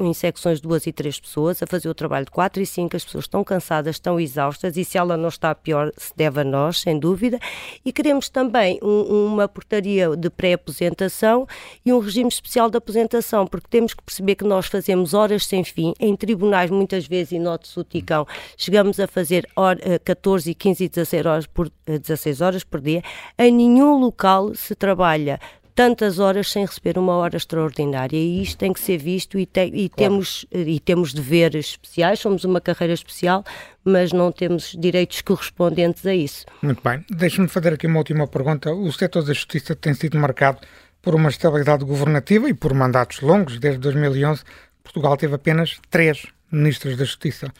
em 0.00 0.12
secções 0.12 0.60
de 0.60 0.68
duas 0.68 0.86
e 0.86 0.92
três 0.92 1.18
pessoas 1.18 1.62
a 1.62 1.66
fazer 1.66 1.88
o 1.88 1.94
trabalho 1.94 2.26
de 2.26 2.30
quatro 2.30 2.62
e 2.62 2.66
cinco, 2.66 2.94
as 2.94 3.02
pessoas 3.02 3.24
estão 3.24 3.42
cansadas, 3.42 3.96
estão 3.96 4.20
exaustas, 4.20 4.76
e 4.76 4.84
se 4.84 4.98
ela 4.98 5.16
não 5.16 5.30
está 5.30 5.54
pior, 5.54 5.90
se 5.96 6.12
deve 6.14 6.42
a 6.42 6.44
nós, 6.44 6.80
sem 6.80 6.98
dúvida. 6.98 7.38
E 7.86 7.90
queremos 7.90 8.28
também 8.28 8.78
um, 8.82 9.28
uma 9.28 9.48
portaria 9.48 10.14
de 10.14 10.28
pré-aposentação 10.28 11.46
e 11.86 11.90
um 11.90 12.00
regime 12.00 12.28
especial 12.28 12.68
de 12.68 12.76
aposentação, 12.76 13.46
porque 13.46 13.68
temos 13.70 13.94
que 13.94 14.02
perceber 14.02 14.34
que 14.34 14.44
nós 14.44 14.66
fazemos 14.66 15.14
horas 15.14 15.46
sem 15.46 15.64
fim, 15.64 15.94
em 15.98 16.14
tribunais 16.14 16.70
muitas 16.70 17.06
vezes, 17.06 17.32
e 17.32 17.38
note-se 17.38 17.80
o 17.80 17.82
ticão, 17.82 18.26
chegamos 18.58 19.00
a 19.00 19.06
fazer 19.06 19.48
hora, 19.56 19.80
14, 20.04 20.50
eh, 20.50 20.54
15 20.54 20.84
e 20.84 20.88
16 20.90 21.24
horas, 21.24 21.46
por, 21.46 21.72
16 21.86 22.42
eh, 22.42 22.44
horas 22.44 22.62
por 22.62 22.78
dia, 22.78 23.02
em 23.38 23.50
nenhum 23.50 23.98
local 23.98 24.54
se 24.54 24.74
trabalha 24.74 25.40
tantas 25.74 26.18
horas 26.18 26.50
sem 26.50 26.64
receber 26.64 26.98
uma 26.98 27.14
hora 27.14 27.36
extraordinária 27.36 28.16
e 28.16 28.42
isto 28.42 28.58
tem 28.58 28.72
que 28.72 28.80
ser 28.80 28.98
visto 28.98 29.38
e, 29.38 29.46
te, 29.46 29.64
e 29.64 29.88
claro. 29.88 29.96
temos, 29.96 30.46
e 30.52 30.80
temos 30.80 31.12
deveres 31.12 31.70
especiais, 31.70 32.20
somos 32.20 32.44
uma 32.44 32.60
carreira 32.60 32.94
especial, 32.94 33.44
mas 33.84 34.12
não 34.12 34.30
temos 34.30 34.76
direitos 34.78 35.20
correspondentes 35.22 36.04
a 36.06 36.14
isso. 36.14 36.46
Muito 36.62 36.82
bem. 36.82 37.04
Deixe-me 37.10 37.48
fazer 37.48 37.74
aqui 37.74 37.86
uma 37.86 37.98
última 37.98 38.26
pergunta. 38.26 38.72
O 38.72 38.92
setor 38.92 39.22
da 39.24 39.32
justiça 39.32 39.74
tem 39.74 39.94
sido 39.94 40.18
marcado 40.18 40.60
por 41.00 41.14
uma 41.14 41.28
estabilidade 41.28 41.84
governativa 41.84 42.48
e 42.48 42.54
por 42.54 42.72
mandatos 42.72 43.20
longos. 43.20 43.58
Desde 43.58 43.80
2011, 43.80 44.44
Portugal 44.82 45.16
teve 45.16 45.34
apenas 45.34 45.80
três 45.90 46.26
ministros 46.50 46.96
da 46.96 47.04
Justiça. 47.04 47.52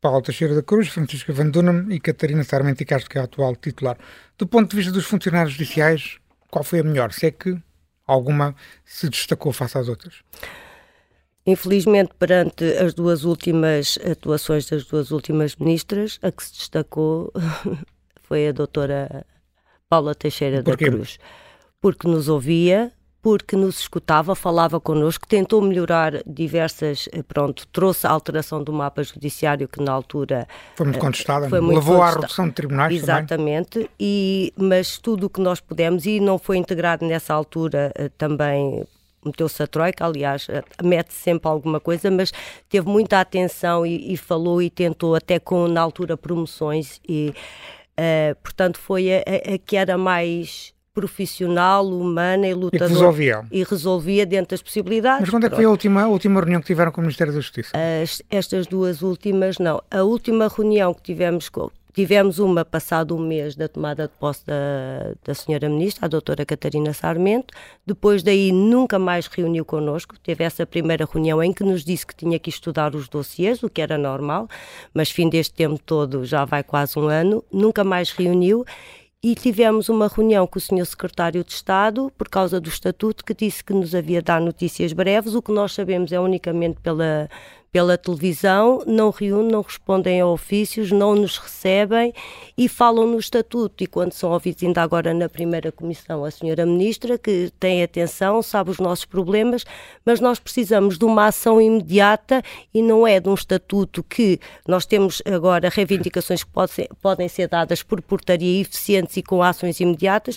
Paulo 0.00 0.22
Teixeira 0.22 0.54
da 0.54 0.62
Cruz, 0.62 0.88
Francisco 0.88 1.32
Van 1.32 1.50
Dunham 1.50 1.86
e 1.90 2.00
Catarina 2.00 2.42
Sarmento 2.42 2.82
e 2.82 2.86
Castro, 2.86 3.10
que 3.10 3.18
é 3.18 3.20
a 3.20 3.24
atual 3.24 3.54
titular. 3.54 3.98
Do 4.38 4.46
ponto 4.46 4.70
de 4.70 4.76
vista 4.76 4.90
dos 4.90 5.04
funcionários 5.04 5.52
judiciais, 5.52 6.18
qual 6.50 6.64
foi 6.64 6.80
a 6.80 6.84
melhor? 6.84 7.12
Se 7.12 7.26
é 7.26 7.30
que 7.30 7.56
alguma 8.06 8.54
se 8.84 9.08
destacou 9.08 9.52
face 9.52 9.78
às 9.78 9.88
outras? 9.88 10.22
Infelizmente, 11.46 12.12
perante 12.18 12.64
as 12.64 12.92
duas 12.92 13.24
últimas 13.24 13.98
atuações 14.08 14.68
das 14.68 14.84
duas 14.84 15.10
últimas 15.10 15.56
ministras, 15.56 16.18
a 16.22 16.30
que 16.30 16.44
se 16.44 16.52
destacou 16.52 17.32
foi 18.22 18.48
a 18.48 18.52
doutora 18.52 19.26
Paula 19.88 20.14
Teixeira 20.14 20.62
da 20.62 20.76
Cruz. 20.76 21.18
Porque 21.80 22.06
nos 22.06 22.28
ouvia, 22.28 22.92
porque 23.22 23.54
nos 23.54 23.80
escutava, 23.80 24.34
falava 24.34 24.80
connosco, 24.80 25.26
tentou 25.26 25.60
melhorar 25.60 26.22
diversas, 26.26 27.08
eh, 27.12 27.22
pronto, 27.22 27.66
trouxe 27.68 28.06
a 28.06 28.10
alteração 28.10 28.62
do 28.62 28.72
mapa 28.72 29.02
judiciário 29.02 29.68
que 29.68 29.82
na 29.82 29.92
altura 29.92 30.48
foi 30.74 30.86
muito 30.86 30.96
eh, 30.96 31.00
contestada, 31.00 31.48
foi 31.48 31.60
muito 31.60 31.78
levou 31.78 31.96
contestada. 31.96 32.18
à 32.18 32.20
redução 32.22 32.48
de 32.48 32.54
tribunais 32.54 32.94
Exatamente, 32.94 33.90
e, 33.98 34.52
mas 34.56 34.96
tudo 34.96 35.26
o 35.26 35.30
que 35.30 35.40
nós 35.40 35.60
pudemos, 35.60 36.06
e 36.06 36.18
não 36.18 36.38
foi 36.38 36.56
integrado 36.56 37.04
nessa 37.06 37.34
altura 37.34 37.92
eh, 37.94 38.08
também 38.16 38.84
meteu-se 39.22 39.62
a 39.62 39.66
troika, 39.66 40.06
aliás, 40.06 40.46
mete 40.82 41.12
sempre 41.12 41.46
alguma 41.46 41.78
coisa, 41.78 42.10
mas 42.10 42.32
teve 42.70 42.88
muita 42.88 43.20
atenção 43.20 43.84
e, 43.84 44.14
e, 44.14 44.16
falou 44.16 44.62
e 44.62 44.70
tentou 44.70 45.14
até 45.14 45.38
com, 45.38 45.68
na 45.68 45.78
altura, 45.82 46.16
promoções 46.16 46.98
e, 47.06 47.34
uh, 47.98 48.34
portanto, 48.42 48.78
foi 48.78 49.12
a, 49.12 49.18
a, 49.18 49.54
a 49.54 49.58
que 49.58 49.76
era 49.76 49.98
mais 49.98 50.72
profissional, 51.00 51.86
humana 51.86 52.46
e 52.46 52.52
lutadora. 52.52 52.90
E 52.90 52.94
resolvia. 52.94 53.44
E 53.50 53.64
resolvia 53.64 54.26
dentro 54.26 54.50
das 54.50 54.62
possibilidades. 54.62 55.22
Mas 55.22 55.30
quando 55.30 55.46
é 55.46 55.48
que 55.48 55.56
foi 55.56 55.64
a 55.64 55.70
última, 55.70 56.02
a 56.02 56.08
última 56.08 56.40
reunião 56.40 56.60
que 56.60 56.66
tiveram 56.66 56.92
com 56.92 57.00
o 57.00 57.04
Ministério 57.04 57.32
da 57.32 57.40
Justiça? 57.40 57.70
As, 57.74 58.22
estas 58.30 58.66
duas 58.66 59.00
últimas, 59.00 59.58
não. 59.58 59.82
A 59.90 60.02
última 60.02 60.46
reunião 60.46 60.92
que 60.92 61.02
tivemos 61.02 61.48
com, 61.48 61.70
Tivemos 61.92 62.38
uma 62.38 62.64
passado 62.64 63.16
um 63.16 63.18
mês 63.18 63.56
da 63.56 63.66
tomada 63.66 64.06
de 64.06 64.12
posse 64.14 64.46
da, 64.46 65.12
da 65.24 65.34
senhora 65.34 65.68
ministra, 65.68 66.06
a 66.06 66.08
doutora 66.08 66.46
Catarina 66.46 66.92
Sarmento. 66.92 67.52
Depois 67.84 68.22
daí 68.22 68.52
nunca 68.52 68.96
mais 68.96 69.26
reuniu 69.26 69.64
connosco. 69.64 70.14
Teve 70.20 70.44
essa 70.44 70.64
primeira 70.64 71.04
reunião 71.04 71.42
em 71.42 71.52
que 71.52 71.64
nos 71.64 71.84
disse 71.84 72.06
que 72.06 72.14
tinha 72.14 72.38
que 72.38 72.48
estudar 72.48 72.94
os 72.94 73.08
dossiês, 73.08 73.62
o 73.64 73.68
que 73.68 73.82
era 73.82 73.98
normal, 73.98 74.48
mas 74.94 75.10
fim 75.10 75.28
deste 75.28 75.52
tempo 75.54 75.80
todo 75.84 76.24
já 76.24 76.44
vai 76.44 76.62
quase 76.62 76.96
um 76.96 77.08
ano. 77.08 77.42
Nunca 77.52 77.82
mais 77.82 78.12
reuniu 78.12 78.64
e 79.22 79.34
tivemos 79.34 79.90
uma 79.90 80.08
reunião 80.08 80.46
com 80.46 80.58
o 80.58 80.60
Sr. 80.60 80.86
Secretário 80.86 81.44
de 81.44 81.52
Estado 81.52 82.10
por 82.16 82.28
causa 82.28 82.58
do 82.58 82.70
Estatuto 82.70 83.24
que 83.24 83.34
disse 83.34 83.62
que 83.62 83.74
nos 83.74 83.94
havia 83.94 84.22
dar 84.22 84.40
notícias 84.40 84.94
breves. 84.94 85.34
O 85.34 85.42
que 85.42 85.52
nós 85.52 85.72
sabemos 85.72 86.10
é 86.10 86.18
unicamente 86.18 86.80
pela 86.80 87.28
pela 87.72 87.96
televisão, 87.96 88.82
não 88.86 89.10
reúnem, 89.10 89.52
não 89.52 89.62
respondem 89.62 90.20
a 90.20 90.26
ofícios, 90.26 90.90
não 90.90 91.14
nos 91.14 91.38
recebem 91.38 92.12
e 92.58 92.68
falam 92.68 93.06
no 93.06 93.18
estatuto. 93.18 93.84
E 93.84 93.86
quando 93.86 94.12
são 94.12 94.32
ouvidos, 94.32 94.64
ainda 94.64 94.82
agora 94.82 95.14
na 95.14 95.28
primeira 95.28 95.70
comissão, 95.70 96.24
a 96.24 96.30
senhora 96.30 96.66
ministra, 96.66 97.16
que 97.16 97.52
tem 97.60 97.82
atenção, 97.82 98.42
sabe 98.42 98.70
os 98.70 98.78
nossos 98.78 99.04
problemas, 99.04 99.64
mas 100.04 100.20
nós 100.20 100.40
precisamos 100.40 100.98
de 100.98 101.04
uma 101.04 101.26
ação 101.26 101.60
imediata 101.60 102.42
e 102.74 102.82
não 102.82 103.06
é 103.06 103.20
de 103.20 103.28
um 103.28 103.34
estatuto 103.34 104.02
que 104.02 104.40
nós 104.66 104.84
temos 104.84 105.22
agora 105.24 105.68
reivindicações 105.68 106.42
que 106.42 106.50
pode 106.50 106.72
ser, 106.72 106.88
podem 107.00 107.28
ser 107.28 107.48
dadas 107.48 107.82
por 107.82 108.02
portaria 108.02 108.60
eficientes 108.60 109.16
e 109.16 109.22
com 109.22 109.42
ações 109.42 109.78
imediatas 109.78 110.36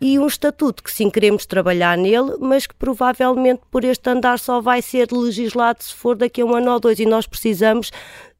e 0.00 0.18
um 0.18 0.26
estatuto 0.26 0.82
que 0.82 0.90
sim 0.90 1.10
queremos 1.10 1.44
trabalhar 1.44 1.98
nele, 1.98 2.36
mas 2.40 2.66
que 2.66 2.74
provavelmente 2.74 3.60
por 3.70 3.84
este 3.84 4.08
andar 4.08 4.38
só 4.38 4.60
vai 4.60 4.80
ser 4.80 5.12
legislado 5.12 5.82
se 5.82 5.94
for 5.94 6.16
daqui 6.16 6.40
a 6.40 6.44
um 6.44 6.54
ano 6.54 6.72
ou 6.72 6.80
dois. 6.80 6.98
E 6.98 7.04
nós 7.04 7.26
precisamos 7.26 7.90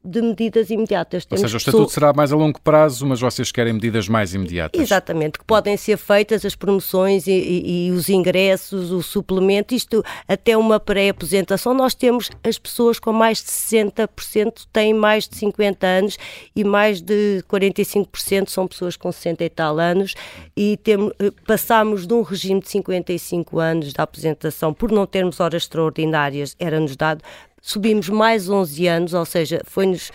de 0.03 0.21
medidas 0.21 0.69
imediatas. 0.69 1.25
Temos 1.25 1.41
Ou 1.41 1.47
seja, 1.47 1.57
o 1.57 1.59
estatuto 1.59 1.77
pessoas... 1.83 1.93
será 1.93 2.13
mais 2.13 2.31
a 2.31 2.35
longo 2.35 2.59
prazo, 2.61 3.05
mas 3.05 3.19
vocês 3.19 3.51
querem 3.51 3.73
medidas 3.73 4.07
mais 4.07 4.33
imediatas. 4.33 4.79
Exatamente, 4.79 5.37
que 5.37 5.45
podem 5.45 5.77
ser 5.77 5.97
feitas 5.97 6.43
as 6.43 6.55
promoções 6.55 7.27
e, 7.27 7.31
e, 7.31 7.87
e 7.87 7.91
os 7.91 8.09
ingressos, 8.09 8.91
o 8.91 9.01
suplemento, 9.01 9.75
isto 9.75 10.03
até 10.27 10.57
uma 10.57 10.79
pré-aposentação. 10.79 11.73
Nós 11.73 11.93
temos 11.93 12.29
as 12.43 12.57
pessoas 12.57 12.99
com 12.99 13.13
mais 13.13 13.39
de 13.39 13.51
60% 13.51 14.65
têm 14.73 14.93
mais 14.93 15.27
de 15.27 15.35
50 15.37 15.85
anos 15.85 16.17
e 16.55 16.63
mais 16.63 17.01
de 17.01 17.43
45% 17.49 18.49
são 18.49 18.67
pessoas 18.67 18.95
com 18.95 19.11
60 19.11 19.43
e 19.43 19.49
tal 19.49 19.79
anos 19.79 20.13
e 20.55 20.77
temos, 20.77 21.13
eh, 21.19 21.31
passamos 21.45 22.07
de 22.07 22.13
um 22.13 22.21
regime 22.21 22.59
de 22.59 22.69
55 22.69 23.59
anos 23.59 23.93
da 23.93 24.03
aposentação 24.03 24.73
por 24.73 24.91
não 24.91 25.05
termos 25.05 25.39
horas 25.39 25.63
extraordinárias, 25.63 26.55
era-nos 26.59 26.95
dado 26.95 27.23
subimos 27.61 28.09
mais 28.09 28.49
11 28.49 28.87
anos, 28.87 29.13
ou 29.13 29.25
seja, 29.25 29.61
foi-nos 29.65 30.11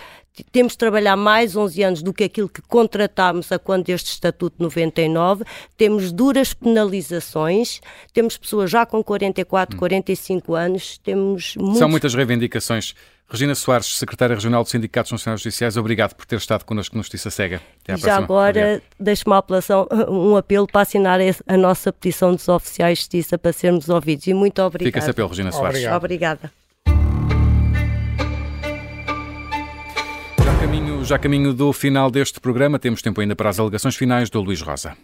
temos 0.52 0.72
de 0.72 0.78
trabalhar 0.78 1.16
mais 1.16 1.56
11 1.56 1.82
anos 1.82 2.02
do 2.02 2.12
que 2.12 2.24
aquilo 2.24 2.48
que 2.48 2.60
contratámos 2.62 3.50
a 3.50 3.58
quando 3.58 3.88
este 3.88 4.12
Estatuto 4.12 4.62
99, 4.62 5.44
temos 5.76 6.12
duras 6.12 6.52
penalizações, 6.52 7.80
temos 8.12 8.36
pessoas 8.36 8.70
já 8.70 8.84
com 8.84 9.02
44, 9.02 9.76
45 9.76 10.52
hum. 10.52 10.54
anos, 10.54 10.98
temos 10.98 11.54
muitos... 11.56 11.78
São 11.78 11.88
muitas 11.88 12.14
reivindicações. 12.14 12.94
Regina 13.28 13.56
Soares, 13.56 13.98
Secretária 13.98 14.36
Regional 14.36 14.62
dos 14.62 14.70
Sindicatos 14.70 15.10
Nacionais 15.10 15.40
Judiciais, 15.40 15.76
obrigado 15.76 16.14
por 16.14 16.24
ter 16.26 16.36
estado 16.36 16.64
connosco 16.64 16.96
no 16.96 17.02
Justiça 17.02 17.28
Cega. 17.28 17.60
Até 17.82 17.96
Já 17.96 18.16
agora, 18.16 18.80
deixe-me 19.00 19.34
um 20.08 20.36
apelo 20.36 20.66
para 20.68 20.82
assinar 20.82 21.18
a 21.48 21.56
nossa 21.56 21.92
petição 21.92 22.34
dos 22.34 22.48
oficiais 22.48 22.98
de 22.98 23.02
justiça 23.02 23.36
para 23.36 23.52
sermos 23.52 23.88
ouvidos. 23.88 24.28
E 24.28 24.34
muito 24.34 24.62
obrigada. 24.62 24.88
Fica 24.88 24.98
esse 25.00 25.10
apelo, 25.10 25.28
Regina 25.28 25.50
Soares. 25.50 25.78
Obrigado. 25.78 25.96
Obrigada. 25.96 26.65
Caminho, 31.06 31.08
já 31.08 31.18
caminho 31.18 31.54
do 31.54 31.72
final 31.72 32.10
deste 32.10 32.40
programa, 32.40 32.78
temos 32.78 33.00
tempo 33.00 33.20
ainda 33.20 33.36
para 33.36 33.48
as 33.48 33.58
alegações 33.58 33.96
finais 33.96 34.28
do 34.28 34.40
Luís 34.40 34.60
Rosa. 34.60 34.96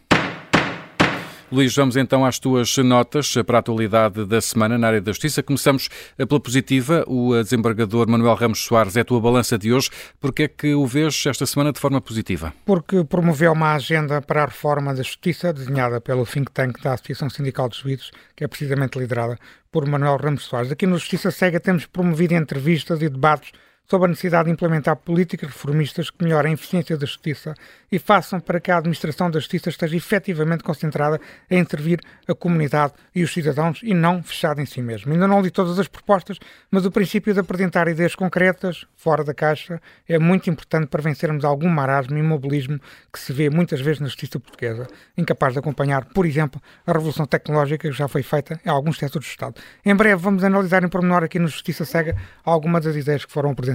Luís, 1.51 1.75
vamos 1.77 1.97
então 1.97 2.25
às 2.25 2.39
tuas 2.39 2.77
notas 2.79 3.35
para 3.47 3.59
a 3.59 3.61
atualidade 3.61 4.25
da 4.25 4.41
semana 4.41 4.79
na 4.79 4.87
área 4.87 5.01
da 5.03 5.13
Justiça. 5.13 5.43
Começamos 5.43 5.91
pela 6.17 6.41
positiva. 6.41 7.05
O 7.07 7.35
desembargador 7.43 8.09
Manuel 8.09 8.35
Ramos 8.35 8.61
Soares 8.61 8.97
é 8.97 9.01
a 9.01 9.05
tua 9.05 9.21
balança 9.21 9.59
de 9.59 9.71
hoje. 9.71 9.91
Porquê 10.19 10.45
é 10.45 10.49
que 10.49 10.75
o 10.75 10.87
vês 10.87 11.25
esta 11.27 11.45
semana 11.45 11.73
de 11.73 11.79
forma 11.79 12.01
positiva? 12.01 12.55
Porque 12.65 13.05
promoveu 13.05 13.53
uma 13.53 13.75
agenda 13.75 14.23
para 14.23 14.45
a 14.45 14.47
reforma 14.47 14.95
da 14.95 15.03
Justiça, 15.03 15.53
desenhada 15.53 16.01
pelo 16.01 16.25
think 16.25 16.51
tank 16.51 16.83
da 16.83 16.95
Associação 16.95 17.29
Sindical 17.29 17.69
dos 17.69 17.79
Juízes, 17.79 18.11
que 18.35 18.45
é 18.45 18.49
precisamente 18.49 18.99
liderada 18.99 19.39
por 19.71 19.87
Manuel 19.87 20.17
Ramos 20.17 20.45
Soares. 20.45 20.73
Aqui 20.73 20.87
no 20.87 20.97
Justiça 20.99 21.31
Cega 21.31 21.61
temos 21.61 21.85
promovido 21.85 22.33
entrevistas 22.33 23.03
e 23.03 23.11
debates 23.11 23.53
sobre 23.89 24.07
a 24.07 24.09
necessidade 24.09 24.47
de 24.47 24.53
implementar 24.53 24.97
políticas 24.97 25.51
reformistas 25.51 26.11
que 26.11 26.25
melhorem 26.25 26.53
a 26.53 26.55
eficiência 26.55 26.97
da 26.97 27.05
justiça 27.05 27.55
e 27.91 27.99
façam 27.99 28.41
para 28.41 28.59
que 28.59 28.71
a 28.71 28.79
administração 28.79 29.31
da 29.31 29.39
justiça 29.39 29.69
esteja 29.69 29.95
efetivamente 29.95 30.65
concentrada 30.65 31.21
em 31.51 31.63
servir 31.65 32.01
a 32.27 32.35
comunidade 32.35 32.95
e 33.15 33.23
os 33.23 33.33
cidadãos 33.33 33.81
e 33.83 33.93
não 33.93 34.23
fechada 34.23 34.63
em 34.63 34.67
si 34.67 34.81
mesmo. 34.81 35.13
Ainda 35.13 35.29
não 35.29 35.43
li 35.43 35.51
todas 35.51 35.79
as 35.79 35.89
propostas, 35.89 36.39
mas 36.71 36.87
o 36.87 36.91
princípio 36.91 37.35
de 37.35 37.41
apresentar 37.41 37.87
ideias 37.89 38.15
concretas, 38.15 38.87
fora 38.97 39.23
da 39.23 39.35
caixa, 39.35 39.81
é 40.09 40.19
muito 40.19 40.49
importante 40.49 40.87
para 40.87 41.03
vencermos 41.03 41.45
algum 41.45 41.69
marasmo 41.69 42.17
e 42.17 42.21
imobilismo 42.21 42.81
que 43.13 43.19
se 43.19 43.33
vê 43.33 43.51
muitas 43.51 43.81
vezes 43.81 44.01
na 44.01 44.07
justiça 44.07 44.41
portuguesa, 44.41 44.87
incapaz 45.19 45.53
de 45.53 45.59
acompanhar, 45.59 46.07
por 46.07 46.25
exemplo, 46.25 46.63
a 46.87 46.93
revolução 46.93 47.27
tecnológica 47.27 47.91
que 47.91 47.95
já 47.95 48.09
foi 48.09 48.23
feita 48.23 48.59
em 48.65 48.71
alguns 48.71 48.97
setores 48.97 49.27
do 49.27 49.31
Estado. 49.31 49.61
Em 49.85 49.95
breve 49.95 50.17
vamos 50.17 50.43
analisar 50.45 50.83
em 50.83 50.89
pormenor 50.89 51.23
aqui 51.25 51.39
no 51.39 51.49
Justiça 51.49 51.85
Cega 51.85 52.17
algumas 52.43 52.85
das 52.85 52.97
ideias 52.97 53.25
que 53.25 53.33
foram 53.33 53.51
apresentadas. 53.51 53.72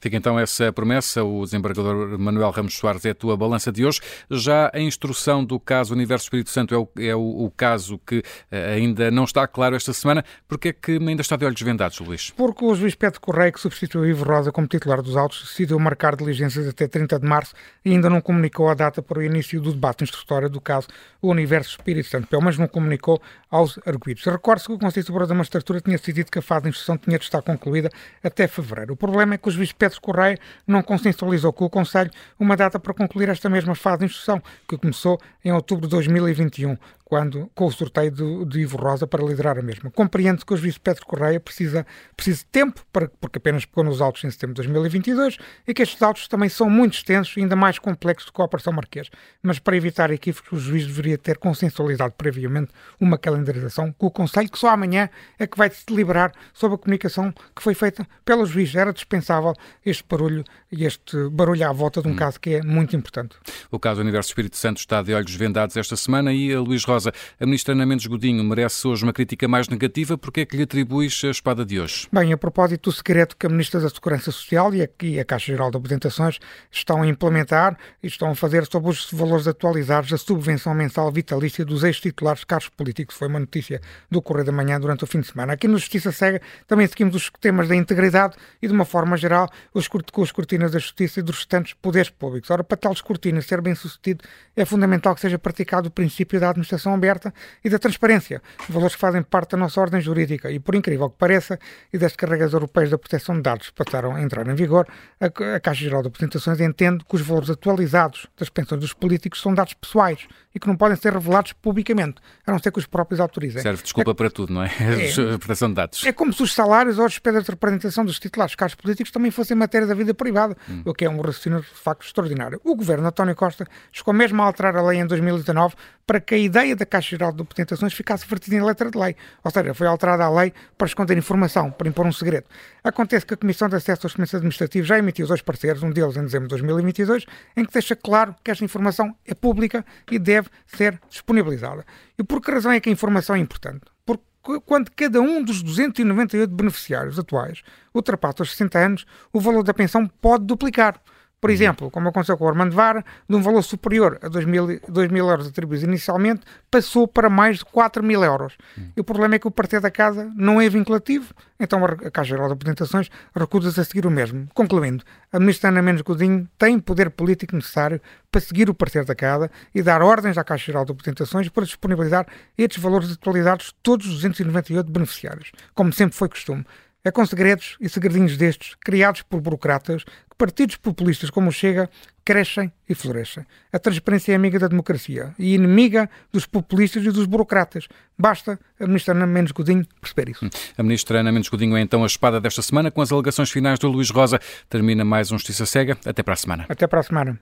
Fica 0.00 0.16
então 0.16 0.38
essa 0.38 0.72
promessa. 0.72 1.22
O 1.24 1.44
desembargador 1.44 2.18
Manuel 2.18 2.50
Ramos 2.50 2.74
Soares 2.74 3.04
é 3.04 3.10
a 3.10 3.14
tua 3.14 3.36
balança 3.36 3.70
de 3.72 3.84
hoje. 3.84 4.00
Já 4.30 4.70
a 4.72 4.80
instrução 4.80 5.44
do 5.44 5.58
caso 5.58 5.94
Universo 5.94 6.24
Espírito 6.24 6.50
Santo 6.50 6.74
é 6.74 6.78
o, 6.78 6.88
é 6.98 7.14
o, 7.14 7.44
o 7.44 7.50
caso 7.56 7.98
que 8.06 8.22
eh, 8.50 8.74
ainda 8.74 9.10
não 9.10 9.24
está 9.24 9.46
claro 9.46 9.76
esta 9.76 9.92
semana. 9.92 10.24
Porquê 10.48 10.68
é 10.68 10.72
que 10.72 10.92
ainda 10.92 11.22
está 11.22 11.36
de 11.36 11.44
olhos 11.44 11.60
vendados, 11.60 11.98
Luís? 12.00 12.30
Porque 12.36 12.64
o 12.64 12.74
juiz 12.74 12.94
Pedro 12.94 13.20
Correia, 13.20 13.52
que 13.52 13.60
substituiu 13.60 14.06
Ivo 14.06 14.24
Rosa 14.24 14.52
como 14.52 14.66
titular 14.66 15.02
dos 15.02 15.16
autos, 15.16 15.42
decidiu 15.42 15.78
marcar 15.78 16.16
diligências 16.16 16.66
até 16.66 16.86
30 16.86 17.18
de 17.18 17.26
março 17.26 17.54
e 17.84 17.90
ainda 17.90 18.10
não 18.10 18.20
comunicou 18.20 18.68
a 18.68 18.74
data 18.74 19.02
para 19.02 19.18
o 19.18 19.22
início 19.22 19.60
do 19.60 19.72
debate 19.72 20.04
instrutório 20.04 20.48
do 20.48 20.60
caso 20.60 20.88
Universo 21.22 21.70
Espírito 21.70 22.08
Santo. 22.08 22.26
Pelo 22.26 22.42
menos 22.42 22.58
não 22.58 22.68
comunicou 22.68 23.20
aos 23.50 23.78
arguidos. 23.86 24.24
Recorde-se 24.24 24.68
que 24.68 24.74
o 24.74 24.78
Conselho 24.78 25.06
Superior 25.06 25.28
da 25.28 25.34
Magistratura 25.34 25.80
tinha 25.80 25.96
decidido 25.96 26.30
que 26.30 26.38
a 26.38 26.42
fase 26.42 26.64
de 26.64 26.68
instrução 26.70 26.96
tinha 26.96 27.18
de 27.18 27.24
estar 27.24 27.42
concluída 27.42 27.90
até 28.22 28.46
fevereiro. 28.46 28.94
O 28.94 28.96
problema 28.96 29.29
é 29.34 29.38
que 29.38 29.48
o 29.48 29.50
juiz 29.50 29.72
Pedro 29.72 30.00
Correia 30.00 30.38
não 30.66 30.82
consensualizou 30.82 31.52
com 31.52 31.64
o 31.64 31.70
Conselho 31.70 32.10
uma 32.38 32.56
data 32.56 32.78
para 32.78 32.94
concluir 32.94 33.28
esta 33.28 33.48
mesma 33.48 33.74
fase 33.74 34.00
de 34.00 34.04
instrução, 34.06 34.42
que 34.68 34.76
começou 34.76 35.20
em 35.44 35.52
outubro 35.52 35.86
de 35.86 35.90
2021 35.90 36.76
quando, 37.10 37.50
com 37.56 37.66
o 37.66 37.72
sorteio 37.72 38.08
de, 38.08 38.44
de 38.44 38.60
Ivo 38.60 38.76
Rosa 38.76 39.04
para 39.04 39.20
liderar 39.20 39.58
a 39.58 39.62
mesma. 39.62 39.90
Compreende 39.90 40.44
que 40.44 40.54
o 40.54 40.56
juiz 40.56 40.78
Pedro 40.78 41.04
Correia 41.04 41.40
precisa, 41.40 41.84
precisa 42.14 42.38
de 42.38 42.44
tempo, 42.44 42.86
para, 42.92 43.10
porque 43.20 43.38
apenas 43.38 43.64
pegou 43.64 43.82
nos 43.82 44.00
autos 44.00 44.22
em 44.22 44.30
setembro 44.30 44.54
de 44.54 44.62
2022, 44.62 45.36
e 45.66 45.74
que 45.74 45.82
estes 45.82 46.00
autos 46.00 46.28
também 46.28 46.48
são 46.48 46.70
muito 46.70 46.94
extensos 46.94 47.36
e 47.36 47.40
ainda 47.40 47.56
mais 47.56 47.80
complexos 47.80 48.26
do 48.26 48.32
que 48.32 48.40
a 48.40 48.44
Operação 48.44 48.72
Marquês. 48.72 49.10
Mas 49.42 49.58
para 49.58 49.76
evitar 49.76 50.12
equívocos, 50.12 50.52
o 50.52 50.60
juiz 50.60 50.86
deveria 50.86 51.18
ter 51.18 51.36
consensualizado 51.36 52.14
previamente 52.16 52.70
uma 53.00 53.18
calendarização 53.18 53.92
com 53.92 54.06
o 54.06 54.10
Conselho, 54.10 54.48
que 54.48 54.56
só 54.56 54.68
amanhã 54.68 55.10
é 55.36 55.48
que 55.48 55.58
vai 55.58 55.68
se 55.68 55.84
deliberar 55.84 56.30
sobre 56.54 56.76
a 56.76 56.78
comunicação 56.78 57.34
que 57.56 57.60
foi 57.60 57.74
feita 57.74 58.06
pelo 58.24 58.46
juiz. 58.46 58.72
Era 58.72 58.92
dispensável 58.92 59.52
este 59.84 60.04
barulho 60.08 60.44
e 60.70 60.84
este 60.84 61.28
barulho 61.30 61.68
à 61.68 61.72
volta 61.72 62.00
de 62.00 62.06
um 62.06 62.12
hum. 62.12 62.16
caso 62.16 62.38
que 62.38 62.50
é 62.50 62.62
muito 62.62 62.94
importante. 62.94 63.34
O 63.68 63.80
caso 63.80 64.00
Universo 64.00 64.28
Espírito 64.28 64.56
Santo 64.56 64.78
está 64.78 65.02
de 65.02 65.12
olhos 65.12 65.34
vendados 65.34 65.76
esta 65.76 65.96
semana 65.96 66.32
e 66.32 66.54
a 66.54 66.60
Luís 66.60 66.84
Rosa 66.84 66.99
A 67.08 67.46
ministra 67.46 67.74
Ana 67.74 67.86
Mendes 67.86 68.06
Godinho 68.06 68.42
merece 68.44 68.86
hoje 68.86 69.04
uma 69.04 69.12
crítica 69.12 69.48
mais 69.48 69.68
negativa. 69.68 70.18
Porquê 70.18 70.42
é 70.42 70.46
que 70.46 70.56
lhe 70.56 70.64
atribuis 70.64 71.20
a 71.24 71.28
espada 71.28 71.64
de 71.64 71.80
hoje? 71.80 72.08
Bem, 72.12 72.32
a 72.32 72.36
propósito 72.36 72.90
do 72.90 72.96
secreto 72.96 73.36
que 73.36 73.46
a 73.46 73.48
Ministra 73.48 73.80
da 73.80 73.88
Segurança 73.88 74.30
Social 74.30 74.72
e 74.74 74.82
a 75.20 75.24
Caixa 75.24 75.52
Geral 75.52 75.70
de 75.70 75.76
Apresentações 75.76 76.38
estão 76.70 77.02
a 77.02 77.06
implementar 77.06 77.76
e 78.02 78.06
estão 78.06 78.30
a 78.30 78.34
fazer 78.34 78.66
sobre 78.66 78.90
os 78.90 79.10
valores 79.12 79.46
atualizados 79.46 80.10
da 80.10 80.18
subvenção 80.18 80.74
mensal 80.74 81.10
vitalícia 81.10 81.64
dos 81.64 81.84
ex-titulares 81.84 82.40
de 82.40 82.46
cargos 82.46 82.68
políticos. 82.68 83.16
Foi 83.16 83.28
uma 83.28 83.40
notícia 83.40 83.80
do 84.10 84.20
Correio 84.20 84.46
da 84.46 84.52
Manhã 84.52 84.80
durante 84.80 85.04
o 85.04 85.06
fim 85.06 85.20
de 85.20 85.26
semana. 85.28 85.52
Aqui 85.52 85.68
no 85.68 85.78
Justiça 85.78 86.12
Cega 86.12 86.40
também 86.66 86.86
seguimos 86.86 87.14
os 87.14 87.30
temas 87.40 87.68
da 87.68 87.76
integridade 87.76 88.36
e, 88.60 88.66
de 88.66 88.72
uma 88.72 88.84
forma 88.84 89.16
geral, 89.16 89.48
os, 89.72 89.88
com 89.88 90.22
os 90.22 90.32
cortinas 90.32 90.72
da 90.72 90.78
Justiça 90.78 91.20
e 91.20 91.22
dos 91.22 91.36
restantes 91.36 91.74
poderes 91.74 92.10
públicos. 92.10 92.50
Ora, 92.50 92.64
para 92.64 92.76
tal 92.76 92.92
escrutínio 92.92 93.42
ser 93.42 93.60
bem 93.60 93.74
sucedido, 93.74 94.24
é 94.56 94.64
fundamental 94.64 95.14
que 95.14 95.20
seja 95.20 95.38
praticado 95.38 95.88
o 95.88 95.90
princípio 95.90 96.40
da 96.40 96.50
administração 96.50 96.89
comunicação 96.90 96.94
aberta 96.94 97.32
e 97.64 97.70
da 97.70 97.78
transparência, 97.78 98.42
valores 98.68 98.94
que 98.94 99.00
fazem 99.00 99.22
parte 99.22 99.52
da 99.52 99.58
nossa 99.58 99.80
ordem 99.80 100.00
jurídica. 100.00 100.50
E, 100.50 100.58
por 100.58 100.74
incrível 100.74 101.08
que 101.10 101.16
pareça, 101.16 101.58
e 101.92 101.98
desde 101.98 102.16
que 102.16 102.24
as 102.24 102.30
regras 102.30 102.52
europeias 102.52 102.90
da 102.90 102.98
proteção 102.98 103.36
de 103.36 103.42
dados 103.42 103.70
passaram 103.70 104.14
a 104.14 104.22
entrar 104.22 104.46
em 104.46 104.54
vigor, 104.54 104.86
a, 105.20 105.60
Caixa 105.60 105.84
Geral 105.84 106.02
de 106.02 106.08
Apresentações 106.08 106.60
entende 106.60 107.04
que 107.04 107.14
os 107.14 107.22
valores 107.22 107.50
atualizados 107.50 108.26
das 108.38 108.48
pensões 108.48 108.80
dos 108.80 108.92
políticos 108.92 109.40
são 109.40 109.54
dados 109.54 109.74
pessoais 109.74 110.26
e 110.54 110.58
que 110.58 110.66
não 110.66 110.76
podem 110.76 110.96
ser 110.96 111.12
revelados 111.12 111.52
publicamente, 111.52 112.16
a 112.46 112.50
não 112.50 112.58
ser 112.58 112.72
que 112.72 112.78
os 112.78 112.86
próprios 112.86 113.20
autorizem. 113.20 113.62
Serve 113.62 113.82
desculpa 113.82 114.10
é, 114.10 114.14
para 114.14 114.30
tudo, 114.30 114.52
não 114.52 114.62
é? 114.62 114.70
é? 114.80 115.10
A 115.34 115.38
proteção 115.38 115.68
de 115.68 115.74
dados. 115.74 116.04
É 116.04 116.12
como 116.12 116.32
se 116.32 116.42
os 116.42 116.52
salários 116.52 116.98
ou 116.98 117.04
as 117.04 117.12
despesas 117.12 117.44
de 117.44 117.50
representação 117.50 118.04
dos 118.04 118.18
titulares 118.18 118.50
de 118.52 118.56
cargos 118.56 118.74
políticos 118.74 119.12
também 119.12 119.30
fossem 119.30 119.56
matéria 119.56 119.86
da 119.86 119.94
vida 119.94 120.12
privada, 120.12 120.56
hum. 120.68 120.82
o 120.84 120.94
que 120.94 121.04
é 121.04 121.10
um 121.10 121.20
raciocínio 121.20 121.60
de 121.60 121.66
facto 121.66 122.04
extraordinário. 122.04 122.60
O 122.64 122.74
governo 122.74 123.06
António 123.06 123.34
Costa 123.36 123.66
chegou 123.92 124.12
mesmo 124.12 124.42
a 124.42 124.46
alterar 124.46 124.76
a 124.76 124.82
lei 124.82 124.98
em 124.98 125.06
2019 125.06 125.74
para 126.06 126.20
que 126.20 126.34
a 126.34 126.38
ideia 126.38 126.74
da 126.80 126.86
Caixa 126.86 127.10
Geral 127.10 127.32
de 127.32 127.42
Apresentações 127.42 127.92
ficasse 127.92 128.26
vertida 128.26 128.56
em 128.56 128.62
letra 128.62 128.90
de 128.90 128.98
lei. 128.98 129.14
Ou 129.44 129.50
seja, 129.50 129.72
foi 129.72 129.86
alterada 129.86 130.24
a 130.24 130.30
lei 130.30 130.52
para 130.76 130.86
esconder 130.86 131.16
informação, 131.16 131.70
para 131.70 131.88
impor 131.88 132.06
um 132.06 132.12
segredo. 132.12 132.46
Acontece 132.82 133.24
que 133.24 133.34
a 133.34 133.36
Comissão 133.36 133.68
de 133.68 133.76
Acesso 133.76 134.06
aos 134.06 134.12
Documentos 134.12 134.34
Administrativos 134.34 134.88
já 134.88 134.98
emitiu 134.98 135.26
dois 135.26 135.42
parceiros, 135.42 135.82
um 135.82 135.90
deles 135.90 136.16
em 136.16 136.24
dezembro 136.24 136.48
de 136.48 136.56
2022, 136.56 137.26
em 137.56 137.64
que 137.64 137.72
deixa 137.72 137.94
claro 137.94 138.34
que 138.42 138.50
esta 138.50 138.64
informação 138.64 139.14
é 139.26 139.34
pública 139.34 139.84
e 140.10 140.18
deve 140.18 140.48
ser 140.66 141.00
disponibilizada. 141.08 141.84
E 142.18 142.24
por 142.24 142.40
que 142.40 142.50
razão 142.50 142.72
é 142.72 142.80
que 142.80 142.88
a 142.88 142.92
informação 142.92 143.36
é 143.36 143.38
importante? 143.38 143.82
Porque 144.04 144.60
quando 144.64 144.90
cada 144.90 145.20
um 145.20 145.42
dos 145.42 145.62
298 145.62 146.52
beneficiários 146.52 147.18
atuais 147.18 147.62
ultrapassa 147.94 148.42
os 148.42 148.50
60 148.52 148.78
anos, 148.78 149.06
o 149.32 149.40
valor 149.40 149.62
da 149.62 149.74
pensão 149.74 150.06
pode 150.06 150.44
duplicar. 150.44 151.00
Por 151.40 151.48
uhum. 151.48 151.54
exemplo, 151.54 151.90
como 151.90 152.08
aconteceu 152.08 152.36
com 152.36 152.44
o 152.44 152.48
Armando 152.48 152.74
Vara, 152.74 153.04
de 153.28 153.34
um 153.34 153.40
valor 153.40 153.62
superior 153.62 154.18
a 154.22 154.28
2 154.28 154.44
mil, 154.44 154.80
2 154.86 155.10
mil 155.10 155.28
euros 155.28 155.46
atribuídos 155.46 155.84
inicialmente, 155.84 156.42
passou 156.70 157.08
para 157.08 157.30
mais 157.30 157.58
de 157.58 157.64
4 157.64 158.02
mil 158.02 158.22
euros. 158.22 158.56
Uhum. 158.76 158.92
E 158.96 159.00
o 159.00 159.04
problema 159.04 159.36
é 159.36 159.38
que 159.38 159.48
o 159.48 159.50
partir 159.50 159.80
da 159.80 159.90
casa 159.90 160.30
não 160.36 160.60
é 160.60 160.68
vinculativo, 160.68 161.32
então 161.58 161.82
a 161.84 162.10
Caixa 162.10 162.30
Geral 162.30 162.48
de 162.48 162.52
Apresentações 162.52 163.10
recusa-se 163.34 163.80
a 163.80 163.84
seguir 163.84 164.06
o 164.06 164.10
mesmo. 164.10 164.48
Concluindo, 164.52 165.02
a 165.32 165.38
ministra 165.38 165.70
Ana 165.70 165.80
Mendes 165.80 166.02
Godinho 166.02 166.46
tem 166.58 166.78
poder 166.78 167.08
político 167.10 167.56
necessário 167.56 168.00
para 168.30 168.40
seguir 168.40 168.68
o 168.68 168.74
partir 168.74 169.04
da 169.04 169.14
casa 169.14 169.50
e 169.74 169.82
dar 169.82 170.02
ordens 170.02 170.36
à 170.36 170.44
Caixa 170.44 170.66
Geral 170.66 170.84
de 170.84 170.92
Apresentações 170.92 171.48
para 171.48 171.64
disponibilizar 171.64 172.26
estes 172.56 172.82
valores 172.82 173.10
atualizados 173.12 173.66
de 173.66 173.74
todos 173.82 174.06
os 174.06 174.14
298 174.16 174.90
beneficiários, 174.90 175.52
como 175.74 175.92
sempre 175.92 176.16
foi 176.16 176.28
costume. 176.28 176.66
É 177.02 177.10
com 177.10 177.24
segredos 177.24 177.78
e 177.80 177.88
segredinhos 177.88 178.36
destes, 178.36 178.74
criados 178.74 179.22
por 179.22 179.40
burocratas, 179.40 180.04
partidos 180.40 180.76
populistas 180.76 181.28
como 181.28 181.50
o 181.50 181.52
Chega 181.52 181.90
crescem 182.24 182.72
e 182.88 182.94
florescem. 182.94 183.44
A 183.70 183.78
transparência 183.78 184.32
é 184.32 184.34
amiga 184.34 184.58
da 184.58 184.68
democracia 184.68 185.34
e 185.38 185.54
inimiga 185.54 186.08
dos 186.32 186.46
populistas 186.46 187.04
e 187.04 187.10
dos 187.10 187.26
burocratas. 187.26 187.86
Basta 188.18 188.58
a 188.80 188.86
ministra 188.86 189.14
Ana 189.14 189.26
Mendes 189.26 189.52
Godinho 189.52 189.86
perceber 190.00 190.30
isso. 190.30 190.48
A 190.78 190.82
ministra 190.82 191.20
Ana 191.20 191.30
Mendes 191.30 191.50
Godinho 191.50 191.76
é 191.76 191.82
então 191.82 192.02
a 192.02 192.06
espada 192.06 192.40
desta 192.40 192.62
semana 192.62 192.90
com 192.90 193.02
as 193.02 193.12
alegações 193.12 193.50
finais 193.50 193.78
do 193.78 193.88
Luís 193.88 194.08
Rosa. 194.08 194.40
Termina 194.70 195.04
mais 195.04 195.30
um 195.30 195.36
Justiça 195.36 195.66
Cega. 195.66 195.98
Até 196.06 196.22
para 196.22 196.32
a 196.32 196.38
semana. 196.38 196.64
Até 196.70 196.86
para 196.86 197.00
a 197.00 197.02
semana. 197.02 197.38